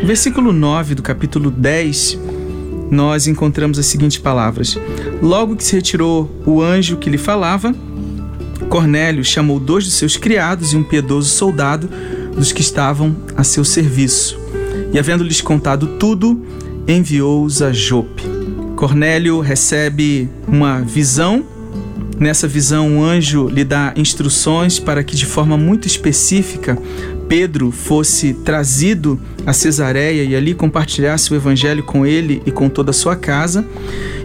Versículo 0.04 0.54
9 0.54 0.95
do 0.95 1.04
capítulo 1.04 1.52
10, 1.52 2.18
nós 2.89 3.28
encontramos 3.28 3.78
as 3.78 3.86
seguintes 3.86 4.18
palavras: 4.18 4.78
Logo 5.22 5.56
que 5.56 5.64
se 5.64 5.76
retirou 5.76 6.30
o 6.45 6.62
anjo 6.62 6.97
que 6.97 7.10
lhe 7.10 7.18
falava, 7.18 7.74
Cornélio 8.70 9.24
chamou 9.24 9.60
dois 9.60 9.84
de 9.84 9.91
seus 9.91 10.16
criados 10.16 10.72
e 10.72 10.78
um 10.78 10.84
piedoso 10.84 11.30
soldado 11.30 11.89
dos 12.36 12.54
que 12.54 12.62
estavam 12.62 13.16
a 13.36 13.43
seu 13.43 13.66
serviço. 13.66 14.39
E, 14.93 14.99
havendo-lhes 14.99 15.41
contado 15.41 15.97
tudo, 15.97 16.41
enviou-os 16.87 17.61
a 17.61 17.71
Jope. 17.71 18.23
Cornélio 18.75 19.39
recebe 19.39 20.29
uma 20.47 20.81
visão 20.81 21.45
Nessa 22.21 22.47
visão, 22.47 22.87
um 22.87 23.03
anjo 23.03 23.47
lhe 23.49 23.63
dá 23.63 23.95
instruções 23.97 24.77
para 24.77 25.03
que, 25.03 25.15
de 25.15 25.25
forma 25.25 25.57
muito 25.57 25.87
específica, 25.87 26.77
Pedro 27.27 27.71
fosse 27.71 28.35
trazido 28.35 29.19
a 29.43 29.53
Cesareia 29.53 30.23
e 30.23 30.35
ali 30.35 30.53
compartilhasse 30.53 31.33
o 31.33 31.35
evangelho 31.35 31.81
com 31.81 32.05
ele 32.05 32.39
e 32.45 32.51
com 32.51 32.69
toda 32.69 32.91
a 32.91 32.93
sua 32.93 33.15
casa. 33.15 33.65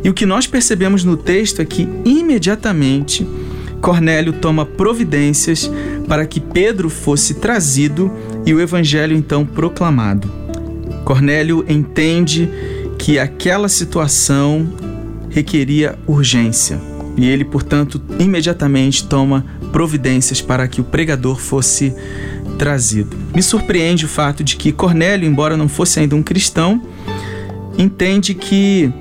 E 0.04 0.10
o 0.10 0.12
que 0.12 0.26
nós 0.26 0.46
percebemos 0.46 1.04
no 1.04 1.16
texto 1.16 1.62
é 1.62 1.64
que 1.64 1.88
imediatamente 2.04 3.26
Cornélio 3.80 4.34
toma 4.34 4.66
providências 4.66 5.70
para 6.06 6.26
que 6.26 6.38
Pedro 6.38 6.90
fosse 6.90 7.32
trazido 7.32 8.12
e 8.44 8.52
o 8.52 8.60
evangelho 8.60 9.16
então 9.16 9.46
proclamado. 9.46 10.45
Cornélio 11.07 11.64
entende 11.68 12.50
que 12.98 13.16
aquela 13.16 13.68
situação 13.68 14.68
requeria 15.30 15.96
urgência. 16.04 16.80
E 17.16 17.24
ele, 17.28 17.44
portanto, 17.44 18.02
imediatamente 18.18 19.04
toma 19.07 19.46
providências 19.70 20.40
para 20.40 20.66
que 20.66 20.80
o 20.80 20.84
pregador 20.84 21.38
fosse 21.38 21.94
trazido. 22.59 23.16
Me 23.32 23.40
surpreende 23.40 24.04
o 24.04 24.09
fato 24.09 24.42
de 24.42 24.57
que 24.57 24.72
Cornélio, 24.72 25.28
embora 25.28 25.57
não 25.57 25.68
fosse 25.68 26.00
ainda 26.00 26.16
um 26.16 26.24
cristão, 26.24 26.82
entende 27.78 28.34
que 28.34 28.92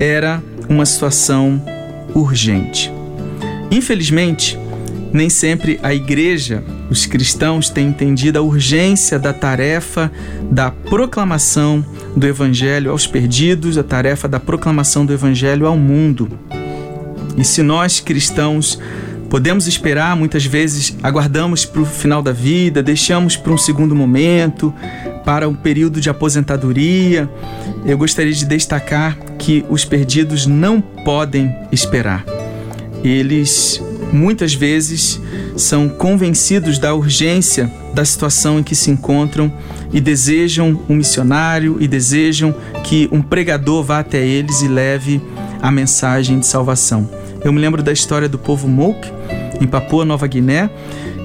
era 0.00 0.42
uma 0.68 0.84
situação 0.84 1.64
urgente. 2.12 2.92
Infelizmente, 3.70 4.58
nem 5.12 5.30
sempre 5.30 5.78
a 5.80 5.94
igreja, 5.94 6.64
os 6.90 7.06
cristãos, 7.06 7.70
têm 7.70 7.88
entendido 7.88 8.38
a 8.38 8.42
urgência 8.42 9.18
da 9.18 9.32
tarefa 9.32 10.10
da 10.50 10.70
proclamação 10.70 11.84
do 12.16 12.26
evangelho 12.26 12.90
aos 12.90 13.06
perdidos, 13.06 13.78
a 13.78 13.82
tarefa 13.82 14.26
da 14.26 14.40
proclamação 14.40 15.06
do 15.06 15.12
evangelho 15.12 15.66
ao 15.66 15.76
mundo. 15.76 16.28
E 17.36 17.44
se 17.44 17.62
nós 17.62 18.00
cristãos 18.00 18.78
podemos 19.30 19.68
esperar, 19.68 20.16
muitas 20.16 20.44
vezes 20.44 20.96
aguardamos 21.02 21.64
para 21.64 21.80
o 21.80 21.86
final 21.86 22.20
da 22.20 22.32
vida, 22.32 22.82
deixamos 22.82 23.36
para 23.36 23.52
um 23.52 23.58
segundo 23.58 23.94
momento, 23.94 24.74
para 25.24 25.48
um 25.48 25.54
período 25.54 26.00
de 26.00 26.10
aposentadoria, 26.10 27.30
eu 27.86 27.96
gostaria 27.96 28.32
de 28.32 28.44
destacar 28.44 29.16
que 29.38 29.64
os 29.70 29.84
perdidos 29.84 30.46
não 30.46 30.80
podem 30.80 31.54
esperar. 31.70 32.24
Eles 33.04 33.80
muitas 34.12 34.52
vezes 34.52 35.20
são 35.62 35.88
convencidos 35.88 36.78
da 36.78 36.94
urgência 36.94 37.70
da 37.94 38.04
situação 38.04 38.58
em 38.58 38.62
que 38.62 38.74
se 38.74 38.90
encontram 38.90 39.52
e 39.92 40.00
desejam 40.00 40.80
um 40.88 40.96
missionário 40.96 41.76
e 41.80 41.88
desejam 41.88 42.54
que 42.84 43.08
um 43.10 43.20
pregador 43.20 43.82
vá 43.82 43.98
até 43.98 44.24
eles 44.24 44.62
e 44.62 44.68
leve 44.68 45.20
a 45.60 45.70
mensagem 45.70 46.38
de 46.38 46.46
salvação. 46.46 47.08
Eu 47.44 47.52
me 47.52 47.60
lembro 47.60 47.82
da 47.82 47.92
história 47.92 48.28
do 48.28 48.38
povo 48.38 48.68
Mouk, 48.68 49.08
em 49.60 49.66
Papua 49.66 50.04
Nova 50.04 50.26
Guiné, 50.26 50.70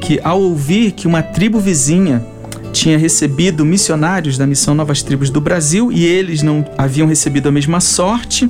que 0.02 0.20
ao 0.24 0.42
ouvir 0.42 0.92
que 0.92 1.08
uma 1.08 1.22
tribo 1.22 1.60
vizinha 1.60 2.26
tinha 2.72 2.98
recebido 2.98 3.64
missionários 3.64 4.38
da 4.38 4.46
missão 4.46 4.76
Novas 4.76 5.02
Tribos 5.02 5.30
do 5.30 5.40
Brasil 5.40 5.92
e 5.92 6.06
eles 6.06 6.42
não 6.42 6.66
haviam 6.78 7.08
recebido 7.08 7.48
a 7.48 7.52
mesma 7.52 7.80
sorte, 7.80 8.50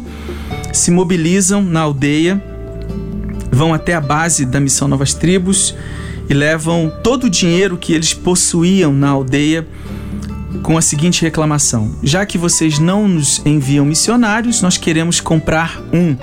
se 0.74 0.90
mobilizam 0.90 1.62
na 1.62 1.82
aldeia, 1.82 2.42
vão 3.56 3.74
até 3.74 3.94
a 3.94 4.02
base 4.02 4.46
da 4.46 4.60
missão 4.60 4.86
Novas 4.86 5.14
Tribos 5.14 5.74
e 6.30 6.34
levam 6.34 6.92
todo 7.02 7.24
o 7.24 7.30
dinheiro 7.30 7.78
que 7.78 7.94
eles 7.94 8.14
possuíam 8.14 8.92
na 8.92 9.10
aldeia 9.10 9.66
com 10.62 10.78
a 10.78 10.82
seguinte 10.82 11.22
reclamação: 11.22 11.96
Já 12.04 12.26
que 12.26 12.38
vocês 12.38 12.80
não 12.80 13.08
nos 13.08 13.42
enviam 13.46 13.86
missionários, 13.86 14.62
nós 14.62 14.78
queremos 14.78 15.22
comprar 15.22 15.82
um 15.94 16.18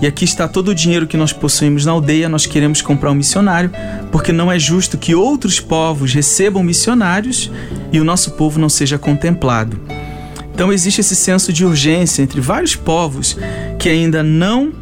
e 0.00 0.06
aqui 0.06 0.24
está 0.24 0.48
todo 0.48 0.68
o 0.68 0.74
dinheiro 0.74 1.06
que 1.06 1.16
nós 1.16 1.32
possuímos 1.32 1.84
na 1.84 1.92
aldeia, 1.92 2.28
nós 2.28 2.46
queremos 2.46 2.82
comprar 2.82 3.12
um 3.12 3.14
missionário, 3.14 3.70
porque 4.10 4.32
não 4.32 4.50
é 4.50 4.58
justo 4.58 4.98
que 4.98 5.14
outros 5.14 5.60
povos 5.60 6.12
recebam 6.12 6.62
missionários 6.62 7.52
e 7.92 8.00
o 8.00 8.04
nosso 8.04 8.32
povo 8.32 8.58
não 8.58 8.68
seja 8.68 8.98
contemplado. 8.98 9.78
Então 10.54 10.72
existe 10.72 11.02
esse 11.02 11.14
senso 11.14 11.52
de 11.52 11.64
urgência 11.64 12.22
entre 12.22 12.40
vários 12.40 12.74
povos 12.74 13.36
que 13.78 13.88
ainda 13.88 14.22
não 14.22 14.72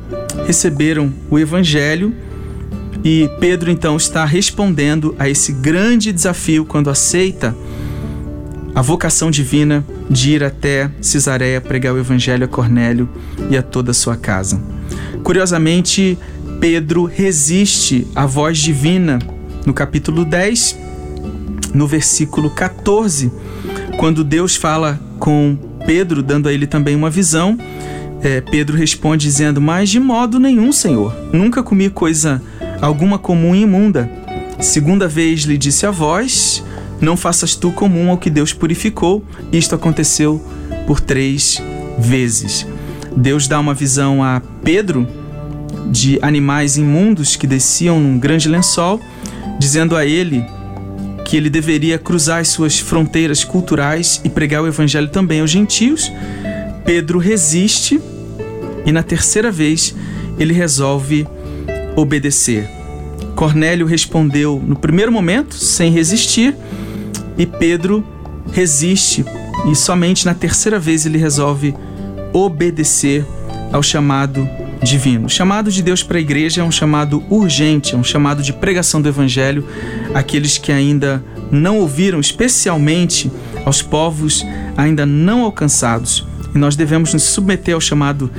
receberam 0.46 1.12
o 1.30 1.38
evangelho 1.38 2.14
e 3.04 3.30
Pedro 3.40 3.70
então 3.70 3.96
está 3.96 4.24
respondendo 4.24 5.14
a 5.18 5.28
esse 5.28 5.52
grande 5.52 6.12
desafio 6.12 6.64
quando 6.64 6.90
aceita 6.90 7.56
a 8.74 8.82
vocação 8.82 9.30
divina 9.30 9.84
de 10.08 10.32
ir 10.32 10.44
até 10.44 10.90
Cesareia 11.00 11.60
pregar 11.60 11.94
o 11.94 11.98
evangelho 11.98 12.44
a 12.44 12.48
Cornélio 12.48 13.08
e 13.50 13.56
a 13.56 13.62
toda 13.62 13.90
a 13.90 13.94
sua 13.94 14.16
casa. 14.16 14.60
Curiosamente, 15.22 16.18
Pedro 16.60 17.04
resiste 17.04 18.06
à 18.14 18.26
voz 18.26 18.58
divina 18.58 19.18
no 19.64 19.72
capítulo 19.72 20.24
10, 20.24 20.78
no 21.74 21.86
versículo 21.86 22.50
14, 22.50 23.32
quando 23.98 24.22
Deus 24.22 24.56
fala 24.56 25.00
com 25.18 25.56
Pedro, 25.86 26.22
dando 26.22 26.48
a 26.48 26.52
ele 26.52 26.66
também 26.66 26.94
uma 26.94 27.10
visão. 27.10 27.58
É, 28.22 28.40
Pedro 28.40 28.76
responde 28.76 29.26
dizendo: 29.26 29.60
Mas 29.60 29.88
de 29.88 29.98
modo 29.98 30.38
nenhum, 30.38 30.72
Senhor, 30.72 31.14
nunca 31.32 31.62
comi 31.62 31.88
coisa 31.88 32.42
alguma 32.80 33.18
comum 33.18 33.54
e 33.54 33.62
imunda. 33.62 34.10
Segunda 34.60 35.08
vez 35.08 35.42
lhe 35.42 35.56
disse 35.56 35.86
a 35.86 35.90
voz: 35.90 36.62
Não 37.00 37.16
faças 37.16 37.54
tu 37.54 37.70
comum 37.72 38.10
ao 38.10 38.18
que 38.18 38.30
Deus 38.30 38.52
purificou. 38.52 39.24
Isto 39.52 39.74
aconteceu 39.74 40.42
por 40.86 41.00
três 41.00 41.62
vezes. 41.98 42.66
Deus 43.16 43.48
dá 43.48 43.58
uma 43.58 43.74
visão 43.74 44.22
a 44.22 44.40
Pedro 44.62 45.06
de 45.90 46.18
animais 46.22 46.76
imundos 46.76 47.36
que 47.36 47.46
desciam 47.46 47.98
num 47.98 48.18
grande 48.18 48.48
lençol, 48.48 49.00
dizendo 49.58 49.96
a 49.96 50.06
ele 50.06 50.44
que 51.24 51.36
ele 51.36 51.48
deveria 51.48 51.98
cruzar 51.98 52.40
as 52.40 52.48
suas 52.48 52.78
fronteiras 52.78 53.44
culturais 53.44 54.20
e 54.24 54.28
pregar 54.28 54.62
o 54.62 54.66
evangelho 54.66 55.08
também 55.08 55.40
aos 55.40 55.50
gentios. 55.50 56.12
Pedro 56.84 57.18
resiste 57.18 58.00
e 58.84 58.92
na 58.92 59.02
terceira 59.02 59.50
vez 59.50 59.94
ele 60.38 60.52
resolve 60.52 61.26
obedecer. 61.96 62.68
Cornélio 63.34 63.86
respondeu 63.86 64.62
no 64.64 64.76
primeiro 64.76 65.10
momento, 65.10 65.54
sem 65.54 65.90
resistir, 65.90 66.54
e 67.38 67.46
Pedro 67.46 68.04
resiste 68.52 69.24
e 69.70 69.74
somente 69.74 70.26
na 70.26 70.34
terceira 70.34 70.78
vez 70.78 71.06
ele 71.06 71.18
resolve 71.18 71.74
obedecer 72.32 73.24
ao 73.72 73.82
chamado 73.82 74.48
divino. 74.82 75.26
O 75.26 75.30
chamado 75.30 75.70
de 75.70 75.82
Deus 75.82 76.02
para 76.02 76.18
a 76.18 76.20
igreja 76.20 76.62
é 76.62 76.64
um 76.64 76.70
chamado 76.70 77.22
urgente, 77.28 77.94
é 77.94 77.98
um 77.98 78.04
chamado 78.04 78.42
de 78.42 78.52
pregação 78.52 79.00
do 79.00 79.08
evangelho 79.08 79.66
àqueles 80.14 80.58
que 80.58 80.72
ainda 80.72 81.22
não 81.50 81.78
ouviram, 81.78 82.20
especialmente 82.20 83.30
aos 83.64 83.82
povos 83.82 84.44
ainda 84.76 85.04
não 85.04 85.42
alcançados. 85.42 86.26
E 86.54 86.58
nós 86.58 86.76
devemos 86.76 87.12
nos 87.12 87.22
submeter 87.22 87.74
ao 87.74 87.80
chamado 87.80 88.30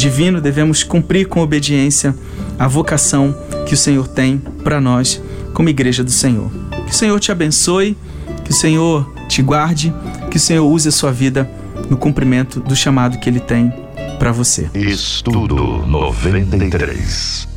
divino, 0.00 0.40
devemos 0.40 0.82
cumprir 0.82 1.26
com 1.28 1.40
obediência 1.40 2.14
a 2.58 2.66
vocação 2.66 3.36
que 3.66 3.74
o 3.74 3.76
Senhor 3.76 4.08
tem 4.08 4.38
para 4.64 4.80
nós 4.80 5.20
como 5.52 5.68
igreja 5.68 6.02
do 6.02 6.10
Senhor. 6.10 6.50
Que 6.86 6.92
o 6.92 6.94
Senhor 6.94 7.20
te 7.20 7.30
abençoe, 7.30 7.96
que 8.44 8.50
o 8.50 8.54
Senhor 8.54 9.12
te 9.28 9.42
guarde, 9.42 9.94
que 10.30 10.36
o 10.36 10.40
Senhor 10.40 10.66
use 10.66 10.88
a 10.88 10.92
sua 10.92 11.12
vida 11.12 11.48
no 11.88 11.96
cumprimento 11.96 12.60
do 12.60 12.74
chamado 12.74 13.18
que 13.18 13.28
ele 13.28 13.40
tem 13.40 13.72
para 14.18 14.32
você. 14.32 14.70
Estudo 14.74 15.86
93. 15.86 17.49